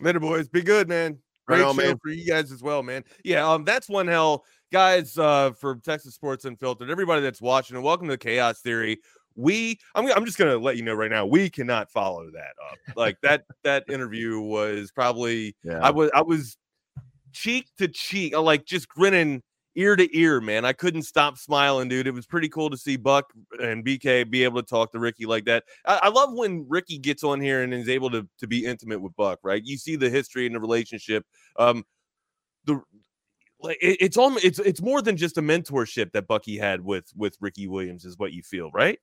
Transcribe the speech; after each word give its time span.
Later, 0.00 0.20
boys. 0.20 0.48
Be 0.48 0.62
good, 0.62 0.88
man. 0.88 1.18
Great 1.46 1.60
Right 1.60 1.66
on, 1.66 1.74
show 1.76 1.82
man. 1.82 1.98
for 2.02 2.10
you 2.10 2.26
guys 2.26 2.52
as 2.52 2.62
well, 2.62 2.82
man. 2.82 3.02
Yeah, 3.24 3.50
um, 3.50 3.64
that's 3.64 3.88
one 3.88 4.06
hell, 4.06 4.44
guys. 4.70 5.16
Uh, 5.16 5.52
for 5.52 5.76
Texas 5.76 6.14
Sports 6.14 6.44
Unfiltered, 6.44 6.90
everybody 6.90 7.20
that's 7.22 7.40
watching, 7.40 7.74
and 7.76 7.84
welcome 7.84 8.06
to 8.06 8.12
the 8.12 8.18
Chaos 8.18 8.60
Theory. 8.60 8.98
We, 9.34 9.78
I'm, 9.94 10.06
I'm 10.12 10.24
just 10.24 10.36
gonna 10.36 10.58
let 10.58 10.76
you 10.76 10.82
know 10.82 10.94
right 10.94 11.10
now, 11.10 11.24
we 11.24 11.48
cannot 11.48 11.90
follow 11.90 12.30
that 12.32 12.54
up. 12.70 12.96
Like 12.96 13.16
that, 13.22 13.44
that 13.64 13.84
interview 13.88 14.40
was 14.40 14.90
probably, 14.90 15.56
Yeah. 15.64 15.78
I 15.80 15.90
was, 15.90 16.10
I 16.14 16.22
was 16.22 16.58
cheek 17.32 17.68
to 17.78 17.88
cheek, 17.88 18.34
uh, 18.34 18.42
like 18.42 18.64
just 18.64 18.88
grinning 18.88 19.42
ear 19.78 19.96
to 19.96 20.16
ear, 20.16 20.40
man. 20.40 20.64
I 20.64 20.72
couldn't 20.72 21.02
stop 21.02 21.38
smiling, 21.38 21.88
dude. 21.88 22.06
It 22.06 22.14
was 22.14 22.26
pretty 22.26 22.48
cool 22.48 22.68
to 22.68 22.76
see 22.76 22.96
Buck 22.96 23.32
and 23.62 23.84
BK 23.84 24.28
be 24.28 24.44
able 24.44 24.60
to 24.60 24.68
talk 24.68 24.92
to 24.92 24.98
Ricky 24.98 25.24
like 25.24 25.44
that. 25.44 25.64
I, 25.86 26.00
I 26.04 26.08
love 26.08 26.30
when 26.32 26.66
Ricky 26.68 26.98
gets 26.98 27.22
on 27.22 27.40
here 27.40 27.62
and 27.62 27.72
is 27.72 27.88
able 27.88 28.10
to 28.10 28.28
to 28.38 28.46
be 28.46 28.66
intimate 28.66 29.00
with 29.00 29.14
Buck, 29.16 29.38
right? 29.42 29.62
You 29.64 29.78
see 29.78 29.96
the 29.96 30.10
history 30.10 30.46
and 30.46 30.54
the 30.54 30.60
relationship. 30.60 31.24
Um, 31.58 31.84
the 32.64 32.82
like 33.60 33.78
it, 33.80 33.98
it's 34.00 34.16
almost 34.16 34.44
it's 34.44 34.58
it's 34.58 34.82
more 34.82 35.00
than 35.00 35.16
just 35.16 35.38
a 35.38 35.42
mentorship 35.42 36.12
that 36.12 36.26
Bucky 36.26 36.58
had 36.58 36.80
with 36.80 37.06
with 37.16 37.36
Ricky 37.40 37.68
Williams, 37.68 38.04
is 38.04 38.18
what 38.18 38.32
you 38.32 38.42
feel, 38.42 38.70
right? 38.72 38.98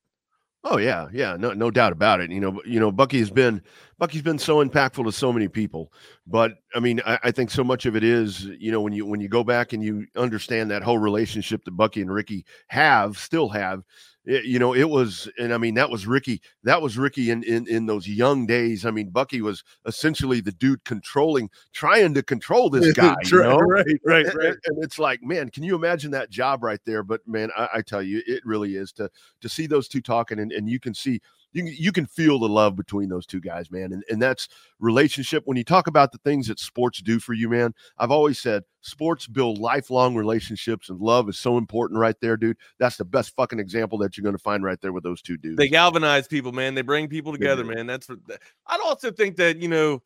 Oh 0.68 0.78
yeah, 0.78 1.08
yeah, 1.14 1.38
no, 1.38 1.54
no 1.54 1.70
doubt 1.70 1.92
about 1.92 2.22
it. 2.22 2.32
You 2.32 2.40
know, 2.40 2.60
you 2.66 2.80
know, 2.80 2.92
Bucky 2.92 3.20
has 3.20 3.30
been 3.30 3.62
Bucky's 4.00 4.24
been 4.24 4.40
so 4.40 4.66
impactful 4.66 5.06
to 5.06 5.12
so 5.12 5.32
many 5.32 5.48
people. 5.48 5.94
But 6.26 6.54
I 6.74 6.80
mean, 6.80 7.02
I, 7.06 7.20
I 7.26 7.32
think 7.32 7.52
so 7.52 7.64
much 7.64 7.86
of 7.86 7.96
it 7.96 8.04
is, 8.04 8.46
you 8.46 8.72
know, 8.72 8.82
when 8.82 8.92
you 8.92 9.06
when 9.06 9.22
you 9.22 9.30
go 9.30 9.44
back 9.44 9.74
and 9.74 9.84
you 9.84 10.08
understand 10.16 10.72
that 10.72 10.82
whole 10.82 10.98
relationship 10.98 11.64
that 11.66 11.72
Bucky 11.72 12.02
and 12.02 12.12
Ricky 12.12 12.46
have, 12.68 13.16
still 13.20 13.48
have, 13.50 13.84
it, 14.26 14.46
you 14.46 14.60
know, 14.60 14.74
it 14.74 14.90
was, 14.90 15.30
and 15.38 15.54
I 15.54 15.58
mean, 15.58 15.76
that 15.76 15.90
was 15.90 16.08
Ricky. 16.08 16.42
That 16.64 16.82
was 16.82 16.98
Ricky 16.98 17.30
in 17.32 17.44
in 17.44 17.68
in 17.68 17.86
those 17.86 18.08
young 18.08 18.46
days. 18.46 18.86
I 18.86 18.92
mean, 18.92 19.10
Bucky 19.10 19.42
was 19.42 19.64
essentially 19.86 20.42
the 20.42 20.52
dude 20.52 20.84
controlling, 20.84 21.50
trying 21.74 22.14
to 22.16 22.24
control 22.24 22.70
this 22.70 22.92
guy. 22.96 23.16
you 23.26 23.42
know? 23.44 23.58
right, 23.58 23.86
right, 24.06 24.26
and, 24.26 24.42
and- 24.42 24.58
and 24.66 24.84
it's 24.84 24.98
like, 25.00 25.22
man, 25.24 25.50
can 25.50 25.64
you 25.64 25.76
imagine 25.76 26.12
that 26.12 26.30
job 26.30 26.64
right 26.64 26.80
there? 26.86 27.04
But 27.04 27.22
man, 27.28 27.50
I, 27.56 27.70
I 27.76 27.82
tell 27.82 28.02
you, 28.02 28.22
it 28.26 28.46
really 28.46 28.76
is 28.76 28.92
to 28.94 29.10
to 29.42 29.50
see 29.50 29.68
those 29.68 29.88
two 29.88 30.02
talking, 30.02 30.40
and, 30.40 30.52
and 30.52 30.70
you 30.70 30.80
can 30.80 30.94
see 30.94 31.22
you 31.56 31.64
can- 31.64 31.76
you 31.78 31.92
can 31.92 32.06
feel 32.06 32.38
the 32.38 32.50
love 32.50 32.76
between 32.76 33.10
those 33.10 33.26
two 33.26 33.40
guys, 33.40 33.72
man. 33.72 33.94
And 33.94 34.04
and 34.10 34.22
that's 34.22 34.48
relationship. 34.80 35.44
When 35.46 35.58
you 35.58 35.64
talk 35.64 35.88
about 35.88 36.12
the 36.12 36.18
things 36.20 36.48
that 36.48 36.60
sports 36.60 37.02
do 37.02 37.20
for 37.20 37.34
you, 37.34 37.50
man, 37.50 37.74
I've 37.98 38.12
always 38.12 38.40
said 38.40 38.64
sports 38.82 39.26
build 39.26 39.58
lifelong 39.58 40.16
relationships, 40.16 40.90
and 40.90 41.00
love 41.00 41.30
is 41.30 41.40
so 41.40 41.58
important 41.58 42.00
right 42.00 42.20
there, 42.22 42.38
dude. 42.38 42.58
That's 42.78 42.98
the 42.98 43.06
best 43.06 43.36
fucking 43.36 43.60
example 43.60 43.98
that 44.00 44.18
you're 44.18 44.24
going 44.24 44.36
to 44.36 44.42
find 44.44 44.64
right 44.64 44.80
there 44.82 44.94
with 44.94 45.04
those 45.04 45.22
two 45.22 45.38
dudes. 45.38 45.58
They 45.58 45.70
galvanize 45.70 46.28
people, 46.28 46.52
man. 46.52 46.76
They 46.76 46.82
bring 46.82 47.08
people 47.08 47.32
together, 47.32 47.64
do. 47.64 47.74
man. 47.74 47.88
That's 47.88 48.10
what 48.10 48.20
I'd 48.68 48.82
also 48.82 49.12
think 49.12 49.38
that 49.38 49.58
you 49.58 49.70
know. 49.70 50.04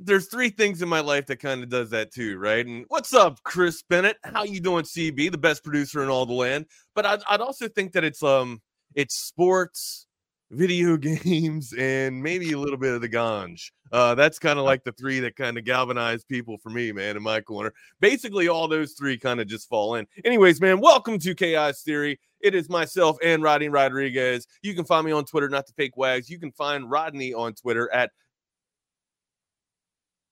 There's 0.00 0.28
three 0.28 0.50
things 0.50 0.80
in 0.80 0.88
my 0.88 1.00
life 1.00 1.26
that 1.26 1.38
kind 1.38 1.60
of 1.60 1.70
does 1.70 1.90
that 1.90 2.12
too, 2.12 2.38
right? 2.38 2.64
And 2.64 2.84
what's 2.86 3.12
up, 3.12 3.42
Chris 3.42 3.82
Bennett? 3.82 4.16
How 4.22 4.44
you 4.44 4.60
doing, 4.60 4.84
CB, 4.84 5.32
the 5.32 5.38
best 5.38 5.64
producer 5.64 6.04
in 6.04 6.08
all 6.08 6.24
the 6.24 6.34
land? 6.34 6.66
But 6.94 7.04
I'd, 7.04 7.20
I'd 7.28 7.40
also 7.40 7.66
think 7.66 7.94
that 7.94 8.04
it's 8.04 8.22
um, 8.22 8.62
it's 8.94 9.16
sports, 9.16 10.06
video 10.50 10.96
games, 10.98 11.74
and 11.76 12.22
maybe 12.22 12.52
a 12.52 12.58
little 12.58 12.78
bit 12.78 12.94
of 12.94 13.00
the 13.00 13.08
ganj. 13.08 13.70
Uh, 13.92 14.14
that's 14.14 14.38
kind 14.38 14.58
of 14.58 14.64
like 14.64 14.84
the 14.84 14.92
three 14.92 15.20
that 15.20 15.36
kind 15.36 15.56
of 15.56 15.64
galvanize 15.64 16.24
people 16.24 16.58
for 16.58 16.70
me, 16.70 16.92
man, 16.92 17.16
in 17.16 17.22
my 17.22 17.40
corner. 17.40 17.72
Basically, 18.00 18.48
all 18.48 18.68
those 18.68 18.92
three 18.92 19.18
kind 19.18 19.40
of 19.40 19.46
just 19.46 19.68
fall 19.68 19.94
in. 19.94 20.06
Anyways, 20.24 20.60
man, 20.60 20.80
welcome 20.80 21.18
to 21.20 21.34
Chaos 21.34 21.82
Theory. 21.82 22.18
It 22.40 22.54
is 22.54 22.68
myself 22.68 23.16
and 23.22 23.42
Rodney 23.42 23.68
Rodriguez. 23.68 24.46
You 24.62 24.74
can 24.74 24.84
find 24.84 25.04
me 25.04 25.12
on 25.12 25.24
Twitter, 25.24 25.48
not 25.48 25.66
the 25.66 25.72
fake 25.72 25.96
wags. 25.96 26.30
You 26.30 26.38
can 26.38 26.52
find 26.52 26.90
Rodney 26.90 27.34
on 27.34 27.54
Twitter 27.54 27.92
at 27.92 28.10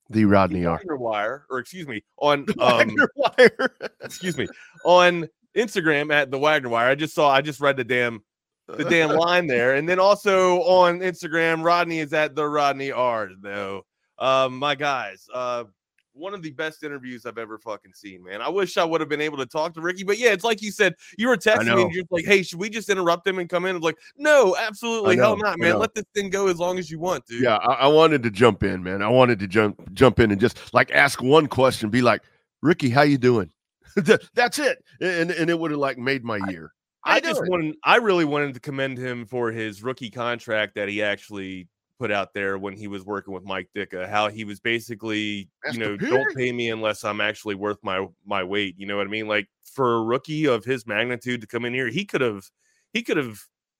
the 0.09 0.25
Rodney 0.25 0.65
R. 0.65 0.81
Wire, 0.85 1.47
or 1.51 1.59
excuse 1.59 1.89
me, 1.89 2.05
on 2.19 2.47
um, 2.61 2.95
Wire. 3.17 3.77
excuse 4.01 4.39
me, 4.39 4.47
on 4.85 5.29
Instagram 5.57 6.13
at 6.13 6.31
the 6.31 6.39
Wagner 6.39 6.69
Wire. 6.69 6.91
I 6.91 6.95
just 6.95 7.15
saw, 7.15 7.31
I 7.31 7.41
just 7.41 7.61
read 7.61 7.77
the 7.77 7.85
damn 7.85 8.23
the 8.69 8.85
damn 8.85 9.11
line 9.11 9.47
there. 9.47 9.75
And 9.75 9.89
then 9.89 9.99
also 9.99 10.63
on 10.63 11.01
Instagram, 11.01 11.65
Rodney 11.65 12.01
is 12.01 12.13
at 12.13 12.35
the 12.35 12.49
Rodney 12.49 12.93
R 12.93 13.31
though. 13.41 13.85
Um, 14.19 14.59
my 14.59 14.75
guys, 14.75 15.29
uh, 15.33 15.65
one 16.17 16.33
of 16.33 16.43
the 16.43 16.51
best 16.51 16.83
interviews 16.83 17.27
I've 17.27 17.39
ever 17.39 17.59
fucking 17.59 17.93
seen, 17.93 18.25
man. 18.25 18.41
I 18.41 18.49
wish 18.49 18.79
I 18.79 18.85
would 18.85 19.01
have 19.01 19.11
been 19.11 19.21
able 19.21 19.37
to 19.39 19.47
talk 19.47 19.75
to 19.75 19.81
Ricky, 19.81 20.03
but 20.03 20.19
yeah, 20.19 20.33
it's 20.33 20.45
like 20.45 20.63
you 20.63 20.71
said, 20.71 20.95
you 21.19 21.29
were 21.29 21.37
texting 21.37 21.77
me 21.77 21.83
and 21.83 21.93
you're 21.93 22.05
like, 22.11 22.25
hey, 22.25 22.43
should 22.43 22.59
we 22.59 22.71
just 22.71 22.89
interrupt 22.89 23.27
him 23.27 23.39
and 23.39 23.49
come 23.49 23.67
in? 23.67 23.77
I'm 23.77 23.83
like, 23.83 23.99
no, 24.17 24.57
absolutely 24.57 25.17
hell 25.17 25.37
not, 25.37 25.59
man. 25.59 25.79
Let 25.79 25.95
this 25.95 26.07
thing 26.15 26.31
go 26.31 26.49
as 26.49 26.59
long 26.59 26.79
as 26.79 26.91
you 26.91 26.99
want, 26.99 27.27
dude. 27.27 27.43
Yeah, 27.43 27.57
I, 27.57 27.73
I 27.73 27.87
wanted 27.89 28.23
to 28.23 28.31
jump 28.31 28.63
in, 28.63 28.83
man. 28.83 29.03
I 29.03 29.09
wanted 29.09 29.39
to 29.41 29.47
jump 29.47 29.93
jump 29.93 30.19
in 30.19 30.31
and 30.31 30.41
just 30.41 30.73
like 30.73 30.91
ask 30.91 31.23
one 31.23 31.47
question, 31.47 31.91
be 31.91 32.03
like, 32.03 32.23
Ricky, 32.63 32.89
how 32.89 33.03
you 33.03 33.19
doing? 33.19 33.51
That's 34.35 34.59
it, 34.59 34.83
and 35.01 35.31
and 35.31 35.51
it 35.51 35.59
would 35.59 35.71
have 35.71 35.81
like 35.81 35.99
made 35.99 36.25
my 36.25 36.39
year. 36.49 36.73
I 37.07 37.21
just 37.21 37.43
wanted, 37.47 37.77
I 37.85 37.97
really 37.97 38.25
wanted 38.25 38.55
to 38.55 38.61
commend 38.61 38.99
him 38.99 39.27
for 39.27 39.53
his 39.53 39.83
rookie 39.83 40.11
contract 40.11 40.75
that 40.75 40.89
he 40.89 41.03
actually 41.03 41.69
put 41.99 42.11
out 42.11 42.35
there 42.35 42.59
when 42.59 42.77
he 42.77 42.89
was 42.89 43.05
working 43.05 43.33
with 43.33 43.45
Mike 43.45 43.69
Ditka. 43.75 44.09
How 44.09 44.29
he 44.29 44.45
was 44.45 44.61
basically, 44.61 45.49
That's 45.65 45.77
you 45.77 45.83
know, 45.83 45.97
don't 45.97 46.37
pay 46.37 46.53
me 46.53 46.71
unless 46.71 47.05
I'm 47.05 47.21
actually 47.21 47.55
worth 47.55 47.79
my 47.83 48.07
my 48.27 48.43
weight. 48.43 48.75
You 48.77 48.87
know 48.87 48.97
what 48.97 49.07
I 49.07 49.11
mean? 49.11 49.29
Like 49.29 49.49
for 49.65 49.97
a 49.97 50.03
rookie 50.03 50.47
of 50.47 50.65
his 50.65 50.87
magnitude 50.87 51.41
to 51.41 51.47
come 51.47 51.65
in 51.65 51.73
here, 51.73 51.89
he 51.89 52.05
could 52.05 52.21
have, 52.21 52.45
he 52.93 53.03
could 53.03 53.17
have 53.17 53.39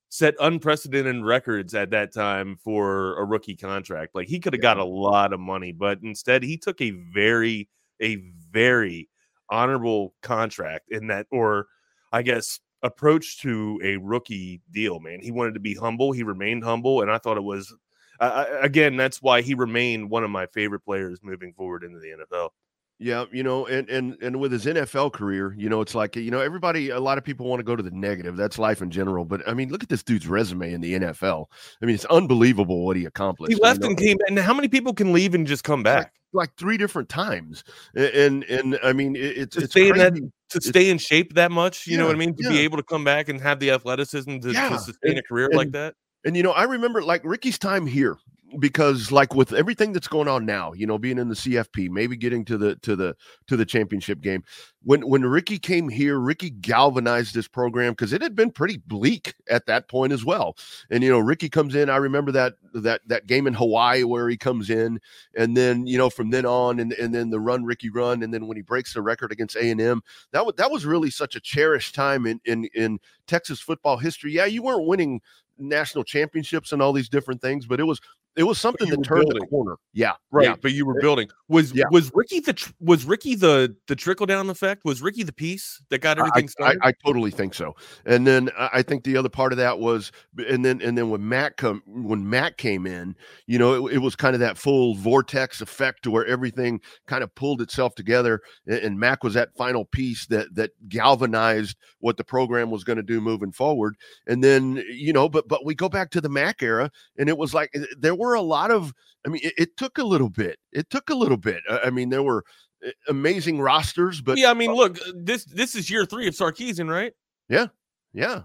set 0.09 0.35
unprecedented 0.41 1.25
records 1.25 1.75
at 1.75 1.91
that 1.91 2.15
time 2.15 2.57
for 2.63 3.19
a 3.19 3.25
rookie 3.25 3.57
contract. 3.57 4.15
Like 4.15 4.29
he 4.29 4.41
could 4.41 4.53
have 4.53 4.63
got 4.63 4.79
a 4.79 4.85
lot 4.85 5.33
of 5.33 5.41
money, 5.41 5.73
but 5.73 5.99
instead 6.03 6.43
he 6.43 6.57
took 6.57 6.81
a 6.81 6.93
very, 7.13 7.69
a 8.01 8.17
very 8.51 9.09
honorable 9.51 10.15
contract 10.23 10.87
in 10.91 11.09
that, 11.09 11.27
or 11.31 11.67
I 12.13 12.23
guess 12.23 12.61
approach 12.87 13.39
to 13.43 13.81
a 13.85 13.97
rookie 13.99 14.61
deal, 14.71 15.01
man. 15.01 15.21
He 15.21 15.31
wanted 15.31 15.55
to 15.55 15.61
be 15.61 15.75
humble. 15.75 16.13
He 16.13 16.23
remained 16.23 16.65
humble, 16.65 17.03
and 17.03 17.11
I 17.11 17.19
thought 17.19 17.37
it 17.37 17.45
was 17.45 17.75
I- 18.21 18.47
again. 18.63 18.97
That's 18.97 19.21
why 19.21 19.43
he 19.43 19.55
remained 19.55 20.09
one 20.11 20.25
of 20.25 20.31
my 20.31 20.47
favorite 20.47 20.81
players 20.81 21.21
moving 21.23 21.53
forward 21.53 21.85
into 21.85 21.99
the 21.99 22.09
NFL. 22.25 22.51
Yeah, 22.99 23.27
you 23.31 23.43
know, 23.43 23.67
and 23.67 23.91
and 23.91 24.17
and 24.23 24.41
with 24.41 24.53
his 24.53 24.65
NFL 24.65 25.13
career, 25.13 25.55
you 25.59 25.69
know, 25.69 25.83
it's 25.83 25.95
like 25.95 26.17
you 26.17 26.31
know, 26.31 26.41
everybody, 26.41 26.89
a 26.89 26.99
lot 26.99 27.19
of 27.19 27.25
people 27.25 27.45
want 27.47 27.61
to 27.61 27.65
go 27.65 27.77
to 27.77 27.83
the 27.83 27.91
negative. 27.91 28.39
That's 28.39 28.59
life 28.59 28.81
in 28.81 28.91
general. 28.91 29.27
But 29.27 29.47
I 29.47 29.53
mean, 29.53 29.69
look 29.69 29.83
at 29.83 29.91
this 29.91 30.03
dude's 30.03 30.27
resume 30.27 30.73
in 30.73 30.81
the 30.81 30.95
NFL. 30.95 31.45
I 31.83 31.85
mean, 31.85 31.95
it's 31.95 32.07
unbelievable 32.07 32.87
what 32.87 32.97
he 32.97 33.05
accomplished. 33.05 33.51
He 33.53 33.57
you 33.57 33.63
left 33.63 33.81
know? 33.83 33.89
and 33.89 33.99
came, 33.99 34.17
and 34.29 34.39
how 34.39 34.55
many 34.55 34.69
people 34.69 34.95
can 34.95 35.13
leave 35.13 35.35
and 35.35 35.47
just 35.47 35.63
come 35.63 35.83
back? 35.83 36.15
like 36.33 36.55
three 36.57 36.77
different 36.77 37.09
times, 37.09 37.65
A- 37.97 38.27
and 38.27 38.45
and, 38.45 38.79
I 38.83 38.93
mean, 38.93 39.15
it, 39.17 39.21
it's 39.39 39.57
To 39.57 39.63
it's 39.65 39.77
in 39.77 39.97
that- 39.97 40.13
crazy. 40.13 40.33
To 40.51 40.61
stay 40.61 40.91
in 40.91 40.99
shape 40.99 41.35
that 41.35 41.51
much, 41.51 41.87
you 41.87 41.97
know 41.99 42.07
what 42.07 42.15
I 42.15 42.19
mean? 42.19 42.37
To 42.37 42.49
be 42.49 42.61
able 42.61 42.77
to 42.77 42.83
come 42.85 43.03
back 43.03 43.29
and 43.29 43.41
have 43.41 43.59
the 43.59 43.71
athleticism 43.73 44.39
to, 44.39 44.53
Yeah, 44.53 44.69
to 44.69 44.79
sustain 44.79 45.11
and- 45.13 45.19
a 45.19 45.23
career 45.23 45.51
like 45.53 45.73
that. 45.73 45.95
And 46.25 46.37
you 46.37 46.43
know, 46.43 46.53
I 46.53 46.65
remember 46.65 47.03
like 47.03 47.23
Ricky's 47.25 47.59
time 47.59 47.87
here 47.87 48.17
because 48.59 49.11
like 49.11 49.35
with 49.35 49.53
everything 49.53 49.93
that's 49.93 50.09
going 50.09 50.29
on 50.29 50.47
now, 50.47 50.73
you 50.73 50.87
know, 50.87 50.99
being 50.99 51.19
in 51.19 51.29
the 51.29 51.35
CFP, 51.35 51.91
maybe 51.91 52.17
getting 52.17 52.45
to 52.45 52.57
the 52.57 52.77
to 52.77 52.95
the 52.95 53.17
to 53.49 53.57
the 53.57 53.67
championship 53.67 54.21
game. 54.21 54.45
When 54.83 55.09
when 55.09 55.25
Ricky 55.25 55.59
came 55.59 55.89
here, 55.89 56.19
Ricky 56.19 56.51
galvanized 56.51 57.35
this 57.35 57.49
program 57.49 57.93
because 57.93 58.13
it 58.13 58.23
had 58.23 58.37
been 58.37 58.51
pretty 58.51 58.79
bleak 58.87 59.35
at 59.51 59.67
that 59.67 59.89
point 59.89 60.13
as 60.13 60.25
well. 60.25 60.57
And 60.91 61.03
you 61.03 61.11
know, 61.11 61.19
Ricky 61.19 61.49
comes 61.49 61.75
in. 61.75 61.91
I 61.91 61.97
remember 61.97 62.33
that 62.33 62.55
that 62.75 63.01
that 63.09 63.27
game 63.27 63.47
in 63.47 63.55
Hawaii 63.55 64.05
where 64.05 64.29
he 64.29 64.37
comes 64.37 64.71
in, 64.71 65.01
and 65.37 65.57
then 65.57 65.87
you 65.87 65.99
know 65.99 66.11
from 66.11 66.31
then 66.31 66.47
on, 66.47 66.79
and 66.79 66.93
and 66.93 67.15
then 67.15 67.31
the 67.31 67.41
run 67.41 67.65
Ricky 67.65 67.91
run, 67.91 68.23
and 68.23 68.33
then 68.33 68.47
when 68.47 68.57
he 68.57 68.63
breaks 68.63 68.95
the 68.95 69.03
record 69.03 69.33
against 69.33 69.57
A 69.57 69.71
and 69.71 69.81
M, 69.81 70.03
that 70.33 70.47
was 70.47 70.55
that 70.57 70.71
was 70.71 70.87
really 70.87 71.11
such 71.11 71.35
a 71.35 71.41
cherished 71.41 71.95
time 71.95 72.27
in 72.27 72.41
in 72.45 72.69
in 72.75 72.99
Texas 73.27 73.61
football 73.61 73.97
history. 73.97 74.33
Yeah, 74.33 74.47
you 74.47 74.63
weren't 74.63 74.87
winning 74.87 75.21
national 75.59 76.05
championships 76.05 76.73
and 76.73 76.83
all 76.83 76.93
these 76.93 77.09
different 77.09 77.41
things, 77.41 77.67
but 77.67 77.81
it 77.81 77.85
was 77.85 78.01
it 78.37 78.45
was 78.45 78.59
something 78.59 78.89
that 78.91 79.03
turned 79.03 79.29
the 79.29 79.47
corner. 79.49 79.77
Yeah, 79.93 80.13
Right, 80.31 80.49
yeah. 80.49 80.57
but 80.61 80.73
you 80.73 80.85
were 80.85 81.01
building. 81.01 81.29
Was 81.49 81.73
Yeah. 81.75 81.85
was 81.91 82.11
Ricky 82.15 82.41
the 82.41 82.53
tr- 82.53 82.73
was 82.81 83.05
Ricky 83.05 83.35
the 83.35 83.75
the 83.87 83.97
trickle 83.97 84.27
down 84.27 84.51
effect? 84.51 84.85
Was 84.85 85.01
Ricky 85.01 85.23
the 85.23 85.33
piece 85.33 85.81
that 85.91 85.99
got 86.01 86.19
I, 86.19 86.23
everything 86.23 86.45
I, 86.45 86.49
started? 86.49 86.81
I 86.83 86.93
totally 87.05 87.31
think 87.31 87.55
so. 87.55 87.75
And 88.05 88.27
then 88.27 88.51
I 88.59 88.69
I 88.75 88.83
think 88.83 89.05
the 89.05 89.17
other 89.17 89.29
part 89.31 89.53
of 89.53 89.59
that 89.59 89.79
was, 89.79 90.13
and 90.49 90.65
then 90.65 90.83
and 90.83 90.99
then 90.99 91.09
when 91.09 91.27
Matt 91.27 91.57
come 91.57 91.83
when 91.87 92.29
Matt 92.29 92.59
came 92.59 92.87
in, 92.87 93.17
you 93.47 93.59
know, 93.59 93.87
it, 93.87 93.95
it 93.95 93.99
was 93.99 94.15
kind 94.17 94.35
of 94.35 94.41
that 94.41 94.59
full 94.59 94.95
vortex 94.97 95.61
effect 95.61 96.03
to 96.03 96.11
where 96.11 96.27
everything 96.27 96.81
kind 97.07 97.25
of 97.25 97.35
pulled 97.35 97.63
itself 97.63 97.95
together, 97.95 98.41
and, 98.67 98.79
and 98.81 99.01
Mac 99.01 99.25
was 99.25 99.35
that 99.35 99.57
final 99.57 99.85
piece 99.87 100.27
that 100.27 100.55
that 100.55 100.73
galvanized 100.89 101.77
what 102.01 102.17
the 102.17 102.25
program 102.25 102.71
was 102.71 102.85
going 102.85 102.97
to 102.99 103.03
do 103.03 103.21
moving 103.21 103.53
forward. 103.53 103.97
And 104.27 104.45
then 104.45 104.83
you 104.91 105.13
know, 105.13 105.29
but 105.29 105.49
but 105.49 105.65
we 105.65 105.75
go 105.75 105.89
back 105.89 106.11
to 106.11 106.21
the 106.21 106.29
Mac 106.29 106.63
era, 106.63 106.91
and 107.19 107.29
it 107.29 107.39
was 107.39 107.55
like 107.55 107.71
eh, 107.75 107.85
there 107.99 108.15
were 108.15 108.26
a 108.35 108.43
lot 108.43 108.71
of. 108.71 108.93
I 109.27 109.29
mean, 109.29 109.41
it, 109.43 109.55
it 109.59 109.77
took 109.77 109.99
a 109.99 110.05
little 110.05 110.31
bit. 110.31 110.59
It 110.73 110.89
took 110.91 111.11
a 111.11 111.15
little 111.15 111.37
bit. 111.37 111.63
I 111.71 111.79
I 111.85 111.91
mean, 111.91 112.11
there 112.11 112.23
were 112.23 112.45
eh, 112.85 112.91
amazing 113.09 113.61
rosters, 113.61 114.21
but 114.21 114.39
yeah, 114.39 114.51
I 114.51 114.55
mean, 114.55 114.73
look, 114.73 114.99
uh, 115.01 115.13
this 115.15 115.45
this 115.45 115.75
is 115.75 115.91
year 115.91 116.05
three 116.05 116.29
of 116.29 116.35
Sarkisian, 116.35 116.91
right? 116.91 117.13
Yeah, 117.49 117.67
yeah, 118.13 118.43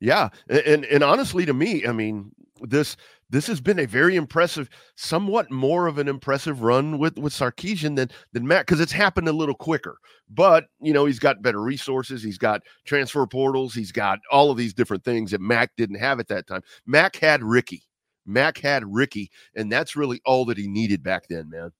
yeah. 0.00 0.28
and 0.48 0.84
and 0.84 1.02
honestly, 1.02 1.46
to 1.46 1.54
me, 1.54 1.86
I 1.86 1.92
mean 1.92 2.32
this 2.62 2.96
this 3.30 3.46
has 3.46 3.62
been 3.62 3.78
a 3.78 3.86
very 3.86 4.14
impressive, 4.14 4.68
somewhat 4.94 5.50
more 5.50 5.86
of 5.86 5.96
an 5.96 6.06
impressive 6.06 6.62
run 6.62 6.98
with 6.98 7.18
with 7.18 7.32
Sarkisian 7.32 7.96
than 7.96 8.10
than 8.32 8.46
Mac 8.46 8.66
because 8.66 8.80
it's 8.80 8.92
happened 8.92 9.28
a 9.28 9.32
little 9.32 9.54
quicker. 9.54 9.96
But 10.28 10.66
you 10.80 10.92
know, 10.92 11.06
he's 11.06 11.18
got 11.18 11.42
better 11.42 11.60
resources, 11.60 12.22
he's 12.22 12.38
got 12.38 12.62
transfer 12.84 13.26
portals, 13.26 13.74
he's 13.74 13.92
got 13.92 14.18
all 14.30 14.50
of 14.50 14.56
these 14.56 14.74
different 14.74 15.04
things 15.04 15.30
that 15.30 15.40
Mac 15.40 15.72
didn't 15.76 15.96
have 15.96 16.20
at 16.20 16.28
that 16.28 16.46
time. 16.46 16.62
Mac 16.86 17.16
had 17.16 17.42
Ricky. 17.42 17.82
Mac 18.26 18.58
had 18.58 18.84
Ricky, 18.84 19.30
and 19.54 19.70
that's 19.70 19.96
really 19.96 20.20
all 20.24 20.44
that 20.46 20.58
he 20.58 20.68
needed 20.68 21.02
back 21.02 21.28
then, 21.28 21.48
man. 21.50 21.72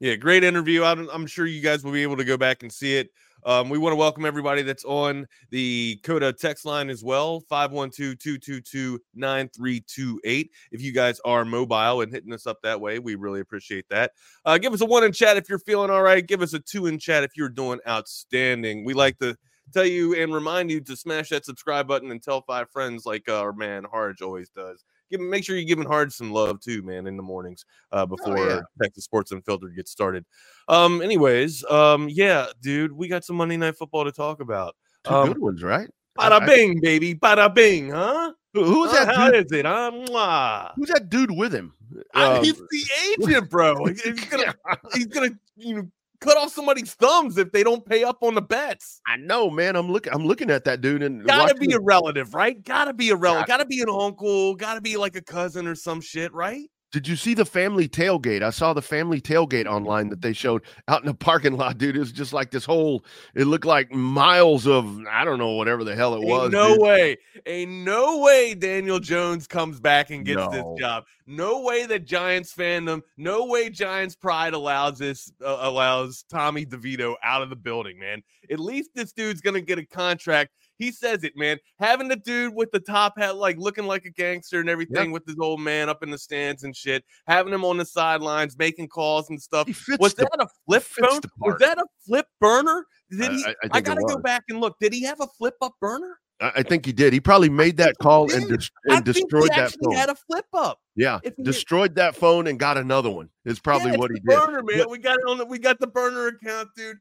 Yeah, 0.00 0.16
great 0.16 0.44
interview. 0.44 0.82
I'm, 0.82 1.26
sure 1.26 1.44
you 1.44 1.60
guys 1.60 1.84
will 1.84 1.92
be 1.92 2.02
able 2.02 2.16
to 2.16 2.24
go 2.24 2.38
back 2.38 2.62
and 2.62 2.72
see 2.72 2.96
it. 2.96 3.10
Um, 3.44 3.68
we 3.68 3.78
want 3.78 3.92
to 3.92 3.96
welcome 3.96 4.24
everybody 4.24 4.62
that's 4.62 4.84
on 4.84 5.26
the 5.50 5.98
Coda 6.02 6.32
text 6.32 6.64
line 6.64 6.90
as 6.90 7.02
well 7.02 7.40
512 7.48 8.18
222 8.18 9.00
9328. 9.14 10.50
If 10.72 10.82
you 10.82 10.92
guys 10.92 11.20
are 11.24 11.44
mobile 11.44 12.02
and 12.02 12.12
hitting 12.12 12.32
us 12.32 12.46
up 12.46 12.58
that 12.62 12.80
way, 12.80 12.98
we 12.98 13.14
really 13.14 13.40
appreciate 13.40 13.88
that. 13.88 14.12
Uh, 14.44 14.58
give 14.58 14.72
us 14.72 14.80
a 14.80 14.86
one 14.86 15.04
in 15.04 15.12
chat 15.12 15.36
if 15.36 15.48
you're 15.48 15.58
feeling 15.58 15.90
all 15.90 16.02
right. 16.02 16.26
Give 16.26 16.42
us 16.42 16.52
a 16.52 16.60
two 16.60 16.86
in 16.86 16.98
chat 16.98 17.24
if 17.24 17.36
you're 17.36 17.48
doing 17.48 17.78
outstanding. 17.88 18.84
We 18.84 18.94
like 18.94 19.18
to 19.18 19.36
tell 19.72 19.86
you 19.86 20.14
and 20.14 20.34
remind 20.34 20.70
you 20.70 20.80
to 20.82 20.96
smash 20.96 21.30
that 21.30 21.44
subscribe 21.44 21.88
button 21.88 22.10
and 22.10 22.22
tell 22.22 22.42
five 22.42 22.70
friends 22.70 23.06
like 23.06 23.28
our 23.28 23.52
man 23.52 23.84
Harge 23.84 24.20
always 24.20 24.50
does. 24.50 24.84
Give, 25.10 25.20
make 25.20 25.44
sure 25.44 25.56
you're 25.56 25.64
giving 25.64 25.86
Hard 25.86 26.12
some 26.12 26.30
love 26.30 26.60
too, 26.60 26.82
man, 26.82 27.06
in 27.06 27.16
the 27.16 27.22
mornings 27.22 27.64
uh, 27.92 28.02
oh, 28.02 28.06
before 28.06 28.38
oh, 28.38 28.48
yeah. 28.48 28.60
Texas 28.82 29.04
Sports 29.04 29.32
Unfiltered 29.32 29.74
gets 29.76 29.90
started. 29.90 30.24
Um, 30.68 31.02
anyways, 31.02 31.64
um, 31.64 32.08
yeah, 32.08 32.46
dude, 32.60 32.92
we 32.92 33.08
got 33.08 33.24
some 33.24 33.36
Monday 33.36 33.56
Night 33.56 33.76
Football 33.76 34.04
to 34.04 34.12
talk 34.12 34.40
about. 34.40 34.76
Two 35.04 35.14
um, 35.14 35.28
good 35.28 35.38
ones, 35.38 35.62
right? 35.62 35.88
Bada 36.18 36.44
bing, 36.46 36.78
I, 36.78 36.80
baby, 36.80 37.14
bada 37.14 37.52
bing, 37.52 37.90
huh? 37.90 38.32
Who's 38.52 38.92
that? 38.92 39.14
How 39.14 39.30
dude? 39.30 39.46
is 39.46 39.52
it? 39.52 39.64
Who's 39.64 40.88
that 40.88 41.06
dude 41.08 41.30
with 41.30 41.52
him? 41.52 41.72
Um, 42.14 42.42
he's 42.42 42.56
the 42.56 42.90
agent, 43.20 43.50
bro. 43.50 43.84
he's 43.86 44.24
gonna, 44.26 44.54
he's 44.94 45.06
gonna, 45.06 45.30
you 45.56 45.76
know, 45.76 45.90
cut 46.20 46.36
off 46.36 46.52
somebody's 46.52 46.94
thumbs 46.94 47.38
if 47.38 47.52
they 47.52 47.62
don't 47.62 47.84
pay 47.84 48.04
up 48.04 48.18
on 48.22 48.34
the 48.34 48.42
bets. 48.42 49.00
I 49.06 49.16
know, 49.16 49.50
man. 49.50 49.76
I'm 49.76 49.90
looking. 49.90 50.12
I'm 50.12 50.26
looking 50.26 50.50
at 50.50 50.64
that 50.64 50.80
dude 50.80 51.02
and 51.02 51.24
gotta 51.24 51.54
be 51.54 51.72
a 51.72 51.80
relative, 51.80 52.34
right? 52.34 52.62
Gotta 52.62 52.92
be 52.92 53.10
a 53.10 53.16
relative. 53.16 53.46
Gotta 53.46 53.66
be 53.66 53.80
an 53.80 53.88
uncle. 53.90 54.54
Gotta 54.54 54.80
be 54.80 54.96
like 54.96 55.16
a 55.16 55.22
cousin 55.22 55.66
or 55.66 55.74
some 55.74 56.00
shit, 56.00 56.32
right? 56.32 56.68
Did 56.92 57.06
you 57.06 57.14
see 57.14 57.34
the 57.34 57.44
family 57.44 57.88
tailgate? 57.88 58.42
I 58.42 58.50
saw 58.50 58.72
the 58.72 58.82
family 58.82 59.20
tailgate 59.20 59.66
online 59.66 60.08
that 60.08 60.22
they 60.22 60.32
showed 60.32 60.62
out 60.88 61.02
in 61.02 61.06
the 61.06 61.14
parking 61.14 61.56
lot, 61.56 61.78
dude. 61.78 61.94
It 61.94 62.00
was 62.00 62.10
just 62.10 62.32
like 62.32 62.50
this 62.50 62.64
whole, 62.64 63.04
it 63.34 63.44
looked 63.44 63.64
like 63.64 63.92
miles 63.92 64.66
of, 64.66 65.00
I 65.08 65.24
don't 65.24 65.38
know, 65.38 65.52
whatever 65.52 65.84
the 65.84 65.94
hell 65.94 66.14
it 66.14 66.18
Ain't 66.18 66.28
was. 66.28 66.50
No 66.50 66.74
dude. 66.74 66.82
way. 66.82 67.18
Ain't 67.46 67.70
no 67.70 68.18
way 68.18 68.54
Daniel 68.54 68.98
Jones 68.98 69.46
comes 69.46 69.78
back 69.78 70.10
and 70.10 70.24
gets 70.24 70.38
no. 70.38 70.50
this 70.50 70.80
job. 70.80 71.04
No 71.28 71.60
way 71.60 71.86
that 71.86 72.06
Giants 72.06 72.52
fandom, 72.52 73.02
no 73.16 73.46
way 73.46 73.70
Giants 73.70 74.16
pride 74.16 74.52
allows 74.52 74.98
this, 74.98 75.30
uh, 75.44 75.58
allows 75.60 76.24
Tommy 76.28 76.66
DeVito 76.66 77.14
out 77.22 77.40
of 77.40 77.50
the 77.50 77.56
building, 77.56 78.00
man. 78.00 78.20
At 78.50 78.58
least 78.58 78.90
this 78.96 79.12
dude's 79.12 79.40
going 79.40 79.54
to 79.54 79.60
get 79.60 79.78
a 79.78 79.86
contract 79.86 80.50
he 80.80 80.90
says 80.90 81.24
it, 81.24 81.36
man. 81.36 81.58
Having 81.78 82.08
the 82.08 82.16
dude 82.16 82.54
with 82.54 82.70
the 82.72 82.80
top 82.80 83.18
hat, 83.18 83.36
like 83.36 83.58
looking 83.58 83.84
like 83.84 84.06
a 84.06 84.10
gangster 84.10 84.60
and 84.60 84.68
everything, 84.68 85.10
yep. 85.10 85.12
with 85.12 85.26
his 85.26 85.36
old 85.38 85.60
man 85.60 85.90
up 85.90 86.02
in 86.02 86.10
the 86.10 86.16
stands 86.16 86.64
and 86.64 86.74
shit. 86.74 87.04
Having 87.26 87.52
him 87.52 87.66
on 87.66 87.76
the 87.76 87.84
sidelines 87.84 88.56
making 88.58 88.88
calls 88.88 89.28
and 89.28 89.40
stuff. 89.40 89.68
Was 90.00 90.14
the, 90.14 90.22
that 90.22 90.42
a 90.42 90.48
flip 90.66 90.82
phone? 90.82 91.20
Was 91.38 91.58
that 91.60 91.78
a 91.78 91.84
flip 92.06 92.26
burner? 92.40 92.86
Did 93.10 93.32
he? 93.32 93.44
I, 93.44 93.50
I, 93.50 93.54
I 93.72 93.80
gotta 93.82 94.02
go 94.06 94.16
back 94.16 94.44
and 94.48 94.58
look. 94.58 94.76
Did 94.80 94.94
he 94.94 95.02
have 95.04 95.20
a 95.20 95.26
flip 95.26 95.54
up 95.60 95.74
burner? 95.80 96.18
I 96.42 96.62
think 96.62 96.86
he 96.86 96.92
did. 96.94 97.12
He 97.12 97.20
probably 97.20 97.50
made 97.50 97.76
that 97.76 97.98
call 97.98 98.32
and, 98.32 98.48
de- 98.48 98.70
and 98.86 99.04
destroyed 99.04 99.50
that 99.50 99.74
phone. 99.84 99.94
Had 99.94 100.08
a 100.08 100.14
flip 100.14 100.46
up. 100.54 100.80
Yeah, 100.96 101.18
destroyed 101.42 101.90
did. 101.90 101.96
that 101.96 102.16
phone 102.16 102.46
and 102.46 102.58
got 102.58 102.78
another 102.78 103.10
one. 103.10 103.28
Is 103.44 103.60
probably 103.60 103.90
yeah, 103.90 103.98
what 103.98 104.10
he 104.10 104.20
did. 104.20 104.38
Burner, 104.38 104.62
man. 104.62 104.88
we 104.88 104.96
got 104.96 105.18
it 105.18 105.24
on. 105.28 105.36
The, 105.36 105.44
we 105.44 105.58
got 105.58 105.78
the 105.80 105.86
burner 105.86 106.28
account, 106.28 106.70
dude 106.74 106.96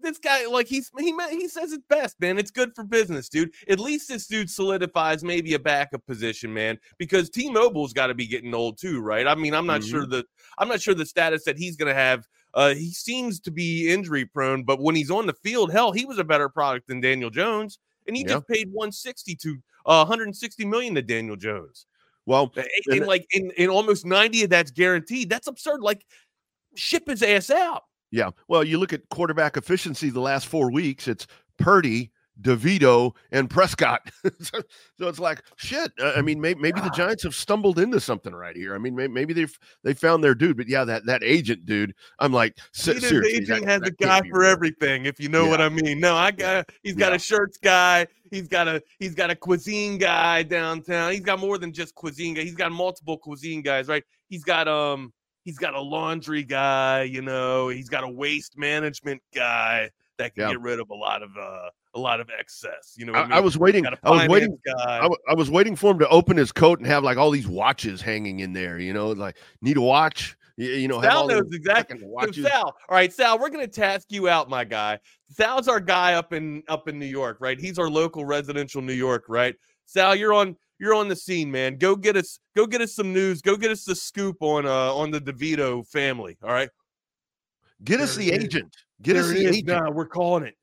this 0.00 0.18
guy 0.18 0.46
like 0.46 0.66
he's 0.66 0.90
he 0.98 1.14
he 1.30 1.48
says 1.48 1.72
it 1.72 1.86
best, 1.88 2.20
man. 2.20 2.38
It's 2.38 2.50
good 2.50 2.74
for 2.74 2.84
business, 2.84 3.28
dude. 3.28 3.52
At 3.68 3.80
least 3.80 4.08
this 4.08 4.26
dude 4.26 4.50
solidifies 4.50 5.24
maybe 5.24 5.54
a 5.54 5.58
backup 5.58 6.04
position, 6.06 6.52
man, 6.52 6.78
because 6.98 7.30
T-Mobile's 7.30 7.92
got 7.92 8.08
to 8.08 8.14
be 8.14 8.26
getting 8.26 8.54
old 8.54 8.78
too, 8.78 9.00
right? 9.00 9.26
I 9.26 9.34
mean, 9.34 9.54
I'm 9.54 9.66
not 9.66 9.80
mm-hmm. 9.80 9.90
sure 9.90 10.06
the 10.06 10.24
I'm 10.58 10.68
not 10.68 10.80
sure 10.80 10.94
the 10.94 11.06
status 11.06 11.44
that 11.44 11.58
he's 11.58 11.76
going 11.76 11.88
to 11.92 12.00
have. 12.00 12.26
Uh, 12.54 12.74
he 12.74 12.90
seems 12.90 13.40
to 13.40 13.50
be 13.50 13.90
injury 13.90 14.26
prone, 14.26 14.62
but 14.62 14.80
when 14.80 14.94
he's 14.94 15.10
on 15.10 15.26
the 15.26 15.32
field, 15.32 15.72
hell, 15.72 15.90
he 15.90 16.04
was 16.04 16.18
a 16.18 16.24
better 16.24 16.48
product 16.48 16.86
than 16.86 17.00
Daniel 17.00 17.30
Jones, 17.30 17.78
and 18.06 18.16
he 18.16 18.24
just 18.24 18.46
paid 18.46 18.68
160 18.68 19.34
to 19.36 19.58
uh, 19.86 20.04
160 20.04 20.64
million 20.66 20.94
to 20.94 21.02
Daniel 21.02 21.36
Jones. 21.36 21.86
Well, 22.26 22.52
and, 22.86 23.06
like 23.06 23.26
in, 23.32 23.50
in 23.56 23.68
almost 23.68 24.06
90 24.06 24.44
of 24.44 24.50
that's 24.50 24.70
guaranteed. 24.70 25.28
That's 25.28 25.48
absurd. 25.48 25.80
Like 25.80 26.04
ship 26.76 27.08
his 27.08 27.22
ass 27.22 27.50
out. 27.50 27.82
Yeah. 28.12 28.30
Well, 28.46 28.62
you 28.62 28.78
look 28.78 28.92
at 28.92 29.08
quarterback 29.08 29.56
efficiency 29.56 30.10
the 30.10 30.20
last 30.20 30.46
four 30.46 30.70
weeks, 30.70 31.08
it's 31.08 31.26
Purdy, 31.58 32.12
DeVito, 32.40 33.14
and 33.30 33.48
Prescott. 33.48 34.00
so, 34.40 34.60
so, 34.98 35.08
it's 35.08 35.18
like 35.18 35.42
shit. 35.56 35.90
I 35.98 36.20
mean, 36.20 36.40
maybe, 36.40 36.60
maybe 36.60 36.80
the 36.80 36.90
Giants 36.90 37.22
have 37.22 37.34
stumbled 37.34 37.78
into 37.78 38.00
something 38.00 38.34
right 38.34 38.54
here. 38.54 38.74
I 38.74 38.78
mean, 38.78 38.94
maybe 38.94 39.32
they've 39.32 39.58
they 39.82 39.94
found 39.94 40.22
their 40.22 40.34
dude. 40.34 40.56
But 40.56 40.68
yeah, 40.68 40.84
that 40.84 41.06
that 41.06 41.22
agent 41.22 41.64
dude, 41.64 41.94
I'm 42.18 42.32
like, 42.32 42.58
seriously, 42.72 43.34
agent 43.34 43.64
has 43.64 43.82
a 43.82 43.90
guy 43.90 44.20
for 44.28 44.44
everything. 44.44 45.06
If 45.06 45.18
you 45.18 45.28
know 45.28 45.44
yeah. 45.44 45.50
what 45.50 45.60
I 45.60 45.68
mean. 45.70 45.98
No, 46.00 46.16
I 46.16 46.30
got 46.30 46.68
he's 46.82 46.94
got 46.94 47.12
yeah. 47.12 47.16
a 47.16 47.18
shirts 47.18 47.58
guy. 47.58 48.06
He's 48.30 48.48
got 48.48 48.68
a 48.68 48.82
he's 48.98 49.14
got 49.14 49.30
a 49.30 49.36
cuisine 49.36 49.98
guy 49.98 50.42
downtown. 50.42 51.12
He's 51.12 51.20
got 51.20 51.38
more 51.38 51.58
than 51.58 51.72
just 51.72 51.94
cuisine 51.94 52.34
guy. 52.34 52.42
He's 52.42 52.56
got 52.56 52.72
multiple 52.72 53.18
cuisine 53.18 53.62
guys, 53.62 53.88
right? 53.88 54.04
He's 54.28 54.44
got 54.44 54.68
um 54.68 55.12
he's 55.42 55.58
got 55.58 55.74
a 55.74 55.80
laundry 55.80 56.42
guy, 56.42 57.02
you 57.02 57.22
know, 57.22 57.68
he's 57.68 57.88
got 57.88 58.04
a 58.04 58.08
waste 58.08 58.56
management 58.56 59.22
guy 59.34 59.90
that 60.18 60.34
can 60.34 60.42
yeah. 60.42 60.50
get 60.50 60.60
rid 60.60 60.80
of 60.80 60.90
a 60.90 60.94
lot 60.94 61.22
of 61.22 61.30
uh 61.36 61.70
a 61.94 62.00
lot 62.00 62.20
of 62.20 62.30
excess. 62.38 62.94
You 62.96 63.06
know, 63.06 63.12
I, 63.12 63.20
I, 63.20 63.22
mean? 63.24 63.32
I, 63.32 63.40
was 63.40 63.58
waiting. 63.58 63.86
I 63.86 64.10
was 64.10 64.28
waiting. 64.28 64.56
I, 64.78 65.08
I, 65.28 65.34
was 65.34 65.50
waiting 65.50 65.76
for 65.76 65.90
him 65.90 65.98
to 65.98 66.08
open 66.08 66.38
his 66.38 66.50
coat 66.50 66.78
and 66.78 66.86
have 66.86 67.04
like 67.04 67.18
all 67.18 67.30
these 67.30 67.46
watches 67.46 68.00
hanging 68.00 68.40
in 68.40 68.52
there. 68.52 68.78
You 68.78 68.94
know, 68.94 69.08
like 69.08 69.36
need 69.60 69.76
a 69.76 69.82
watch. 69.82 70.36
You, 70.56 70.70
you 70.70 70.88
know, 70.88 71.02
Sal 71.02 71.26
knows 71.26 71.52
exactly. 71.52 71.98
So 72.00 72.32
Sal, 72.32 72.64
all 72.64 72.74
right, 72.90 73.12
Sal, 73.12 73.38
we're 73.38 73.50
gonna 73.50 73.66
task 73.66 74.06
you 74.10 74.28
out, 74.28 74.48
my 74.48 74.64
guy. 74.64 74.98
Sal's 75.30 75.68
our 75.68 75.80
guy 75.80 76.14
up 76.14 76.32
in 76.32 76.62
up 76.68 76.88
in 76.88 76.98
New 76.98 77.06
York, 77.06 77.38
right? 77.40 77.58
He's 77.58 77.78
our 77.78 77.90
local 77.90 78.24
residential 78.24 78.80
New 78.80 78.92
York, 78.92 79.24
right? 79.28 79.54
Sal, 79.86 80.14
you're 80.14 80.32
on 80.32 80.56
you're 80.78 80.94
on 80.94 81.08
the 81.08 81.16
scene, 81.16 81.50
man. 81.50 81.76
Go 81.76 81.96
get 81.96 82.16
us, 82.16 82.38
go 82.56 82.66
get 82.66 82.80
us 82.80 82.94
some 82.94 83.12
news. 83.12 83.40
Go 83.42 83.56
get 83.56 83.70
us 83.70 83.84
the 83.84 83.94
scoop 83.94 84.36
on 84.40 84.66
uh 84.66 84.94
on 84.94 85.10
the 85.10 85.20
DeVito 85.20 85.86
family. 85.86 86.36
All 86.42 86.52
right. 86.52 86.70
Get 87.84 87.98
there 87.98 88.04
us 88.04 88.16
the 88.16 88.32
agent. 88.32 88.74
Get 89.02 89.14
there 89.14 89.22
us 89.22 89.30
the 89.30 89.46
agent. 89.46 89.66
Nah, 89.66 89.90
we're 89.90 90.06
calling 90.06 90.44
it 90.44 90.56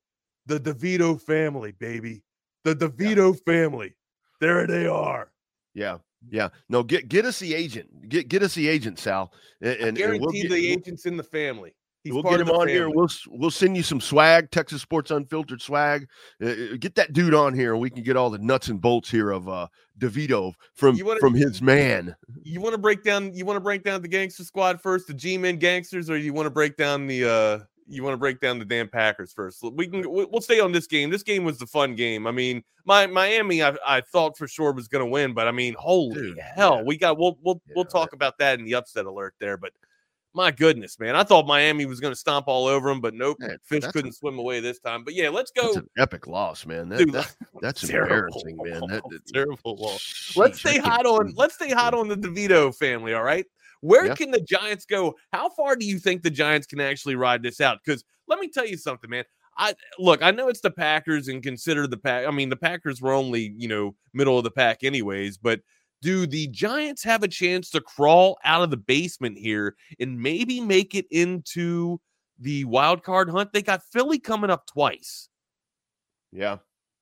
the 0.45 0.59
DeVito 0.59 1.21
family, 1.21 1.71
baby. 1.73 2.23
The 2.63 2.75
DeVito 2.75 3.33
yeah. 3.33 3.53
family. 3.53 3.95
There 4.41 4.65
they 4.67 4.87
are. 4.87 5.31
Yeah. 5.73 5.97
Yeah. 6.29 6.49
No, 6.67 6.83
get 6.83 7.07
get 7.07 7.25
us 7.25 7.39
the 7.39 7.53
agent. 7.53 8.09
Get 8.09 8.27
get 8.27 8.43
us 8.43 8.55
the 8.55 8.67
agent, 8.67 8.99
Sal. 8.99 9.33
And, 9.61 9.79
and 9.79 9.97
guarantee 9.97 10.17
and 10.17 10.21
we'll 10.21 10.41
get, 10.41 10.51
the 10.51 10.71
agent's 10.71 11.05
in 11.05 11.17
the 11.17 11.23
family. 11.23 11.73
He's 12.03 12.13
we'll 12.13 12.23
get 12.23 12.39
him 12.39 12.49
on 12.49 12.67
family. 12.67 12.73
here. 12.73 12.89
We'll 12.89 13.09
we'll 13.27 13.51
send 13.51 13.75
you 13.75 13.83
some 13.83 13.99
swag, 13.99 14.51
Texas 14.51 14.81
Sports 14.81 15.11
Unfiltered 15.11 15.61
swag. 15.61 16.07
Uh, 16.41 16.47
uh, 16.47 16.55
get 16.79 16.95
that 16.95 17.11
dude 17.11 17.33
on 17.33 17.53
here, 17.53 17.73
and 17.73 17.81
we 17.81 17.89
can 17.89 18.03
get 18.03 18.15
all 18.15 18.29
the 18.29 18.37
nuts 18.37 18.69
and 18.69 18.79
bolts 18.79 19.09
here 19.09 19.31
of 19.31 19.49
uh 19.49 19.67
DeVito 19.99 20.53
from 20.75 20.97
wanna, 21.03 21.19
from 21.19 21.33
his 21.33 21.61
man. 21.61 22.15
You 22.41 22.61
want 22.61 22.73
to 22.73 22.77
break 22.77 23.03
down? 23.03 23.33
You 23.33 23.43
want 23.45 23.57
to 23.57 23.61
break 23.61 23.83
down 23.83 24.01
the 24.01 24.07
gangster 24.07 24.45
squad 24.45 24.81
first, 24.81 25.07
the 25.07 25.13
G-men 25.13 25.57
gangsters, 25.57 26.09
or 26.09 26.17
you 26.17 26.31
want 26.31 26.45
to 26.45 26.51
break 26.51 26.77
down 26.77 27.05
the 27.05 27.29
uh 27.29 27.59
you 27.89 28.03
want 28.03 28.13
to 28.13 28.17
break 28.17 28.39
down 28.39 28.59
the 28.59 28.65
damn 28.65 28.87
Packers 28.87 29.33
first? 29.33 29.61
We 29.61 29.87
can 29.87 30.03
we'll 30.07 30.41
stay 30.41 30.59
on 30.59 30.71
this 30.71 30.87
game. 30.87 31.09
This 31.09 31.23
game 31.23 31.43
was 31.43 31.57
the 31.57 31.65
fun 31.65 31.95
game. 31.95 32.27
I 32.27 32.31
mean, 32.31 32.63
my 32.85 33.07
Miami, 33.07 33.61
I, 33.61 33.75
I 33.85 34.01
thought 34.01 34.37
for 34.37 34.47
sure 34.47 34.71
was 34.71 34.87
going 34.87 35.03
to 35.03 35.09
win, 35.09 35.33
but 35.33 35.47
I 35.47 35.51
mean, 35.51 35.75
holy 35.77 36.13
Dude, 36.13 36.39
hell, 36.39 36.77
yeah. 36.77 36.83
we 36.83 36.97
got 36.97 37.17
we'll 37.17 37.37
we'll 37.41 37.61
yeah, 37.67 37.73
we'll 37.75 37.85
talk 37.85 38.13
about 38.13 38.37
that 38.37 38.59
in 38.59 38.65
the 38.65 38.75
upset 38.75 39.05
alert 39.05 39.33
there, 39.39 39.57
but 39.57 39.73
my 40.39 40.51
goodness, 40.51 40.97
man. 41.01 41.17
I 41.17 41.23
thought 41.23 41.45
Miami 41.45 41.85
was 41.85 41.99
going 41.99 42.13
to 42.13 42.19
stomp 42.19 42.47
all 42.47 42.65
over 42.65 42.87
them, 42.87 43.01
but 43.01 43.13
nope. 43.13 43.39
Fish 43.61 43.83
couldn't 43.87 44.11
a, 44.11 44.13
swim 44.13 44.39
away 44.39 44.61
this 44.61 44.79
time. 44.79 45.03
But 45.03 45.13
yeah, 45.13 45.27
let's 45.27 45.51
go. 45.51 45.73
That's 45.73 45.77
an 45.77 45.89
epic 45.97 46.27
loss, 46.27 46.65
man. 46.65 46.87
That, 46.87 46.99
Dude, 46.99 47.11
that, 47.11 47.35
that's 47.59 47.83
embarrassing, 47.89 48.57
man. 48.63 48.79
That, 48.87 49.03
terrible 49.33 49.75
loss. 49.75 50.33
Let's 50.37 50.61
stay 50.61 50.77
hot 50.77 51.05
on. 51.05 51.33
Let's 51.35 51.55
stay 51.55 51.71
hot 51.71 51.93
on 51.93 52.07
the 52.07 52.15
DeVito 52.15 52.73
family. 52.73 53.13
All 53.13 53.23
right. 53.23 53.45
Where 53.81 54.05
yeah. 54.05 54.15
can 54.15 54.31
the 54.31 54.39
Giants 54.39 54.85
go? 54.85 55.15
How 55.33 55.49
far 55.49 55.75
do 55.75 55.85
you 55.85 55.99
think 55.99 56.23
the 56.23 56.29
Giants 56.29 56.67
can 56.67 56.79
actually 56.79 57.15
ride 57.15 57.43
this 57.43 57.59
out? 57.59 57.79
Because 57.83 58.05
let 58.29 58.39
me 58.39 58.47
tell 58.47 58.65
you 58.65 58.77
something, 58.77 59.09
man. 59.09 59.25
I 59.57 59.73
look, 59.99 60.23
I 60.23 60.31
know 60.31 60.47
it's 60.47 60.61
the 60.61 60.71
Packers 60.71 61.27
and 61.27 61.43
consider 61.43 61.85
the 61.85 61.97
pack. 61.97 62.25
I 62.25 62.31
mean, 62.31 62.47
the 62.47 62.55
Packers 62.55 63.01
were 63.01 63.11
only, 63.11 63.53
you 63.57 63.67
know, 63.67 63.93
middle 64.13 64.37
of 64.37 64.45
the 64.45 64.51
pack 64.51 64.85
anyways, 64.85 65.37
but 65.37 65.59
do 66.01 66.25
the 66.27 66.47
Giants 66.47 67.03
have 67.03 67.23
a 67.23 67.27
chance 67.27 67.69
to 67.71 67.81
crawl 67.81 68.37
out 68.43 68.61
of 68.63 68.69
the 68.71 68.77
basement 68.77 69.37
here 69.37 69.75
and 69.99 70.19
maybe 70.19 70.61
make 70.61 70.95
it 70.95 71.05
into 71.11 71.99
the 72.39 72.63
wild 72.65 73.03
card 73.03 73.29
hunt? 73.29 73.51
They 73.53 73.61
got 73.61 73.81
Philly 73.91 74.19
coming 74.19 74.49
up 74.49 74.65
twice. 74.67 75.29
Yeah. 76.31 76.57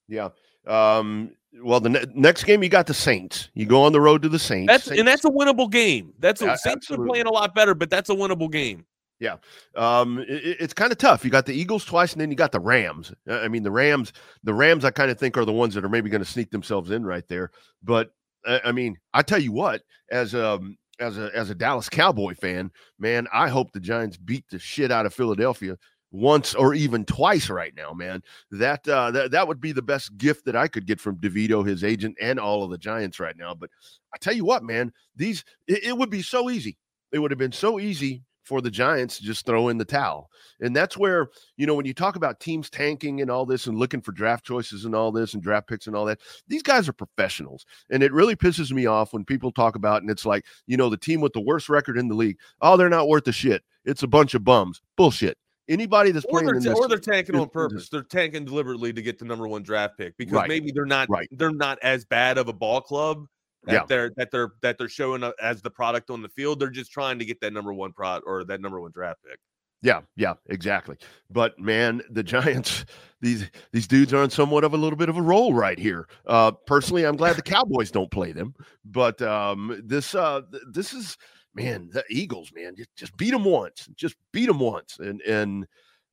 Yeah. 0.07 0.29
Um 0.65 1.31
Well, 1.61 1.79
the 1.79 1.89
ne- 1.89 2.05
next 2.13 2.43
game 2.43 2.63
you 2.63 2.69
got 2.69 2.87
the 2.87 2.93
Saints. 2.93 3.49
You 3.53 3.65
go 3.65 3.83
on 3.83 3.91
the 3.93 4.01
road 4.01 4.21
to 4.23 4.29
the 4.29 4.39
Saints. 4.39 4.71
That's 4.71 4.83
Saints. 4.85 4.99
and 4.99 5.07
that's 5.07 5.25
a 5.25 5.29
winnable 5.29 5.69
game. 5.71 6.13
That's 6.19 6.41
a, 6.41 6.45
Yeah, 6.45 6.55
Saints 6.55 6.89
are 6.91 6.97
playing 6.97 7.25
a 7.25 7.31
lot 7.31 7.53
better, 7.55 7.73
but 7.75 7.89
that's 7.89 8.09
a 8.09 8.13
winnable 8.15 8.51
game. 8.51 8.85
Yeah, 9.19 9.37
um, 9.75 10.19
it- 10.19 10.57
it's 10.59 10.73
kind 10.75 10.91
of 10.91 10.99
tough. 10.99 11.25
You 11.25 11.31
got 11.31 11.47
the 11.47 11.53
Eagles 11.53 11.83
twice, 11.83 12.11
and 12.13 12.21
then 12.21 12.29
you 12.29 12.37
got 12.37 12.51
the 12.51 12.59
Rams. 12.59 13.11
I 13.27 13.47
mean, 13.47 13.63
the 13.63 13.71
Rams, 13.71 14.13
the 14.43 14.53
Rams, 14.53 14.85
I 14.85 14.91
kind 14.91 15.09
of 15.09 15.17
think 15.19 15.35
are 15.37 15.45
the 15.45 15.51
ones 15.51 15.73
that 15.73 15.83
are 15.83 15.89
maybe 15.89 16.07
going 16.11 16.21
to 16.23 16.29
sneak 16.29 16.51
themselves 16.51 16.91
in 16.91 17.03
right 17.03 17.27
there. 17.27 17.49
But 17.81 18.11
I 18.47 18.71
mean, 18.71 18.97
I 19.13 19.21
tell 19.21 19.39
you 19.39 19.51
what, 19.51 19.81
as 20.11 20.33
um 20.33 20.77
as 20.99 21.17
a 21.17 21.29
as 21.35 21.49
a 21.49 21.55
Dallas 21.55 21.89
Cowboy 21.89 22.35
fan, 22.35 22.71
man, 22.99 23.27
I 23.33 23.49
hope 23.49 23.71
the 23.71 23.79
Giants 23.79 24.17
beat 24.17 24.45
the 24.49 24.59
shit 24.59 24.91
out 24.91 25.05
of 25.05 25.13
Philadelphia 25.13 25.77
once 26.11 26.55
or 26.55 26.73
even 26.73 27.05
twice 27.05 27.49
right 27.49 27.73
now, 27.75 27.91
man. 27.93 28.21
That 28.51 28.87
uh, 28.87 29.11
that 29.11 29.31
that 29.31 29.47
would 29.47 29.61
be 29.61 29.71
the 29.71 29.81
best 29.81 30.17
gift 30.17 30.45
that 30.45 30.55
I 30.55 30.67
could 30.67 30.87
get 30.87 30.99
from 30.99 31.17
DeVito, 31.17 31.67
his 31.67 31.83
agent, 31.83 32.17
and 32.21 32.39
all 32.39 32.63
of 32.63 32.71
the 32.71 32.77
Giants 32.77 33.19
right 33.19 33.35
now. 33.37 33.53
But 33.53 33.69
I 34.13 34.17
tell 34.17 34.33
you 34.33 34.45
what, 34.45 34.63
man, 34.63 34.91
these 35.15 35.43
it, 35.67 35.83
it 35.83 35.97
would 35.97 36.09
be 36.09 36.21
so 36.21 36.49
easy. 36.49 36.77
It 37.11 37.19
would 37.19 37.31
have 37.31 37.37
been 37.37 37.51
so 37.51 37.79
easy 37.79 38.23
for 38.47 38.61
the 38.61 38.71
Giants 38.71 39.17
to 39.17 39.23
just 39.23 39.45
throw 39.45 39.67
in 39.67 39.77
the 39.77 39.83
towel. 39.85 40.31
And 40.61 40.73
that's 40.73 40.95
where, 40.97 41.27
you 41.57 41.67
know, 41.67 41.75
when 41.75 41.85
you 41.85 41.93
talk 41.93 42.15
about 42.15 42.39
teams 42.39 42.69
tanking 42.69 43.19
and 43.21 43.29
all 43.29 43.45
this 43.45 43.67
and 43.67 43.77
looking 43.77 43.99
for 44.01 44.13
draft 44.13 44.45
choices 44.45 44.85
and 44.85 44.95
all 44.95 45.11
this 45.11 45.33
and 45.33 45.43
draft 45.43 45.67
picks 45.67 45.87
and 45.87 45.95
all 45.95 46.05
that, 46.05 46.19
these 46.47 46.63
guys 46.63 46.87
are 46.87 46.93
professionals. 46.93 47.65
And 47.89 48.01
it 48.01 48.13
really 48.13 48.35
pisses 48.37 48.71
me 48.71 48.85
off 48.85 49.11
when 49.11 49.25
people 49.25 49.51
talk 49.51 49.75
about 49.75 50.01
and 50.01 50.09
it's 50.09 50.25
like, 50.25 50.45
you 50.65 50.77
know, 50.77 50.89
the 50.89 50.95
team 50.97 51.19
with 51.19 51.33
the 51.33 51.41
worst 51.41 51.67
record 51.67 51.97
in 51.97 52.07
the 52.07 52.15
league, 52.15 52.37
oh, 52.61 52.77
they're 52.77 52.87
not 52.89 53.09
worth 53.09 53.27
a 53.27 53.33
shit. 53.33 53.63
It's 53.83 54.03
a 54.03 54.07
bunch 54.07 54.33
of 54.33 54.43
bums. 54.45 54.81
Bullshit. 54.95 55.37
Anybody 55.69 56.11
that's 56.11 56.25
Or 56.27 56.31
playing 56.31 56.45
they're, 56.45 56.55
in 56.55 56.63
this, 56.63 56.73
or 56.79 56.87
they're 56.87 56.97
tanking 56.97 57.35
in- 57.35 57.41
on 57.41 57.49
purpose. 57.49 57.89
They're 57.89 58.01
tanking 58.01 58.45
deliberately 58.45 58.93
to 58.93 59.01
get 59.01 59.19
the 59.19 59.25
number 59.25 59.49
one 59.49 59.63
draft 59.63 59.97
pick 59.97 60.15
because 60.17 60.33
Right. 60.33 60.47
maybe 60.47 60.71
they're 60.71 60.85
not 60.85 61.09
Right. 61.09 61.27
they're 61.31 61.51
not 61.51 61.77
as 61.83 62.05
bad 62.05 62.37
of 62.37 62.47
a 62.47 62.53
ball 62.53 62.79
club 62.79 63.25
that 63.65 63.73
Yeah. 63.73 63.83
they're 63.87 64.11
that 64.17 64.31
they're 64.31 64.51
that 64.61 64.77
they're 64.77 64.89
showing 64.89 65.23
up 65.23 65.35
as 65.41 65.61
the 65.61 65.69
product 65.71 66.09
on 66.09 66.21
the 66.21 66.29
field. 66.29 66.59
They're 66.59 66.69
just 66.69 66.91
trying 66.91 67.19
to 67.19 67.25
get 67.25 67.39
that 67.41 67.53
number 67.53 67.73
one 67.73 67.91
prod 67.93 68.23
or 68.25 68.43
that 68.45 68.61
number 68.61 68.79
one 68.81 68.91
draft 68.91 69.19
pick. 69.27 69.39
Yeah, 69.83 70.01
yeah, 70.15 70.33
exactly. 70.47 70.97
But 71.29 71.59
man, 71.59 72.01
the 72.09 72.23
Giants, 72.35 72.85
these 73.21 73.49
these 73.71 73.87
dudes 73.87 74.13
are 74.13 74.23
on 74.23 74.29
somewhat 74.29 74.63
of 74.63 74.73
a 74.73 74.77
little 74.77 74.97
bit 74.97 75.09
of 75.09 75.17
a 75.17 75.21
roll 75.21 75.53
right 75.53 75.77
here. 75.77 76.07
Uh 76.25 76.51
personally, 76.51 77.05
I'm 77.05 77.15
glad 77.17 77.35
the 77.35 77.41
Cowboys 77.53 77.91
don't 77.91 78.11
play 78.11 78.31
them, 78.31 78.55
but 78.85 79.21
um 79.21 79.81
this 79.85 80.15
uh 80.15 80.41
th- 80.51 80.63
this 80.71 80.93
is 80.93 81.17
man, 81.53 81.89
the 81.91 82.03
Eagles, 82.09 82.51
man, 82.53 82.75
just, 82.75 82.95
just 82.95 83.17
beat 83.17 83.31
them 83.31 83.43
once. 83.43 83.87
Just 83.95 84.15
beat 84.31 84.45
them 84.47 84.59
once. 84.59 84.97
And 84.99 85.21
and 85.21 85.67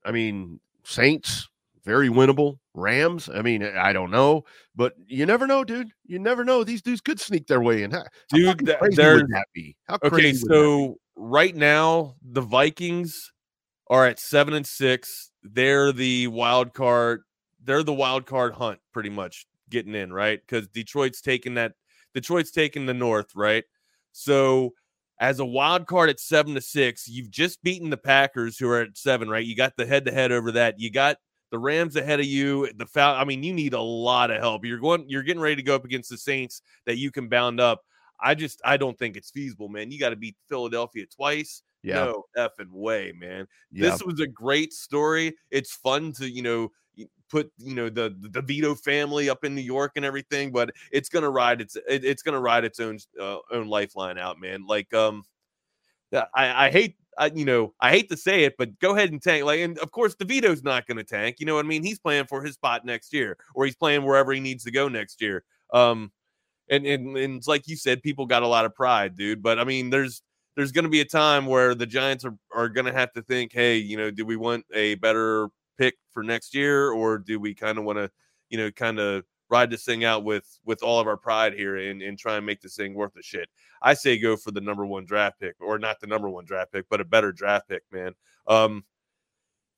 I 0.05 0.11
mean, 0.11 0.61
Saints 0.85 1.49
very 1.85 2.09
winnable. 2.09 2.59
Rams, 2.75 3.29
I 3.33 3.43
mean, 3.43 3.63
I 3.63 3.93
don't 3.93 4.11
know, 4.11 4.45
but 4.75 4.95
you 5.07 5.27
never 5.27 5.47
know, 5.47 5.65
dude. 5.65 5.91
You 6.05 6.19
never 6.19 6.45
know. 6.45 6.65
These 6.65 6.83
dudes 6.83 7.01
could 7.01 7.21
sneak 7.21 7.47
their 7.47 7.61
way 7.61 7.83
in. 7.83 7.91
How, 7.93 7.99
how 7.99 8.07
Dude, 8.31 8.67
th- 8.67 8.79
crazy 8.79 9.03
would 9.07 9.29
that 9.29 9.47
be? 9.55 9.77
How 9.87 9.95
Okay, 9.97 10.09
crazy 10.09 10.43
would 10.43 10.51
that 10.51 10.55
be? 10.55 10.55
so 10.55 10.97
right 11.17 11.55
now 11.55 12.17
the 12.23 12.41
Vikings 12.41 13.33
are 13.89 14.07
at 14.07 14.19
seven 14.19 14.55
and 14.55 14.67
six. 14.67 15.31
They're 15.43 15.93
the 15.93 16.27
wild 16.29 16.75
card. 16.75 17.23
They're 17.63 17.83
the 17.83 17.93
wild 17.95 18.27
card 18.27 18.55
hunt, 18.55 18.81
pretty 18.93 19.11
much 19.11 19.47
getting 19.71 19.95
in, 19.95 20.13
right? 20.13 20.41
Because 20.41 20.69
Detroit's 20.69 21.21
taking 21.21 21.55
that. 21.55 21.73
Detroit's 22.15 22.51
taking 22.51 22.87
the 22.87 22.95
North, 22.95 23.35
right? 23.35 23.65
So 24.13 24.73
as 25.21 25.39
a 25.39 25.45
wild 25.45 25.87
card 25.87 26.11
at 26.11 26.21
seven 26.21 26.55
to 26.55 26.61
six, 26.61 27.09
you've 27.09 27.31
just 27.31 27.63
beaten 27.63 27.91
the 27.91 27.97
Packers, 27.97 28.59
who 28.59 28.69
are 28.69 28.83
at 28.83 28.97
seven, 28.97 29.29
right? 29.29 29.45
You 29.45 29.55
got 29.57 29.77
the 29.77 29.87
head 29.87 30.05
to 30.07 30.13
head 30.13 30.33
over 30.33 30.53
that. 30.53 30.79
You 30.79 30.91
got 30.91 31.17
the 31.55 31.59
Rams 31.61 31.95
ahead 31.95 32.19
of 32.19 32.27
you. 32.27 32.69
The 32.75 32.85
foul. 32.85 33.15
I 33.15 33.23
mean, 33.23 33.45
you 33.45 33.53
need 33.53 33.75
a 33.75 33.81
lot 33.81 34.33
of 34.33 34.41
help. 34.41 34.65
You're 34.65 34.81
going. 34.81 35.09
You're 35.09 35.23
getting 35.23 35.41
ready 35.41 35.55
to 35.55 35.63
go 35.63 35.77
up 35.77 35.85
against 35.85 36.11
the 36.11 36.19
Saints 36.19 36.63
that 36.85 36.97
you 36.99 37.13
can 37.13 37.29
bound 37.29 37.61
up. 37.61 37.85
I 38.21 38.35
just 38.35 38.61
I 38.65 38.77
don't 38.77 38.99
think 38.99 39.17
it's 39.17 39.31
feasible, 39.31 39.69
man. 39.69 39.93
You 39.93 40.01
got 40.01 40.09
to 40.11 40.17
beat 40.17 40.35
Philadelphia 40.49 41.07
twice. 41.07 41.63
yeah, 41.85 42.07
No 42.07 42.25
effing 42.37 42.73
way, 42.73 43.13
man. 43.17 43.47
yeah, 43.71 43.89
This 43.89 44.03
was 44.03 44.19
a 44.19 44.27
great 44.27 44.73
story. 44.73 45.37
It's 45.53 45.73
fun 45.77 46.13
to, 46.15 46.29
you 46.29 46.43
know, 46.43 46.73
put, 47.31 47.53
you 47.59 47.77
know, 47.77 47.89
the 47.89 48.17
the 48.33 48.43
Vito 48.43 48.75
family 48.75 49.31
up 49.31 49.45
in 49.45 49.55
New 49.55 49.61
York 49.61 49.93
and 49.95 50.05
everything, 50.05 50.51
but 50.51 50.73
it's 50.91 51.09
gonna 51.09 51.31
ride 51.31 51.61
its 51.61 51.77
it, 51.77 52.05
it's 52.05 52.25
gonna 52.25 52.41
ride 52.41 52.65
its 52.65 52.81
own 52.81 52.99
uh, 53.21 53.37
own 53.53 53.69
lifeline 53.69 54.19
out, 54.19 54.41
man. 54.41 54.67
Like 54.67 54.93
um 54.93 55.23
I, 56.13 56.67
I 56.67 56.71
hate 56.71 56.97
I, 57.19 57.27
you 57.35 57.45
know, 57.45 57.75
I 57.81 57.91
hate 57.91 58.09
to 58.11 58.17
say 58.17 58.45
it, 58.45 58.57
but 58.59 58.79
go 58.81 58.95
ahead 58.95 59.11
and 59.11 59.23
tank. 59.23 59.45
Like, 59.45 59.61
and 59.61 59.79
of 59.79 59.91
course, 59.91 60.15
DeVito's 60.15 60.63
not 60.63 60.87
going 60.87 60.99
to 60.99 61.05
tank. 61.05 61.37
You 61.39 61.47
know 61.47 61.55
what 61.55 61.65
I 61.65 61.69
mean? 61.69 61.83
He's 61.83 61.99
playing 61.99 62.27
for 62.27 62.43
his 62.43 62.55
spot 62.55 62.85
next 62.85 63.13
year, 63.13 63.37
or 63.55 63.65
he's 63.65 63.77
playing 63.77 64.05
wherever 64.05 64.33
he 64.33 64.41
needs 64.41 64.65
to 64.65 64.71
go 64.71 64.89
next 64.89 65.21
year. 65.21 65.45
Um, 65.73 66.13
and 66.71 66.87
and, 66.87 67.17
and 67.17 67.37
it's 67.37 67.49
like 67.49 67.69
you 67.69 67.77
said, 67.77 68.03
people 68.03 68.27
got 68.27 68.43
a 68.43 68.49
lot 68.49 68.65
of 68.65 68.75
pride, 68.75 69.17
dude. 69.17 69.43
But 69.43 69.59
I 69.59 69.65
mean, 69.65 69.91
there's 69.91 70.23
there's 70.57 70.73
going 70.73 70.85
to 70.85 70.91
be 70.91 71.01
a 71.01 71.05
time 71.05 71.47
where 71.47 71.75
the 71.75 71.87
Giants 71.87 72.25
are 72.25 72.37
are 72.53 72.69
going 72.69 72.87
to 72.87 72.93
have 72.93 73.13
to 73.13 73.23
think, 73.23 73.53
hey, 73.53 73.77
you 73.77 73.97
know, 73.97 74.11
do 74.11 74.25
we 74.25 74.37
want 74.37 74.65
a 74.73 74.95
better 74.97 75.49
pick 75.79 75.95
for 76.13 76.23
next 76.23 76.55
year, 76.55 76.91
or 76.91 77.19
do 77.19 77.39
we 77.39 77.55
kind 77.55 77.79
of 77.79 77.85
want 77.85 77.99
to, 77.99 78.11
you 78.49 78.59
know, 78.59 78.71
kind 78.71 78.99
of 78.99 79.25
ride 79.55 79.71
this 79.71 79.85
thing 79.85 80.05
out 80.05 80.25
with 80.25 80.59
with 80.65 80.83
all 80.83 81.01
of 81.01 81.07
our 81.07 81.17
pride 81.17 81.55
here 81.55 81.77
and 81.77 82.03
and 82.03 82.19
try 82.19 82.37
and 82.37 82.45
make 82.45 82.61
this 82.61 82.77
thing 82.77 82.95
worth 82.95 83.17
a 83.17 83.23
shit? 83.23 83.49
I 83.81 83.95
say 83.95 84.19
go 84.19 84.37
for 84.37 84.51
the 84.51 84.61
number 84.61 84.85
one 84.85 85.05
draft 85.05 85.39
pick, 85.41 85.55
or 85.61 85.79
not 85.79 86.01
the 86.01 86.07
number 86.07 86.29
one 86.29 86.45
draft 86.45 86.73
pick, 86.73 86.87
but 86.91 87.01
a 87.01 87.05
better 87.05 87.33
draft 87.33 87.69
pick, 87.69 87.83
man. 87.93 88.13
Um, 88.47 88.85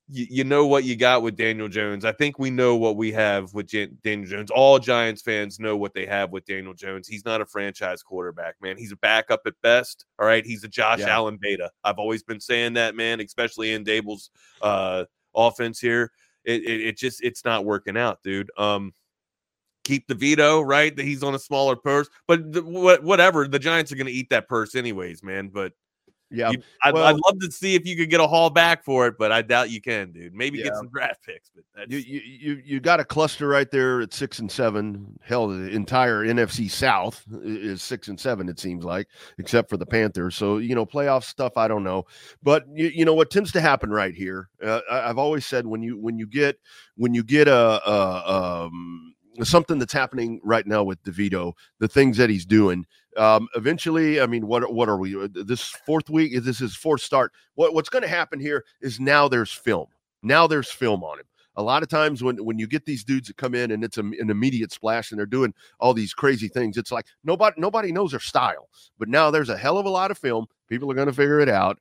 you, 0.09 0.26
you 0.30 0.45
know 0.45 0.66
what 0.66 0.85
you 0.85 0.95
got 0.97 1.23
with 1.23 1.37
Daniel 1.37 1.68
Jones. 1.68 2.04
I 2.04 2.12
think 2.12 2.38
we 2.38 2.50
know 2.50 2.76
what 2.76 2.97
we 2.97 3.11
have 3.12 3.52
with 3.54 3.66
Jan- 3.66 3.99
Daniel 4.04 4.28
Jones. 4.28 4.50
All 4.50 4.78
Giants 4.78 5.23
fans 5.23 5.59
know 5.59 5.76
what 5.76 5.95
they 5.95 6.06
have 6.06 6.30
with 6.30 6.45
Daniel 6.47 6.75
Jones. 6.75 7.09
He's 7.09 7.25
not 7.25 7.40
a 7.40 7.47
franchise 7.47 8.02
quarterback, 8.02 8.54
man. 8.61 8.76
He's 8.76 8.92
a 8.92 8.97
backup 8.97 9.40
at 9.47 9.54
best. 9.62 10.06
All 10.18 10.26
right. 10.26 10.47
He's 10.47 10.62
a 10.64 10.68
Josh 10.68 11.00
Yeah. 11.00 11.09
Allen 11.09 11.38
beta. 11.40 11.71
I've 11.83 11.99
always 11.99 12.23
been 12.23 12.40
saying 12.40 12.75
that, 12.75 12.95
man, 12.95 13.21
especially 13.21 13.73
in 13.73 13.85
Daboll's 13.85 14.30
uh, 14.62 15.04
offense 15.35 15.80
here. 15.80 16.12
It, 16.45 16.62
it, 16.62 16.80
it 16.88 16.97
just, 16.97 17.25
it's 17.25 17.45
not 17.45 17.64
working 17.64 17.97
out, 17.97 18.23
dude. 18.23 18.50
Um, 18.56 18.92
keep 19.87 20.09
DeVito, 20.09 20.66
right? 20.66 20.95
That 20.95 21.05
he's 21.05 21.23
on 21.23 21.35
a 21.35 21.38
smaller 21.38 21.76
purse, 21.76 22.09
but 22.26 22.52
the, 22.52 22.62
what, 22.62 23.02
whatever. 23.02 23.47
The 23.49 23.59
Giants 23.59 23.93
are 23.93 23.97
going 23.97 24.07
to 24.09 24.12
eat 24.12 24.31
that 24.31 24.49
purse 24.49 24.75
anyways, 24.75 25.23
man. 25.23 25.49
But 25.49 25.73
yeah. 26.28 26.50
you- 26.50 26.62
I'd, 26.83 26.93
well- 26.93 27.05
I'd 27.05 27.14
love 27.25 27.38
to 27.40 27.50
see 27.52 27.76
if 27.76 27.87
you 27.87 27.95
could 27.97 28.11
get 28.11 28.19
a 28.19 28.26
haul 28.26 28.50
back 28.50 28.85
for 28.85 29.07
it, 29.07 29.14
but 29.16 29.31
I 29.31 29.43
doubt 29.43 29.71
you 29.71 29.81
can, 29.81 30.11
dude. 30.11 30.35
Maybe 30.35 30.61
get 30.61 30.75
some 30.75 30.88
draft 30.88 31.25
picks, 31.25 31.50
but 31.55 31.62
that's 31.75 31.90
You, 31.90 31.99
you 31.99 32.21
you 32.25 32.62
you 32.64 32.81
got 32.81 32.99
a 32.99 33.05
cluster 33.05 33.47
right 33.47 33.71
there 33.71 34.00
at 34.00 34.12
six 34.12 34.40
and 34.40 34.50
seven. 34.50 35.16
Hell, 35.23 35.47
the 35.47 35.69
entire 35.69 36.25
NFC 36.26 36.69
South 36.69 37.25
is 37.45 37.81
six 37.81 38.09
and 38.09 38.19
seven. 38.19 38.49
It 38.49 38.59
seems 38.59 38.85
like, 38.85 39.07
except 39.38 39.71
for 39.71 39.76
the 39.76 39.87
Panthers. 39.87 40.35
So 40.35 40.59
you 40.59 40.75
know, 40.75 40.85
playoff 40.85 41.23
stuff. 41.23 41.57
I 41.57 41.69
don't 41.69 41.85
know, 41.85 42.05
but 42.43 42.64
you, 42.75 42.88
you 42.88 43.05
know 43.05 43.14
what 43.14 43.31
tends 43.31 43.52
to 43.52 43.61
happen 43.61 43.90
right 43.90 44.14
here. 44.14 44.49
Uh, 44.61 44.81
I, 44.90 45.09
I've 45.09 45.19
always 45.19 45.47
said 45.47 45.64
when 45.64 45.81
you 45.83 45.97
when 45.97 46.19
you 46.19 46.26
get 46.26 46.59
when 46.97 47.14
you 47.14 47.23
get 47.23 47.47
a, 47.47 47.88
a 47.88 48.64
um 48.66 49.14
something 49.45 49.78
that's 49.78 49.93
happening 49.93 50.40
right 50.43 50.66
now 50.66 50.83
with 50.83 51.02
DeVito, 51.02 51.52
the 51.78 51.88
things 51.88 52.16
that 52.16 52.31
he's 52.31 52.47
doing. 52.47 52.87
Um, 53.16 53.49
eventually, 53.55 54.21
I 54.21 54.26
mean, 54.26 54.47
what 54.47 54.73
what 54.73 54.88
are 54.88 54.99
we? 54.99 55.16
uh, 55.16 55.28
This 55.33 55.62
fourth 55.62 56.11
week 56.11 56.33
is 56.33 56.45
this 56.45 56.59
his 56.59 56.76
fourth 56.76 57.00
start. 57.00 57.33
What 57.55 57.75
what's 57.75 57.88
going 57.88 58.02
to 58.02 58.09
happen 58.09 58.40
here 58.40 58.64
is 58.81 59.00
now 59.00 59.28
there's 59.28 59.52
film. 59.52 59.87
Now 60.23 60.47
there's 60.47 60.71
film 60.71 61.05
on 61.05 61.21
him 61.21 61.26
a 61.57 61.62
lot 61.62 61.83
of 61.83 61.88
times 61.88 62.23
when 62.23 62.37
when 62.45 62.59
you 62.59 62.66
get 62.66 62.85
these 62.85 63.02
dudes 63.02 63.28
that 63.28 63.37
come 63.37 63.55
in 63.55 63.71
and 63.71 63.83
it's 63.83 63.99
a, 63.99 64.02
an 64.02 64.31
immediate 64.31 64.73
splash 64.73 65.11
and 65.11 65.19
they're 65.19 65.26
doing 65.26 65.52
all 65.81 65.95
these 65.95 66.12
crazy 66.12 66.49
things 66.49 66.76
it's 66.76 66.93
like 66.93 67.07
nobody 67.25 67.55
nobody 67.59 67.93
knows 67.93 68.11
their 68.11 68.21
style 68.21 68.69
but 68.99 69.09
now 69.09 69.31
there's 69.31 69.49
a 69.49 69.57
hell 69.57 69.78
of 69.78 69.87
a 69.87 69.90
lot 69.90 70.11
of 70.11 70.19
film 70.19 70.47
people 70.69 70.90
are 70.90 70.95
going 70.95 71.07
to 71.07 71.12
figure 71.12 71.40
it 71.40 71.49
out 71.49 71.78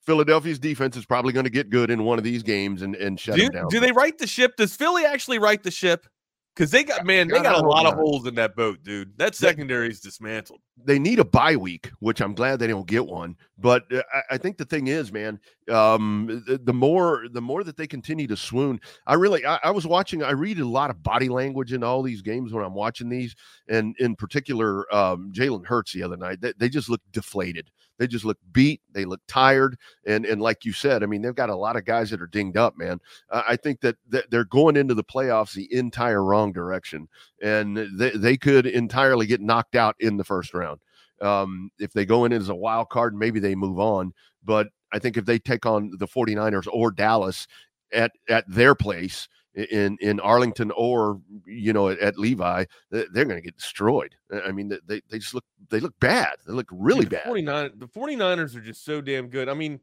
philadelphia's 0.00 0.58
defense 0.58 0.96
is 0.96 1.06
probably 1.06 1.32
going 1.32 1.44
to 1.44 1.50
get 1.50 1.70
good 1.70 1.90
in 1.90 2.04
one 2.04 2.18
of 2.18 2.24
these 2.24 2.42
games 2.42 2.82
and 2.82 2.96
and 2.96 3.18
shut 3.18 3.36
do, 3.36 3.44
them 3.44 3.52
down 3.52 3.68
do 3.68 3.80
they 3.80 3.92
right 3.92 4.18
the 4.18 4.26
ship? 4.26 4.56
Does 4.56 4.74
Philly 4.74 5.04
actually 5.04 5.38
right 5.38 5.62
the 5.62 5.70
ship? 5.70 6.06
Because 6.54 6.70
they 6.70 6.84
got 6.84 7.06
man, 7.06 7.28
they 7.28 7.40
got 7.40 7.64
a 7.64 7.66
lot 7.66 7.86
of 7.86 7.94
holes 7.94 8.26
in 8.26 8.34
that 8.34 8.54
boat, 8.54 8.82
dude. 8.82 9.16
That 9.16 9.34
secondary 9.34 9.88
is 9.88 10.00
dismantled. 10.00 10.60
they 10.84 10.98
need 10.98 11.18
a 11.18 11.24
bye 11.24 11.56
week, 11.56 11.90
which 12.00 12.20
I'm 12.20 12.34
glad 12.34 12.58
they 12.58 12.66
don't 12.66 12.86
get 12.86 13.06
one. 13.06 13.36
But 13.56 13.90
uh, 13.90 14.02
I, 14.12 14.34
I 14.34 14.38
think 14.38 14.58
the 14.58 14.66
thing 14.66 14.88
is, 14.88 15.10
man, 15.12 15.40
um, 15.70 16.44
the, 16.46 16.58
the 16.58 16.74
more 16.74 17.24
the 17.32 17.40
more 17.40 17.64
that 17.64 17.78
they 17.78 17.86
continue 17.86 18.26
to 18.26 18.36
swoon, 18.36 18.80
I 19.06 19.14
really 19.14 19.46
I, 19.46 19.60
I 19.64 19.70
was 19.70 19.86
watching. 19.86 20.22
I 20.22 20.32
read 20.32 20.58
a 20.58 20.66
lot 20.66 20.90
of 20.90 21.02
body 21.02 21.30
language 21.30 21.72
in 21.72 21.82
all 21.82 22.02
these 22.02 22.20
games 22.20 22.52
when 22.52 22.64
I'm 22.64 22.74
watching 22.74 23.08
these, 23.08 23.34
and 23.68 23.96
in 23.98 24.14
particular, 24.14 24.92
um, 24.94 25.32
Jalen 25.34 25.66
Hurts 25.66 25.94
the 25.94 26.02
other 26.02 26.18
night. 26.18 26.42
They, 26.42 26.52
they 26.58 26.68
just 26.68 26.90
look 26.90 27.00
deflated. 27.12 27.70
They 27.98 28.06
just 28.06 28.24
look 28.24 28.38
beat. 28.52 28.80
They 28.92 29.04
look 29.04 29.20
tired, 29.28 29.76
and 30.06 30.24
and 30.26 30.40
like 30.40 30.64
you 30.64 30.72
said, 30.72 31.02
I 31.02 31.06
mean, 31.06 31.22
they've 31.22 31.34
got 31.34 31.50
a 31.50 31.56
lot 31.56 31.76
of 31.76 31.84
guys 31.84 32.10
that 32.10 32.22
are 32.22 32.26
dinged 32.26 32.56
up, 32.56 32.76
man. 32.76 33.00
Uh, 33.30 33.42
I 33.46 33.56
think 33.56 33.80
that, 33.80 33.96
that 34.08 34.30
they're 34.30 34.44
going 34.44 34.76
into 34.76 34.94
the 34.94 35.04
playoffs 35.04 35.52
the 35.52 35.72
entire 35.72 36.24
wrong 36.24 36.52
direction, 36.52 37.08
and 37.42 37.76
they 37.76 38.10
they 38.10 38.36
could 38.36 38.66
entirely 38.66 39.26
get 39.26 39.40
knocked 39.40 39.76
out 39.76 39.96
in 40.00 40.16
the 40.16 40.24
first 40.24 40.54
round. 40.54 40.80
Um, 41.20 41.70
if 41.78 41.92
they 41.92 42.04
go 42.04 42.24
in 42.24 42.32
as 42.32 42.48
a 42.48 42.54
wild 42.54 42.88
card, 42.88 43.14
maybe 43.14 43.38
they 43.38 43.54
move 43.54 43.78
on. 43.78 44.12
But 44.44 44.68
I 44.92 44.98
think 44.98 45.16
if 45.16 45.24
they 45.24 45.38
take 45.38 45.64
on 45.64 45.92
the 45.98 46.06
49ers 46.06 46.66
or 46.70 46.90
Dallas 46.90 47.46
at, 47.92 48.12
at 48.28 48.44
their 48.48 48.74
place, 48.74 49.28
in 49.54 49.98
in 50.00 50.20
Arlington 50.20 50.70
or 50.76 51.20
you 51.46 51.72
know 51.72 51.88
at, 51.88 51.98
at 51.98 52.18
Levi, 52.18 52.64
they're 52.90 53.06
going 53.24 53.36
to 53.36 53.40
get 53.40 53.56
destroyed. 53.56 54.14
I 54.44 54.52
mean, 54.52 54.68
they 54.86 55.02
they 55.10 55.18
just 55.18 55.34
look 55.34 55.44
they 55.68 55.80
look 55.80 55.98
bad. 56.00 56.36
They 56.46 56.52
look 56.52 56.68
really 56.70 57.04
the 57.04 57.10
bad. 57.10 57.24
49 57.24 57.72
the 57.76 57.88
49ers 57.88 58.56
are 58.56 58.60
just 58.60 58.84
so 58.84 59.00
damn 59.00 59.28
good. 59.28 59.48
I 59.48 59.54
mean, 59.54 59.80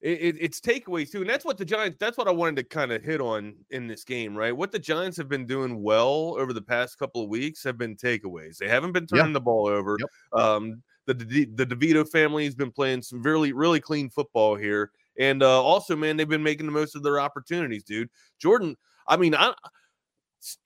it, 0.00 0.20
it, 0.20 0.36
it's 0.40 0.60
takeaways 0.60 1.10
too, 1.10 1.22
and 1.22 1.30
that's 1.30 1.44
what 1.44 1.58
the 1.58 1.64
Giants. 1.64 1.96
That's 1.98 2.16
what 2.16 2.28
I 2.28 2.32
wanted 2.32 2.56
to 2.56 2.64
kind 2.64 2.92
of 2.92 3.02
hit 3.02 3.20
on 3.20 3.56
in 3.70 3.88
this 3.88 4.04
game, 4.04 4.36
right? 4.36 4.56
What 4.56 4.70
the 4.70 4.78
Giants 4.78 5.16
have 5.16 5.28
been 5.28 5.46
doing 5.46 5.82
well 5.82 6.36
over 6.38 6.52
the 6.52 6.62
past 6.62 6.98
couple 6.98 7.22
of 7.22 7.28
weeks 7.28 7.64
have 7.64 7.76
been 7.76 7.96
takeaways. 7.96 8.58
They 8.58 8.68
haven't 8.68 8.92
been 8.92 9.06
turning 9.06 9.32
the 9.32 9.40
ball 9.40 9.66
over. 9.66 9.96
Yep. 9.98 10.40
Um, 10.40 10.82
the 11.06 11.14
the 11.14 11.44
the 11.46 11.66
DeVito 11.66 12.08
family 12.08 12.44
has 12.44 12.54
been 12.54 12.70
playing 12.70 13.02
some 13.02 13.22
really 13.22 13.52
really 13.52 13.80
clean 13.80 14.08
football 14.08 14.54
here, 14.54 14.92
and 15.18 15.42
uh, 15.42 15.62
also, 15.62 15.96
man, 15.96 16.16
they've 16.16 16.28
been 16.28 16.42
making 16.42 16.66
the 16.66 16.72
most 16.72 16.94
of 16.94 17.02
their 17.02 17.18
opportunities, 17.18 17.82
dude. 17.82 18.08
Jordan, 18.38 18.76
I 19.08 19.16
mean, 19.16 19.34
I. 19.34 19.54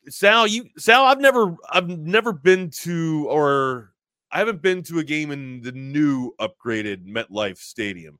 Sal, 0.09 0.47
you 0.47 0.65
Sal, 0.77 1.05
I've 1.05 1.21
never 1.21 1.57
I've 1.71 1.89
never 1.89 2.33
been 2.33 2.71
to 2.83 3.27
or 3.31 3.93
I 4.31 4.39
haven't 4.39 4.61
been 4.61 4.83
to 4.85 4.99
a 4.99 5.05
game 5.05 5.31
in 5.31 5.63
the 5.63 5.73
new 5.73 6.33
upgraded 6.41 7.07
MetLife 7.07 7.59
Stadium. 7.59 8.19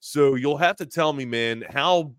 So 0.00 0.34
you'll 0.34 0.56
have 0.56 0.76
to 0.76 0.86
tell 0.86 1.12
me, 1.12 1.24
man, 1.24 1.64
how 1.68 2.14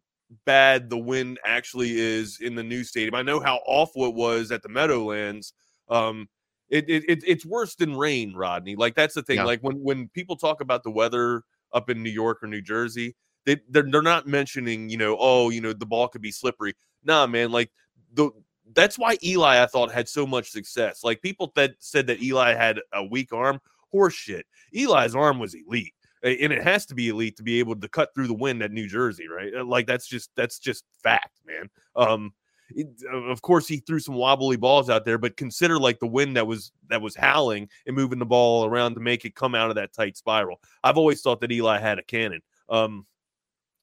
bad 0.46 0.90
the 0.90 0.98
wind 0.98 1.40
actually 1.46 2.00
is 2.00 2.40
in 2.42 2.56
the 2.56 2.64
new 2.64 2.84
stadium. 2.84 3.16
I 3.16 3.22
know 3.22 3.40
how 3.40 3.60
awful 3.68 4.06
it 4.06 4.14
was 4.14 4.52
at 4.52 4.64
the 4.64 4.70
Meadowlands. 4.70 5.54
Um, 5.90 6.28
it, 6.70 6.90
it, 6.90 7.04
it 7.08 7.24
it's 7.28 7.46
worse 7.46 7.76
than 7.76 7.96
rain, 7.96 8.34
Rodney. 8.34 8.76
Like 8.76 8.96
that's 8.96 9.14
the 9.14 9.24
thing. 9.24 9.38
Yeah. 9.38 9.46
Like 9.46 9.62
when 9.62 9.84
when 9.84 10.10
people 10.10 10.36
talk 10.36 10.62
about 10.62 10.84
the 10.84 10.92
weather 10.92 11.44
up 11.74 11.90
in 11.90 12.02
New 12.02 12.10
York 12.10 12.42
or 12.42 12.48
New 12.48 12.62
Jersey, 12.62 13.16
they 13.46 13.58
they're, 13.70 13.88
they're 13.90 14.02
not 14.02 14.28
mentioning, 14.28 14.90
you 14.90 14.98
know, 14.98 15.18
oh, 15.20 15.50
you 15.50 15.62
know, 15.62 15.74
the 15.74 15.86
ball 15.86 16.08
could 16.08 16.22
be 16.22 16.32
slippery. 16.32 16.74
Nah, 17.06 17.28
man. 17.28 17.52
Like 17.52 17.72
the 18.14 18.32
that's 18.74 18.98
why 18.98 19.18
Eli, 19.24 19.62
I 19.62 19.68
thought, 19.68 19.92
had 19.92 20.10
so 20.10 20.26
much 20.26 20.50
success. 20.50 21.04
Like 21.04 21.22
people 21.22 21.52
that 21.56 21.76
said 21.80 22.08
that 22.08 22.22
Eli 22.22 22.54
had 22.54 22.82
a 22.94 23.06
weak 23.06 23.32
arm, 23.32 23.62
horseshit. 23.94 24.44
Eli's 24.74 25.16
arm 25.16 25.40
was 25.40 25.54
elite, 25.54 25.94
and 26.24 26.52
it 26.52 26.64
has 26.64 26.86
to 26.88 26.96
be 26.96 27.10
elite 27.10 27.38
to 27.38 27.44
be 27.44 27.60
able 27.60 27.76
to 27.76 27.88
cut 27.88 28.10
through 28.14 28.28
the 28.28 28.34
wind 28.34 28.62
at 28.64 28.72
New 28.72 28.88
Jersey, 28.88 29.28
right? 29.28 29.54
Uh, 29.56 29.64
Like 29.64 29.88
that's 29.88 30.08
just 30.08 30.32
that's 30.36 30.60
just 30.60 30.84
fact, 31.04 31.40
man. 31.46 31.70
Um, 31.96 32.34
it, 32.72 32.88
uh, 33.14 33.18
of 33.26 33.42
course, 33.44 33.68
he 33.68 33.78
threw 33.78 34.00
some 34.00 34.16
wobbly 34.16 34.58
balls 34.58 34.90
out 34.90 35.06
there, 35.06 35.20
but 35.20 35.38
consider 35.38 35.78
like 35.78 36.00
the 36.00 36.08
wind 36.08 36.36
that 36.36 36.48
was 36.48 36.72
that 36.90 37.02
was 37.02 37.16
howling 37.16 37.70
and 37.86 37.96
moving 37.96 38.20
the 38.20 38.26
ball 38.26 38.66
around 38.66 38.96
to 38.96 39.00
make 39.00 39.26
it 39.26 39.36
come 39.36 39.54
out 39.54 39.70
of 39.70 39.76
that 39.76 39.94
tight 39.94 40.18
spiral. 40.18 40.60
I've 40.84 40.98
always 40.98 41.22
thought 41.22 41.40
that 41.42 41.52
Eli 41.52 41.80
had 41.80 42.00
a 42.00 42.04
cannon. 42.04 42.42
Um, 42.70 43.06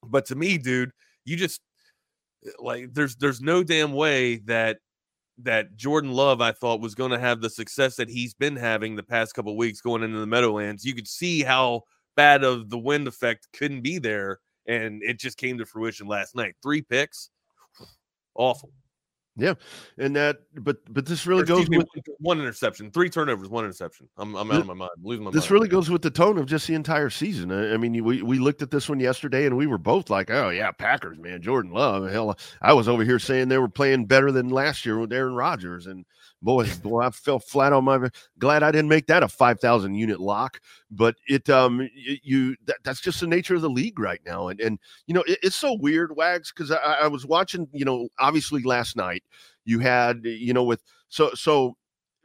but 0.05 0.25
to 0.25 0.35
me, 0.35 0.57
dude, 0.57 0.91
you 1.23 1.37
just 1.37 1.61
like 2.59 2.93
there's 2.93 3.15
there's 3.15 3.41
no 3.41 3.63
damn 3.63 3.93
way 3.93 4.37
that 4.45 4.77
that 5.39 5.75
Jordan 5.75 6.11
Love 6.11 6.41
I 6.41 6.51
thought 6.51 6.81
was 6.81 6.95
going 6.95 7.11
to 7.11 7.19
have 7.19 7.41
the 7.41 7.49
success 7.49 7.95
that 7.95 8.09
he's 8.09 8.33
been 8.33 8.55
having 8.55 8.95
the 8.95 9.03
past 9.03 9.33
couple 9.33 9.57
weeks 9.57 9.81
going 9.81 10.03
into 10.03 10.19
the 10.19 10.27
Meadowlands. 10.27 10.85
You 10.85 10.93
could 10.93 11.07
see 11.07 11.41
how 11.41 11.81
bad 12.15 12.43
of 12.43 12.69
the 12.69 12.77
wind 12.77 13.07
effect 13.07 13.47
couldn't 13.53 13.81
be 13.81 13.97
there, 13.97 14.39
and 14.67 15.01
it 15.03 15.19
just 15.19 15.37
came 15.37 15.57
to 15.57 15.65
fruition 15.65 16.07
last 16.07 16.35
night. 16.35 16.55
Three 16.61 16.81
picks, 16.81 17.29
awful. 18.35 18.71
Yeah, 19.35 19.55
and 19.97 20.15
that, 20.15 20.41
but 20.59 20.77
but 20.93 21.07
this 21.07 21.25
really 21.25 21.41
Or 21.41 21.45
goes 21.45 21.67
me, 21.67 21.79
with 21.79 21.87
one 22.19 22.39
interception, 22.39 22.91
three 22.91 23.09
turnovers, 23.09 23.49
one 23.49 23.65
interception. 23.65 24.07
I'm 24.15 24.35
I'm 24.35 24.51
out 24.51 24.61
of 24.61 24.67
my 24.67 24.75
mind, 24.75 24.91
I'm 24.95 25.03
losing 25.03 25.23
my 25.25 25.31
this 25.31 25.45
mind. 25.45 25.51
really 25.51 25.67
goes 25.69 25.89
with 25.89 26.03
the 26.03 26.11
tone 26.11 26.37
of 26.37 26.45
just 26.45 26.67
the 26.67 26.75
entire 26.75 27.09
season. 27.09 27.51
I, 27.51 27.73
I 27.73 27.77
mean, 27.77 28.03
we 28.03 28.21
we 28.21 28.37
looked 28.37 28.61
at 28.61 28.69
this 28.69 28.87
one 28.87 28.99
yesterday, 28.99 29.47
and 29.47 29.57
we 29.57 29.65
were 29.65 29.79
both 29.79 30.11
like, 30.11 30.29
"Oh 30.29 30.49
yeah, 30.49 30.71
Packers, 30.71 31.17
man, 31.17 31.41
Jordan 31.41 31.71
Love." 31.71 32.11
Hell, 32.11 32.37
I 32.61 32.73
was 32.73 32.87
over 32.87 33.03
here 33.03 33.17
saying 33.17 33.47
they 33.47 33.57
were 33.57 33.67
playing 33.69 34.05
better 34.05 34.31
than 34.31 34.49
last 34.49 34.85
year 34.85 34.99
with 34.99 35.11
Aaron 35.11 35.33
Rodgers, 35.33 35.87
and 35.87 36.05
boy, 36.43 36.67
I 37.01 37.09
fell 37.09 37.39
flat 37.39 37.73
on 37.73 37.85
my. 37.85 38.09
Glad 38.37 38.63
I 38.63 38.71
didn't 38.71 38.89
make 38.89 39.07
that 39.07 39.23
a 39.23 39.27
five 39.27 39.59
thousand 39.59 39.95
unit 39.95 40.19
lock, 40.19 40.59
but 40.91 41.15
it 41.27 41.49
um 41.49 41.89
you 41.95 42.55
that, 42.65 42.77
that's 42.83 43.01
just 43.01 43.21
the 43.21 43.27
nature 43.27 43.55
of 43.55 43.61
the 43.61 43.69
league 43.69 43.99
right 43.99 44.21
now, 44.25 44.49
and 44.49 44.59
and 44.59 44.79
you 45.07 45.13
know 45.13 45.23
it, 45.23 45.39
it's 45.41 45.55
so 45.55 45.73
weird, 45.73 46.15
Wags, 46.15 46.51
because 46.51 46.71
I, 46.71 46.77
I 46.77 47.07
was 47.07 47.25
watching, 47.25 47.67
you 47.71 47.85
know, 47.85 48.09
obviously 48.19 48.63
last 48.63 48.95
night 48.95 49.23
you 49.65 49.79
had, 49.79 50.21
you 50.23 50.53
know, 50.53 50.63
with 50.63 50.83
so 51.09 51.31
so 51.33 51.77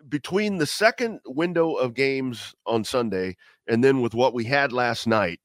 between 0.08 0.58
the 0.58 0.66
second 0.66 1.20
window 1.26 1.74
of 1.74 1.94
games 1.94 2.54
on 2.66 2.84
Sunday 2.84 3.36
and 3.66 3.82
then 3.82 4.00
with 4.00 4.14
what 4.14 4.34
we 4.34 4.44
had 4.44 4.72
last 4.72 5.06
night, 5.06 5.40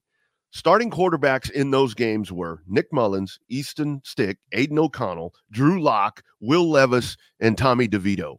starting 0.51 0.91
quarterbacks 0.91 1.49
in 1.49 1.71
those 1.71 1.93
games 1.93 2.31
were 2.31 2.62
Nick 2.67 2.91
Mullens, 2.93 3.39
Easton 3.49 4.01
Stick, 4.03 4.38
Aidan 4.51 4.79
O'Connell, 4.79 5.33
Drew 5.51 5.81
Lock, 5.81 6.23
Will 6.39 6.69
Levis, 6.69 7.17
and 7.39 7.57
Tommy 7.57 7.88
DeVito. 7.88 8.38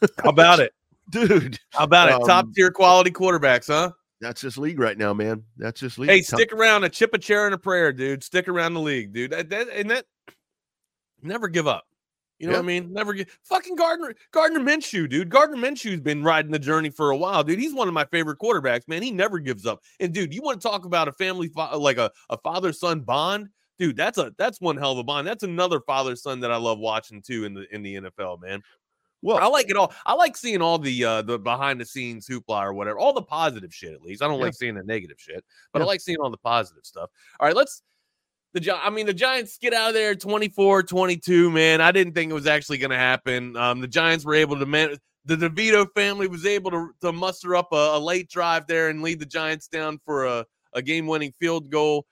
How 0.22 0.30
about 0.30 0.60
it? 0.60 0.72
Dude, 1.10 1.58
How 1.70 1.84
about 1.84 2.08
it? 2.10 2.26
Top 2.26 2.46
Um, 2.46 2.52
tier 2.54 2.70
quality 2.70 3.10
quarterbacks, 3.10 3.66
huh? 3.68 3.92
that's 4.20 4.40
just 4.40 4.58
league 4.58 4.80
right 4.80 4.98
now, 4.98 5.14
man. 5.14 5.44
That's 5.56 5.80
just 5.80 5.98
league. 5.98 6.10
Hey, 6.10 6.22
Tom- 6.22 6.38
stick 6.38 6.52
around, 6.52 6.84
a 6.84 6.88
chip, 6.88 7.14
a 7.14 7.18
chair, 7.18 7.46
and 7.46 7.54
a 7.54 7.58
prayer, 7.58 7.92
dude. 7.92 8.24
Stick 8.24 8.48
around 8.48 8.74
the 8.74 8.80
league, 8.80 9.12
dude. 9.12 9.30
That, 9.30 9.48
that- 9.50 9.68
and 9.68 9.90
that 9.90 10.04
never 11.22 11.48
give 11.48 11.66
up. 11.66 11.84
You 12.38 12.46
know 12.46 12.52
what 12.52 12.60
I 12.60 12.66
mean? 12.66 12.92
Never 12.92 13.14
get 13.14 13.28
fucking 13.48 13.74
Gardner 13.74 14.14
Gardner 14.32 14.60
Minshew, 14.60 15.08
dude. 15.08 15.28
Gardner 15.28 15.56
Minshew's 15.56 16.00
been 16.00 16.22
riding 16.22 16.52
the 16.52 16.58
journey 16.60 16.88
for 16.88 17.10
a 17.10 17.16
while, 17.16 17.42
dude. 17.42 17.58
He's 17.58 17.74
one 17.74 17.88
of 17.88 17.94
my 17.94 18.04
favorite 18.04 18.38
quarterbacks, 18.38 18.86
man. 18.86 19.02
He 19.02 19.10
never 19.10 19.40
gives 19.40 19.66
up. 19.66 19.80
And 19.98 20.14
dude, 20.14 20.32
you 20.32 20.40
want 20.40 20.60
to 20.60 20.68
talk 20.68 20.84
about 20.84 21.08
a 21.08 21.12
family 21.12 21.48
fa- 21.48 21.76
like 21.76 21.98
a, 21.98 22.12
a 22.30 22.38
father 22.38 22.72
son 22.72 23.00
bond, 23.00 23.48
dude? 23.80 23.96
That's 23.96 24.18
a 24.18 24.32
that's 24.38 24.60
one 24.60 24.76
hell 24.76 24.92
of 24.92 24.98
a 24.98 25.02
bond. 25.02 25.26
That's 25.26 25.42
another 25.42 25.80
father 25.80 26.14
son 26.14 26.38
that 26.40 26.52
I 26.52 26.56
love 26.58 26.78
watching 26.78 27.22
too 27.22 27.44
in 27.44 27.54
the 27.54 27.66
in 27.74 27.82
the 27.82 27.96
NFL, 27.96 28.40
man. 28.40 28.62
Well, 29.22 29.38
I 29.38 29.46
like 29.46 29.68
it 29.70 29.76
all. 29.76 29.92
I 30.06 30.14
like 30.14 30.36
seeing 30.36 30.62
all 30.62 30.78
the 30.78 31.04
uh 31.04 31.22
the 31.22 31.38
behind 31.38 31.80
the 31.80 31.84
scenes 31.84 32.26
hoopla 32.28 32.62
or 32.62 32.72
whatever, 32.72 32.98
all 32.98 33.12
the 33.12 33.22
positive 33.22 33.74
shit 33.74 33.92
at 33.92 34.02
least. 34.02 34.22
I 34.22 34.28
don't 34.28 34.38
Yeah. 34.38 34.44
like 34.46 34.54
seeing 34.54 34.74
the 34.74 34.82
negative 34.84 35.16
shit, 35.18 35.44
but 35.72 35.82
I 35.82 35.84
like 35.84 36.00
seeing 36.00 36.18
all 36.18 36.30
the 36.30 36.36
positive 36.36 36.84
stuff. 36.84 37.10
All 37.40 37.46
right, 37.46 37.56
let's 37.56 37.82
the 38.54 38.60
Gi- 38.60 38.70
I 38.70 38.90
mean 38.90 39.06
the 39.06 39.14
Giants 39.14 39.58
get 39.58 39.74
out 39.74 39.88
of 39.88 39.94
there 39.94 40.14
24-22, 40.14 41.52
man. 41.52 41.80
I 41.80 41.92
didn't 41.92 42.14
think 42.14 42.30
it 42.30 42.34
was 42.34 42.46
actually 42.46 42.78
going 42.78 42.90
to 42.90 42.96
happen. 42.96 43.56
Um 43.56 43.80
the 43.80 43.88
Giants 43.88 44.24
were 44.24 44.34
able 44.34 44.58
to 44.58 44.66
man 44.66 44.96
the 45.24 45.36
DeVito 45.36 45.86
family 45.94 46.26
was 46.26 46.46
able 46.46 46.70
to, 46.70 46.90
to 47.02 47.12
muster 47.12 47.54
up 47.54 47.68
a, 47.72 47.96
a 47.96 47.98
late 47.98 48.30
drive 48.30 48.66
there 48.66 48.88
and 48.88 49.02
lead 49.02 49.20
the 49.20 49.26
Giants 49.26 49.68
down 49.68 50.00
for 50.04 50.24
a, 50.24 50.46
a 50.72 50.80
game-winning 50.80 51.32
field 51.38 51.70
goal. 51.70 52.06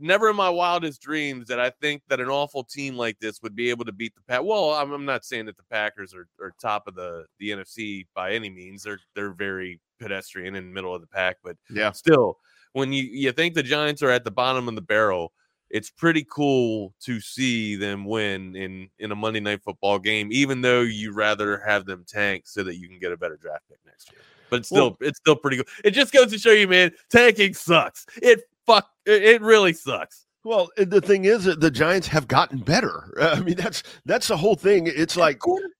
Never 0.00 0.30
in 0.30 0.36
my 0.36 0.48
wildest 0.50 1.00
dreams 1.00 1.48
that 1.48 1.60
I 1.60 1.70
think 1.80 2.02
that 2.08 2.20
an 2.20 2.28
awful 2.28 2.64
team 2.64 2.96
like 2.96 3.18
this 3.18 3.42
would 3.42 3.54
be 3.56 3.70
able 3.70 3.84
to 3.84 3.92
beat 3.92 4.14
the 4.14 4.22
Pack. 4.28 4.42
Well, 4.44 4.70
I'm, 4.72 4.92
I'm 4.92 5.04
not 5.04 5.24
saying 5.24 5.46
that 5.46 5.56
the 5.56 5.62
Packers 5.70 6.14
are, 6.14 6.28
are 6.40 6.52
top 6.60 6.86
of 6.86 6.94
the, 6.94 7.24
the 7.38 7.50
NFC 7.50 8.06
by 8.14 8.32
any 8.32 8.50
means. 8.50 8.82
They're 8.82 9.00
they're 9.14 9.32
very 9.32 9.80
pedestrian 9.98 10.54
in 10.56 10.66
the 10.68 10.74
middle 10.74 10.94
of 10.94 11.00
the 11.00 11.06
pack, 11.06 11.38
but 11.42 11.56
yeah, 11.70 11.90
still, 11.92 12.38
when 12.72 12.92
you 12.92 13.04
you 13.04 13.32
think 13.32 13.54
the 13.54 13.62
Giants 13.62 14.02
are 14.02 14.10
at 14.10 14.24
the 14.24 14.30
bottom 14.30 14.68
of 14.68 14.74
the 14.74 14.82
barrel, 14.82 15.32
it's 15.70 15.90
pretty 15.90 16.26
cool 16.30 16.94
to 17.00 17.20
see 17.20 17.76
them 17.76 18.04
win 18.04 18.54
in 18.56 18.88
in 18.98 19.12
a 19.12 19.16
Monday 19.16 19.40
night 19.40 19.62
football 19.62 19.98
game, 19.98 20.28
even 20.32 20.60
though 20.60 20.82
you 20.82 21.12
rather 21.14 21.58
have 21.66 21.86
them 21.86 22.04
tank 22.06 22.44
so 22.46 22.62
that 22.62 22.76
you 22.76 22.88
can 22.88 22.98
get 22.98 23.12
a 23.12 23.16
better 23.16 23.36
draft 23.36 23.64
pick 23.68 23.78
next 23.86 24.12
year. 24.12 24.20
But 24.50 24.60
it's 24.60 24.68
still 24.68 24.90
Well- 24.90 24.98
it's 25.00 25.18
still 25.18 25.36
pretty 25.36 25.56
good. 25.56 25.68
It 25.84 25.90
just 25.92 26.12
goes 26.12 26.30
to 26.32 26.38
show 26.38 26.52
you, 26.52 26.68
man, 26.68 26.92
tanking 27.10 27.54
sucks. 27.54 28.06
It 28.22 28.42
fuck 28.66 28.88
it, 29.06 29.40
really 29.42 29.72
sucks. 29.72 30.26
well. 30.44 30.68
The 30.76 31.00
thing 31.00 31.24
is 31.26 31.44
that 31.44 31.60
the 31.60 31.70
Giants 31.70 32.06
have 32.08 32.26
gotten 32.28 32.58
better. 32.58 33.12
I 33.20 33.40
mean, 33.40 33.56
that's 33.56 33.82
that's 34.04 34.28
the 34.28 34.36
whole 34.36 34.56
thing. 34.56 34.86
It's 34.86 35.16
like 35.16 35.38
Quarter- 35.38 35.70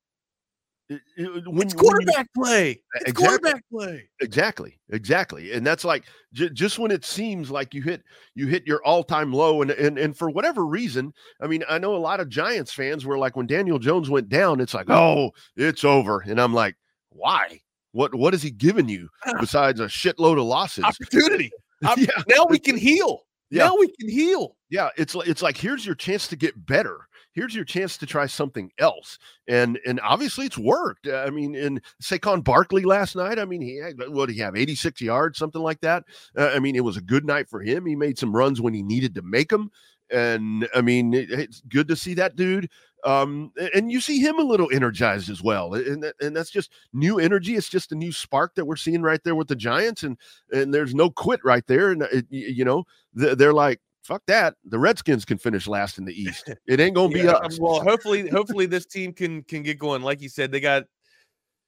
it- 0.88 1.00
it- 1.16 1.28
when 1.28 1.36
it's 1.38 1.46
when 1.46 1.68
you- 1.68 1.74
quarterback 1.74 2.28
play. 2.34 2.70
Eh, 2.70 2.74
it's 3.00 3.10
Exactly. 3.10 3.12
quarterback 3.26 3.64
play. 3.72 4.08
exactly 4.20 4.78
exactly 4.90 5.52
and 5.52 5.66
that's 5.66 5.84
like 5.84 6.04
j- 6.32 6.48
just 6.50 6.78
when 6.78 6.92
it 6.92 7.04
seems 7.04 7.50
like 7.50 7.74
you 7.74 7.82
hit 7.82 8.02
you 8.36 8.46
hit 8.46 8.64
your 8.66 8.80
all-time 8.84 9.32
low 9.32 9.62
and, 9.62 9.72
and 9.72 9.98
and 9.98 10.16
for 10.16 10.30
whatever 10.30 10.64
reason 10.64 11.12
i 11.40 11.46
mean 11.48 11.64
i 11.68 11.76
know 11.76 11.96
a 11.96 11.98
lot 11.98 12.20
of 12.20 12.28
giants 12.28 12.72
fans 12.72 13.04
were 13.04 13.18
like 13.18 13.34
when 13.34 13.46
daniel 13.48 13.80
jones 13.80 14.08
went 14.08 14.28
down 14.28 14.60
it's 14.60 14.74
like 14.74 14.88
oh 14.88 15.32
it's 15.56 15.82
over 15.84 16.20
and 16.20 16.40
i'm 16.40 16.54
like 16.54 16.76
why 17.10 17.60
what 17.90 18.14
what 18.14 18.32
has 18.32 18.42
he 18.44 18.50
given 18.52 18.88
you 18.88 19.08
ah. 19.26 19.32
besides 19.40 19.80
a 19.80 19.86
shitload 19.86 20.38
of 20.38 20.44
losses 20.44 20.84
Opportunity. 20.84 21.50
Yeah 21.96 22.06
Now 22.28 22.46
we 22.48 22.58
can 22.58 22.76
heal. 22.76 23.22
Yeah. 23.50 23.64
Now 23.66 23.76
we 23.78 23.88
can 23.98 24.08
heal. 24.08 24.56
yeah 24.70 24.88
it's 24.96 25.14
like 25.14 25.28
it's 25.28 25.42
like 25.42 25.56
here's 25.56 25.86
your 25.86 25.94
chance 25.94 26.26
to 26.28 26.36
get 26.36 26.66
better 26.66 26.98
here's 27.32 27.54
your 27.54 27.64
chance 27.64 27.96
to 27.98 28.06
try 28.06 28.26
something 28.26 28.70
else 28.78 29.18
and 29.46 29.78
and 29.86 30.00
obviously 30.02 30.46
it's 30.46 30.58
worked 30.58 31.06
Uh, 31.06 31.22
i 31.26 31.30
mean 31.30 31.54
in 31.54 31.80
Saquon 32.02 32.42
Barkley 32.42 32.82
last 32.82 33.14
night 33.14 33.38
i 33.38 33.44
mean 33.44 33.60
he 33.62 33.76
had 33.76 33.94
what 34.08 34.26
did 34.26 34.34
he 34.34 34.40
have 34.40 34.56
86 34.56 35.00
yards 35.00 35.38
something 35.38 35.62
like 35.62 35.80
that 35.82 36.02
uh, 36.36 36.50
i 36.54 36.58
mean 36.58 36.74
it 36.74 36.80
was 36.84 36.96
a 36.96 37.00
good 37.02 37.24
night 37.24 37.48
for 37.48 37.60
him 37.62 37.86
he 37.86 37.94
made 37.94 38.18
some 38.18 38.34
runs 38.34 38.60
when 38.60 38.74
he 38.74 38.82
needed 38.82 39.14
to 39.14 39.22
make 39.22 39.50
them 39.50 39.70
and 40.10 40.68
i 40.74 40.80
mean 40.80 41.14
it- 41.14 41.30
it's 41.30 41.60
good 41.68 41.86
to 41.88 41.94
see 41.94 42.14
that 42.14 42.34
dude 42.34 42.68
um 43.06 43.52
and 43.74 43.90
you 43.90 44.00
see 44.00 44.18
him 44.18 44.38
a 44.38 44.42
little 44.42 44.68
energized 44.72 45.30
as 45.30 45.42
well 45.42 45.74
and 45.74 46.12
and 46.20 46.36
that's 46.36 46.50
just 46.50 46.70
new 46.92 47.18
energy 47.18 47.54
it's 47.54 47.68
just 47.68 47.92
a 47.92 47.94
new 47.94 48.12
spark 48.12 48.54
that 48.54 48.64
we're 48.64 48.76
seeing 48.76 49.02
right 49.02 49.22
there 49.24 49.34
with 49.34 49.48
the 49.48 49.56
giants 49.56 50.02
and 50.02 50.18
and 50.52 50.74
there's 50.74 50.94
no 50.94 51.08
quit 51.08 51.40
right 51.44 51.66
there 51.66 51.92
and 51.92 52.02
it, 52.02 52.26
you 52.30 52.64
know 52.64 52.84
they're 53.14 53.54
like 53.54 53.80
fuck 54.06 54.22
that. 54.26 54.54
The 54.64 54.78
Redskins 54.78 55.24
can 55.24 55.36
finish 55.36 55.66
last 55.66 55.98
in 55.98 56.04
the 56.04 56.14
East. 56.14 56.48
It 56.66 56.80
ain't 56.80 56.94
gonna 56.94 57.12
be 57.12 57.20
Yeah, 57.20 57.32
us. 57.32 57.58
Well, 57.60 57.80
hopefully, 57.80 58.28
hopefully 58.28 58.66
this 58.66 58.86
team 58.86 59.12
can 59.12 59.42
can 59.42 59.62
get 59.62 59.78
going. 59.78 60.02
Like 60.02 60.20
you 60.20 60.28
said, 60.28 60.50
they 60.50 60.60
got, 60.60 60.84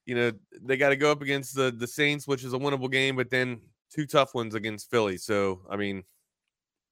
you 0.05 0.15
know, 0.15 0.31
they 0.61 0.77
got 0.77 0.89
to 0.89 0.95
go 0.95 1.11
up 1.11 1.21
against 1.21 1.55
the 1.55 1.71
the 1.71 1.87
Saints, 1.87 2.27
which 2.27 2.43
is 2.43 2.53
a 2.53 2.57
winnable 2.57 2.91
game, 2.91 3.15
but 3.15 3.29
then 3.29 3.61
two 3.93 4.05
tough 4.05 4.33
ones 4.33 4.55
against 4.55 4.89
Philly. 4.89 5.17
So, 5.17 5.61
I 5.69 5.75
mean, 5.75 6.03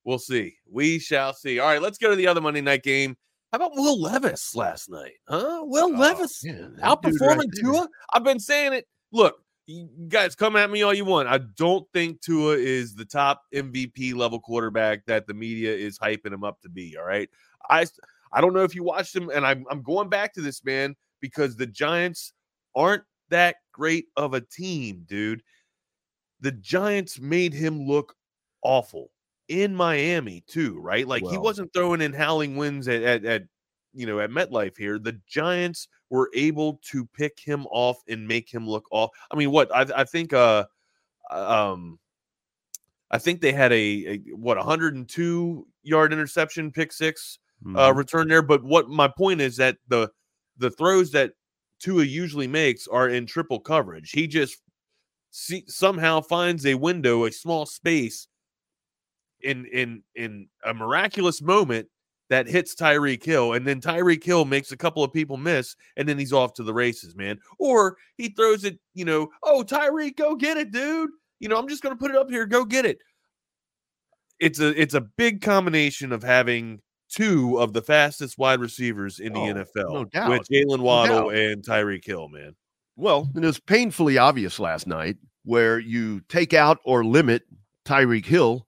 we'll 0.03 0.19
see. 0.19 0.55
We 0.69 0.99
shall 0.99 1.33
see. 1.33 1.59
All 1.59 1.67
right, 1.67 1.81
let's 1.81 1.97
go 1.97 2.09
to 2.09 2.15
the 2.15 2.27
other 2.27 2.41
Monday 2.41 2.61
night 2.61 2.83
game. 2.83 3.17
How 3.51 3.57
about 3.57 3.75
Will 3.75 4.01
Levis 4.01 4.55
last 4.55 4.89
night? 4.89 5.13
Huh? 5.29 5.61
Will 5.63 5.95
Oh, 5.95 5.97
Levis 5.99 6.43
man, 6.43 6.77
outperforming 6.81 7.37
right. 7.37 7.47
Tua. 7.59 7.87
I've 8.13 8.23
been 8.23 8.39
saying 8.39 8.73
it. 8.73 8.85
Look, 9.13 9.35
you 9.67 9.87
guys, 10.09 10.35
come 10.35 10.55
at 10.57 10.69
me 10.69 10.81
all 10.81 10.93
you 10.93 11.05
want. 11.05 11.29
I 11.29 11.39
don't 11.55 11.85
think 11.93 12.21
Tua 12.21 12.55
is 12.57 12.93
the 12.95 13.05
top 13.05 13.41
MVP 13.53 14.15
level 14.15 14.39
quarterback 14.39 15.05
that 15.05 15.27
the 15.27 15.33
media 15.33 15.73
is 15.73 15.97
hyping 15.97 16.33
him 16.33 16.43
up 16.43 16.59
to 16.61 16.69
be. 16.69 16.97
All 16.97 17.05
right, 17.05 17.29
I 17.69 17.85
I 18.33 18.41
don't 18.41 18.53
know 18.53 18.63
if 18.63 18.75
you 18.75 18.83
watched 18.83 19.15
him, 19.15 19.29
and 19.29 19.45
I'm 19.45 19.65
I'm 19.69 19.81
going 19.81 20.09
back 20.09 20.33
to 20.33 20.41
this 20.41 20.63
man 20.65 20.95
because 21.21 21.55
the 21.55 21.67
Giants 21.67 22.33
aren't 22.75 23.03
that 23.29 23.57
great 23.71 24.07
of 24.17 24.33
a 24.33 24.41
team, 24.41 25.05
dude. 25.07 25.41
The 26.41 26.51
Giants 26.51 27.19
made 27.19 27.53
him 27.53 27.87
look 27.87 28.13
awful 28.61 29.09
in 29.47 29.75
Miami 29.75 30.43
too, 30.47 30.79
right? 30.79 31.07
Like 31.07 31.25
he 31.25 31.37
wasn't 31.37 31.73
throwing 31.73 32.01
in 32.01 32.13
howling 32.13 32.55
winds 32.57 32.87
at, 32.87 33.03
at 33.03 33.25
at 33.25 33.43
you 33.93 34.05
know 34.05 34.19
at 34.19 34.29
MetLife 34.31 34.77
here. 34.77 34.99
The 34.99 35.19
Giants 35.27 35.87
were 36.09 36.29
able 36.33 36.79
to 36.91 37.05
pick 37.05 37.39
him 37.39 37.65
off 37.71 37.97
and 38.07 38.27
make 38.27 38.53
him 38.53 38.67
look 38.67 38.85
off. 38.91 39.11
I 39.31 39.35
mean, 39.35 39.51
what 39.51 39.73
I 39.75 40.01
I 40.01 40.03
think 40.03 40.33
uh 40.33 40.65
um 41.31 41.99
I 43.09 43.17
think 43.17 43.41
they 43.41 43.53
had 43.53 43.71
a, 43.71 43.75
a 44.07 44.17
what 44.35 44.57
102 44.57 45.67
yard 45.83 46.11
interception 46.13 46.71
pick 46.71 46.91
six 46.91 47.39
uh 47.73 47.91
Mhm. 47.91 47.97
return 47.97 48.27
there. 48.27 48.41
But 48.41 48.63
what 48.63 48.89
my 48.89 49.07
point 49.07 49.41
is 49.41 49.57
that 49.57 49.77
the 49.87 50.09
the 50.57 50.71
throws 50.71 51.11
that 51.11 51.33
Tua 51.79 52.03
usually 52.03 52.47
makes 52.47 52.87
are 52.87 53.07
in 53.09 53.25
triple 53.25 53.59
coverage. 53.59 54.11
He 54.11 54.27
just 54.27 54.61
see, 55.31 55.63
somehow 55.67 56.21
finds 56.21 56.65
a 56.65 56.75
window, 56.75 57.25
a 57.25 57.31
small 57.31 57.65
space 57.65 58.27
in 59.41 59.65
in 59.65 60.03
in 60.15 60.47
a 60.65 60.73
miraculous 60.73 61.41
moment 61.41 61.87
that 62.29 62.47
hits 62.47 62.75
Tyreek 62.75 63.23
Hill, 63.23 63.53
and 63.53 63.65
then 63.65 63.79
Tyreek 63.79 64.23
Hill 64.23 64.43
makes 64.45 64.71
a 64.73 64.77
couple 64.77 65.03
of 65.03 65.13
people 65.13 65.37
miss, 65.37 65.75
and 65.95 66.07
then 66.09 66.17
he's 66.19 66.33
off 66.33 66.53
to 66.55 66.63
the 66.63 66.73
races, 66.73 67.15
man. 67.15 67.39
Or 67.57 67.95
he 68.17 68.29
throws 68.29 68.65
it, 68.65 68.79
you 68.93 69.05
know, 69.05 69.29
oh 69.43 69.63
Tyreek, 69.65 70.17
go 70.17 70.35
get 70.35 70.57
it, 70.57 70.71
dude. 70.71 71.09
You 71.39 71.47
know, 71.49 71.57
I'm 71.57 71.67
just 71.69 71.81
gonna 71.83 71.95
put 71.95 72.11
it 72.11 72.17
up 72.17 72.29
here, 72.29 72.45
go 72.45 72.65
get 72.65 72.85
it. 72.85 72.97
It's 74.39 74.59
a 74.59 74.79
it's 74.79 74.93
a 74.93 75.01
big 75.01 75.41
combination 75.41 76.11
of 76.11 76.21
having 76.23 76.79
two 77.09 77.57
of 77.59 77.73
the 77.73 77.81
fastest 77.81 78.37
wide 78.37 78.59
receivers 78.59 79.19
in 79.19 79.33
the 79.33 79.39
Oh, 79.39 79.53
NFL 79.53 79.93
no 79.93 80.05
doubt. 80.05 80.29
with 80.29 80.47
Jaylen 80.49 80.79
Waddle 80.81 81.29
doubt. 81.29 81.35
and 81.35 81.63
Tyreek 81.63 82.05
Hill, 82.05 82.27
man. 82.27 82.55
Well, 82.97 83.29
it 83.35 83.39
was 83.41 83.59
painfully 83.59 84.17
obvious 84.17 84.59
last 84.59 84.85
night 84.87 85.15
where 85.45 85.79
you 85.79 86.19
take 86.27 86.53
out 86.53 86.79
or 86.83 87.05
limit 87.05 87.43
Tyreek 87.85 88.25
Hill, 88.25 88.66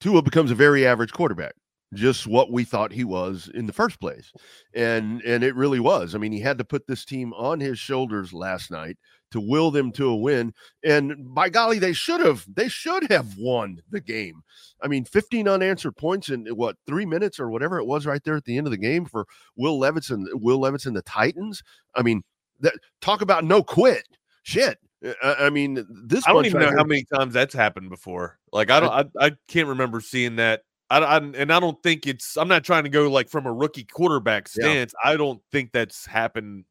Tua 0.00 0.22
becomes 0.22 0.50
a 0.50 0.56
very 0.56 0.86
average 0.86 1.12
quarterback. 1.12 1.54
Just 1.94 2.26
what 2.26 2.52
we 2.52 2.64
thought 2.64 2.92
he 2.92 3.04
was 3.04 3.50
in 3.54 3.64
the 3.64 3.72
first 3.72 3.98
place. 3.98 4.30
And 4.74 5.22
and 5.22 5.42
it 5.42 5.54
really 5.54 5.80
was. 5.80 6.14
I 6.14 6.18
mean, 6.18 6.32
he 6.32 6.40
had 6.40 6.58
to 6.58 6.64
put 6.64 6.86
this 6.86 7.04
team 7.04 7.32
on 7.32 7.60
his 7.60 7.78
shoulders 7.78 8.34
last 8.34 8.70
night 8.70 8.98
to 9.30 9.40
will 9.40 9.70
them 9.70 9.92
to 9.92 10.08
a 10.08 10.16
win. 10.16 10.52
And 10.84 11.34
by 11.34 11.48
golly, 11.48 11.78
they 11.78 11.94
should 11.94 12.20
have 12.20 12.44
they 12.52 12.68
should 12.68 13.10
have 13.10 13.36
won 13.38 13.80
the 13.90 14.00
game. 14.00 14.42
I 14.82 14.88
mean, 14.88 15.04
15 15.04 15.48
unanswered 15.48 15.96
points 15.96 16.28
in 16.28 16.46
what 16.48 16.76
three 16.86 17.06
minutes 17.06 17.40
or 17.40 17.48
whatever 17.48 17.78
it 17.78 17.86
was 17.86 18.06
right 18.06 18.22
there 18.22 18.36
at 18.36 18.44
the 18.44 18.58
end 18.58 18.66
of 18.66 18.70
the 18.70 18.76
game 18.76 19.06
for 19.06 19.26
Will 19.56 19.78
Levis 19.78 20.10
and 20.10 20.28
Will 20.34 20.60
Levis 20.60 20.86
and 20.86 20.96
the 20.96 21.02
Titans. 21.02 21.62
I 21.94 22.02
mean, 22.02 22.22
that 22.60 22.74
talk 23.00 23.22
about 23.22 23.44
no 23.44 23.62
quit. 23.62 24.06
Shit. 24.42 24.78
Eh, 25.04 25.14
I, 25.22 25.46
I 25.46 25.50
mean, 25.50 25.86
this 26.06 26.26
I 26.26 26.32
don't 26.32 26.46
even 26.46 26.60
know 26.60 26.72
how 26.76 26.84
many 26.84 27.04
times 27.12 27.34
that's 27.34 27.54
happened 27.54 27.90
before. 27.90 28.38
Like 28.52 28.70
I 28.70 28.80
don't, 28.80 28.90
I, 28.90 29.26
I 29.26 29.32
can't 29.48 29.68
remember 29.68 30.00
seeing 30.00 30.36
that. 30.36 30.62
I, 30.90 30.98
I 30.98 31.16
and 31.18 31.52
I 31.52 31.60
don't 31.60 31.80
think 31.82 32.06
it's. 32.06 32.36
I'm 32.36 32.48
not 32.48 32.64
trying 32.64 32.84
to 32.84 32.90
go 32.90 33.10
like 33.10 33.28
from 33.28 33.46
a 33.46 33.52
rookie 33.52 33.84
quarterback 33.84 34.48
Yeah. 34.56 34.64
stance. 34.64 34.94
I 35.04 35.16
don't 35.16 35.40
think 35.52 35.72
that's 35.72 36.06
happened. 36.06 36.64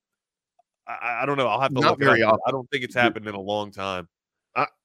I, 0.88 1.20
I 1.22 1.26
don't 1.26 1.38
know. 1.38 1.48
I'll 1.48 1.62
have 1.62 1.74
to 1.74 1.80
Not 1.82 1.92
look 1.92 2.00
very 2.00 2.22
it 2.22 2.24
up. 2.24 2.32
but 2.32 2.40
I 2.48 2.52
don't 2.52 2.70
think 2.72 2.84
it's 2.84 2.96
happened 2.96 3.28
in 3.28 3.36
a 3.36 3.40
long 3.42 3.72
time. 3.72 4.08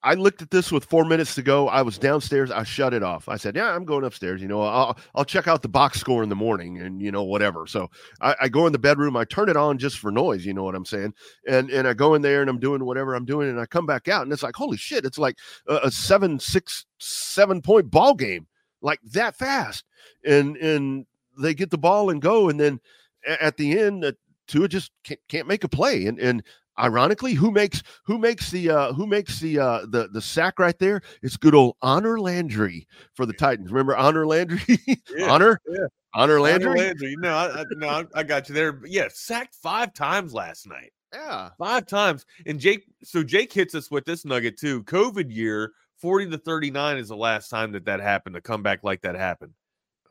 I, 0.02 0.14
looked 0.14 0.42
at 0.42 0.50
this 0.50 0.70
with 0.70 0.84
four 0.84 1.04
minutes 1.04 1.34
to 1.36 1.42
go. 1.42 1.68
I 1.68 1.80
was 1.80 1.96
downstairs. 1.96 2.50
I 2.50 2.62
shut 2.62 2.92
it 2.92 3.02
off. 3.02 3.28
I 3.28 3.36
said, 3.36 3.56
"Yeah, 3.56 3.74
I'm 3.74 3.84
going 3.84 4.04
upstairs. 4.04 4.42
You 4.42 4.48
know, 4.48 4.60
I'll 4.60 4.98
I'll 5.14 5.24
check 5.24 5.48
out 5.48 5.62
the 5.62 5.68
box 5.68 5.98
score 5.98 6.22
in 6.22 6.28
the 6.28 6.36
morning, 6.36 6.78
and 6.78 7.00
you 7.00 7.10
know, 7.10 7.22
whatever." 7.22 7.66
So 7.66 7.90
I, 8.20 8.36
I 8.42 8.48
go 8.48 8.66
in 8.66 8.72
the 8.72 8.78
bedroom. 8.78 9.16
I 9.16 9.24
turn 9.24 9.48
it 9.48 9.56
on 9.56 9.78
just 9.78 9.98
for 9.98 10.12
noise. 10.12 10.44
You 10.44 10.52
know 10.52 10.64
what 10.64 10.74
I'm 10.74 10.84
saying? 10.84 11.14
And 11.48 11.70
and 11.70 11.88
I 11.88 11.94
go 11.94 12.14
in 12.14 12.22
there 12.22 12.42
and 12.42 12.50
I'm 12.50 12.58
doing 12.58 12.84
whatever 12.84 13.14
I'm 13.14 13.24
doing, 13.24 13.48
and 13.48 13.58
I 13.58 13.66
come 13.66 13.86
back 13.86 14.08
out, 14.08 14.22
and 14.22 14.32
it's 14.32 14.42
like, 14.42 14.56
holy 14.56 14.76
shit! 14.76 15.06
It's 15.06 15.18
like 15.18 15.38
a, 15.66 15.76
a 15.84 15.90
seven, 15.90 16.38
six, 16.38 16.84
seven 16.98 17.62
point 17.62 17.90
ball 17.90 18.14
game, 18.14 18.46
like 18.82 19.00
that 19.12 19.36
fast. 19.36 19.84
And 20.26 20.56
and 20.58 21.06
they 21.38 21.54
get 21.54 21.70
the 21.70 21.78
ball 21.78 22.10
and 22.10 22.20
go, 22.20 22.50
and 22.50 22.60
then 22.60 22.78
at 23.26 23.56
the 23.56 23.78
end, 23.78 24.04
uh, 24.04 24.12
Tua 24.48 24.68
just 24.68 24.90
can't, 25.04 25.20
can't 25.28 25.48
make 25.48 25.64
a 25.64 25.68
play, 25.68 26.06
and 26.06 26.18
and 26.18 26.42
ironically 26.78 27.34
who 27.34 27.50
makes 27.50 27.82
who 28.04 28.18
makes 28.18 28.50
the 28.50 28.70
uh 28.70 28.92
who 28.94 29.06
makes 29.06 29.40
the 29.40 29.58
uh 29.58 29.80
the 29.90 30.08
the 30.12 30.22
sack 30.22 30.58
right 30.58 30.78
there 30.78 31.00
it's 31.22 31.36
good 31.36 31.54
old 31.54 31.76
honor 31.82 32.18
landry 32.18 32.86
for 33.14 33.26
the 33.26 33.32
titans 33.32 33.70
remember 33.70 33.96
honor 33.96 34.26
landry 34.26 34.60
Yeah, 35.14 35.30
honor 35.30 35.60
yeah. 35.68 35.86
honor 36.14 36.40
Landry, 36.40 36.68
landry 36.70 36.80
Landry. 36.80 37.16
No, 37.18 37.30
I, 37.34 37.60
I, 37.60 37.64
no, 37.76 38.06
I- 38.14 38.22
got 38.22 38.48
you 38.48 38.54
there. 38.54 38.72
But 38.72 38.90
yeah, 38.90 39.08
sacked 39.12 39.54
five 39.54 39.92
times 39.94 40.32
last 40.34 40.66
night. 40.66 40.92
yeah 41.12 41.50
Five 41.58 41.86
times. 41.86 42.24
And 42.46 42.58
Jake, 42.58 42.84
so 43.02 43.22
Jake 43.22 43.52
hits 43.52 43.74
us 43.74 43.90
with 43.90 44.04
this 44.04 44.24
nugget 44.24 44.58
too. 44.58 44.82
COVID 44.84 45.34
year, 45.34 45.72
40 45.98 46.30
to 46.30 46.38
39 46.38 46.96
is 46.98 47.08
the 47.08 47.16
last 47.16 47.48
time 47.48 47.72
that 47.72 47.84
that 47.86 48.00
happened. 48.00 48.36
A 48.36 48.40
comeback 48.40 48.82
like 48.82 49.02
that 49.02 49.14
happened. 49.14 49.52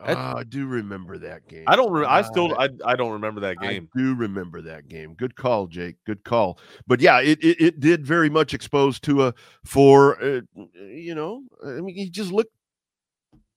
That- 0.06 0.16
Ah, 0.16 0.36
i 0.36 0.44
do 0.44 0.66
remember 0.66 1.18
that 1.18 1.48
game 1.48 1.64
I 1.66 1.76
don't. 1.76 1.92
Re- 1.92 2.06
I 2.06 2.20
Ah, 2.20 2.22
still. 2.22 2.54
I, 2.58 2.68
I 2.84 2.96
don't 2.96 3.12
remember 3.12 3.40
that 3.42 3.58
game. 3.60 3.88
I 3.94 3.98
do 3.98 4.14
remember 4.14 4.62
that 4.62 4.88
game. 4.88 5.14
Good 5.14 5.36
call, 5.36 5.66
Jake. 5.66 5.96
Good 6.06 6.24
call. 6.24 6.58
But 6.86 7.00
yeah, 7.00 7.20
it 7.20 7.42
it, 7.42 7.60
it 7.60 7.80
did 7.80 8.06
very 8.06 8.28
much 8.30 8.54
expose 8.54 8.98
Tua 8.98 9.34
for 9.64 10.22
uh, 10.22 10.40
you 10.74 11.14
know. 11.14 11.42
I 11.64 11.80
mean, 11.80 11.94
he 11.94 12.10
just 12.10 12.32
looked 12.32 12.52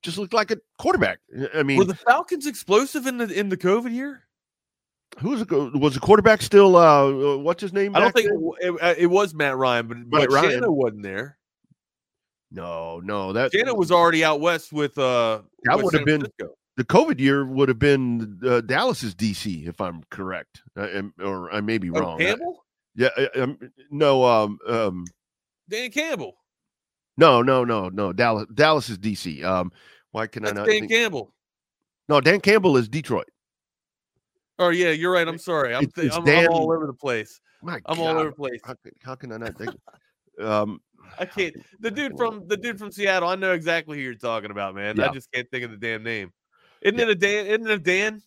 just 0.04 0.18
looked 0.18 0.34
like 0.34 0.52
a 0.52 0.58
quarterback. 0.78 1.20
I 1.54 1.64
mean, 1.64 1.78
Were 1.78 1.86
the 1.86 1.96
Falcons 1.96 2.46
explosive 2.46 3.08
in 3.08 3.18
the 3.18 3.28
in 3.28 3.50
the 3.50 3.58
COVID 3.58 3.92
year? 3.92 4.22
who 5.20 5.30
was 5.30 5.46
the, 5.46 5.72
was 5.76 5.94
the 5.94 6.00
quarterback 6.00 6.42
still? 6.42 6.76
Uh, 6.76 7.38
what's 7.38 7.62
his 7.62 7.72
name? 7.74 7.96
I 7.96 8.00
don't 8.00 8.14
think 8.14 8.30
it, 8.30 8.76
it, 8.82 8.98
it 9.00 9.06
was 9.08 9.34
Matt 9.34 9.56
Ryan, 9.56 9.88
but, 9.88 10.10
but 10.10 10.32
Ryan. 10.32 10.50
Shanahan 10.52 10.74
wasn't 10.74 11.04
there. 11.04 11.38
No, 12.56 13.02
no, 13.04 13.34
that 13.34 13.52
Shanahan 13.52 13.78
was 13.78 13.92
already 13.92 14.24
out 14.24 14.40
west 14.40 14.72
with 14.72 14.98
uh. 14.98 15.42
That 15.66 15.82
would 15.84 15.94
have 15.94 16.06
been- 16.06 16.22
Francisco. 16.22 16.56
the 16.78 16.86
COVID 16.86 17.20
year 17.20 17.46
would 17.46 17.68
have 17.70 17.80
been 17.80 18.40
uh, 18.46 18.62
Dallas's 18.62 19.14
DC, 19.14 19.68
if 19.68 19.80
I'm 19.82 20.04
correct, 20.10 20.62
uh, 20.78 20.88
am- 20.94 21.14
or 21.22 21.52
I 21.54 21.60
may 21.62 21.78
be 21.78 21.90
Oh, 21.90 22.00
wrong. 22.00 22.16
Uh, 22.22 22.26
Campbell, 22.26 22.66
yeah, 22.96 23.10
uh, 23.18 23.28
um, 23.44 23.60
no, 23.92 24.24
um, 24.24 24.58
um, 24.68 25.06
Dan 25.70 25.92
Campbell. 25.92 26.38
no, 27.18 27.42
no, 27.42 27.64
no, 27.66 27.90
no. 27.90 28.14
Dallas, 28.14 28.46
Dallas 28.54 28.90
is 28.90 28.98
DC. 29.00 29.44
Um, 29.44 29.72
why 30.12 30.28
can 30.28 30.46
I 30.46 30.52
not? 30.52 30.66
Dan 30.66 30.80
think- 30.80 30.92
Campbell. 30.92 31.34
no, 32.08 32.22
Dan 32.22 32.40
Campbell 32.40 32.78
is 32.78 32.88
Detroit. 32.88 33.28
Oh 34.60 34.70
yeah, 34.70 34.92
you're 34.92 35.12
right. 35.12 35.28
I'm 35.28 35.38
sorry. 35.38 35.76
I'm, 35.76 35.90
I'm, 35.98 36.24
Dan- 36.24 36.46
I'm 36.46 36.52
all 36.54 36.72
over 36.72 36.88
the 36.88 36.94
place. 36.94 37.42
My 37.62 37.82
I'm 37.88 37.98
God, 37.98 38.00
all 38.00 38.18
over 38.20 38.30
the 38.30 38.36
place. 38.36 38.62
How, 38.64 38.76
can- 38.76 38.92
how 39.04 39.16
can 39.16 39.32
I 39.34 39.38
not 39.38 39.58
think? 39.58 39.76
um, 40.42 40.80
I 41.20 41.26
can't. 41.26 41.56
The 41.80 41.92
dude 41.92 42.18
from 42.18 42.48
the 42.48 42.58
dude 42.58 42.80
from 42.80 42.92
Seattle. 42.92 43.30
I 43.30 43.36
know 43.36 43.54
exactly 43.54 43.98
who 43.98 44.04
you're 44.04 44.16
talking 44.16 44.52
about, 44.52 44.76
man. 44.76 45.00
I 45.00 45.10
just 45.14 45.32
can't 45.32 45.50
think 45.52 45.64
of 45.64 45.72
the 45.72 45.78
damn 45.78 46.04
name. 46.04 46.32
Isn't 46.82 46.98
Yeah. 46.98 47.06
it 47.06 47.10
a 47.10 47.16
Dan? 47.16 47.46
Isn't 47.48 47.68
it 47.68 47.72
a 47.74 47.80
Dan? 47.80 48.22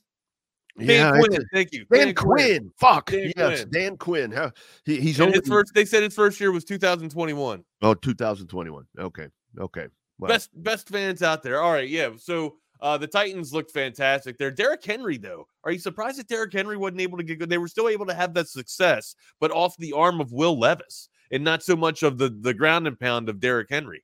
Dan 0.78 0.86
yeah, 0.88 1.10
Quinn. 1.20 1.44
Thank 1.52 1.72
you. 1.72 1.84
Dan, 1.92 2.14
Quinn. 2.14 2.70
Fuck 2.78 3.10
Dan 3.10 3.32
yes, 3.36 3.60
Quinn. 3.64 3.70
Dan 3.72 3.96
Quinn. 3.96 4.30
How, 4.30 4.52
he, 4.84 5.00
he's 5.00 5.18
And 5.18 5.26
only 5.28 5.40
his 5.40 5.48
first. 5.48 5.74
They 5.74 5.84
said 5.84 6.04
his 6.04 6.14
first 6.14 6.38
year 6.38 6.52
was 6.52 6.64
2021. 6.64 7.64
oh 7.82 7.94
2021. 7.94 8.84
Okay, 8.98 9.26
okay. 9.58 9.86
Best 10.20 10.50
best 10.62 10.88
fans 10.88 11.22
out 11.22 11.42
there. 11.42 11.60
All 11.62 11.72
right, 11.72 11.88
yeah. 11.88 12.10
So 12.16 12.56
uh 12.80 12.96
the 12.96 13.06
Titans 13.08 13.52
looked 13.52 13.72
fantastic 13.72 14.38
there. 14.38 14.50
Derrick 14.52 14.84
Henry, 14.84 15.16
though, 15.16 15.46
are 15.64 15.72
you 15.72 15.78
surprised 15.80 16.18
that 16.18 16.28
Derrick 16.28 16.52
Henry 16.52 16.76
wasn't 16.76 17.00
able 17.00 17.18
to 17.18 17.24
get 17.24 17.38
good? 17.40 17.48
They 17.50 17.58
were 17.58 17.68
still 17.68 17.88
able 17.88 18.06
to 18.06 18.14
have 18.14 18.34
that 18.34 18.48
success, 18.48 19.16
but 19.40 19.50
off 19.50 19.76
the 19.78 19.92
arm 19.92 20.20
of 20.20 20.30
Will 20.32 20.58
Levis 20.58 21.08
and 21.30 21.44
not 21.44 21.62
so 21.62 21.76
much 21.76 22.02
of 22.02 22.18
the 22.18 22.28
the 22.28 22.54
ground 22.54 22.86
and 22.86 22.98
pound 22.98 23.28
of 23.28 23.40
Derrick 23.40 23.68
Henry. 23.70 24.02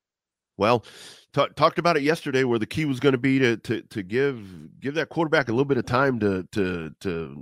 Well, 0.56 0.84
T- 1.34 1.46
talked 1.56 1.80
about 1.80 1.96
it 1.96 2.04
yesterday, 2.04 2.44
where 2.44 2.60
the 2.60 2.66
key 2.66 2.84
was 2.84 3.00
going 3.00 3.12
to 3.12 3.18
be 3.18 3.40
to 3.40 3.56
to 3.56 3.82
to 3.82 4.02
give 4.04 4.80
give 4.80 4.94
that 4.94 5.08
quarterback 5.08 5.48
a 5.48 5.50
little 5.50 5.64
bit 5.64 5.78
of 5.78 5.84
time 5.84 6.20
to 6.20 6.46
to 6.52 6.94
to 7.00 7.34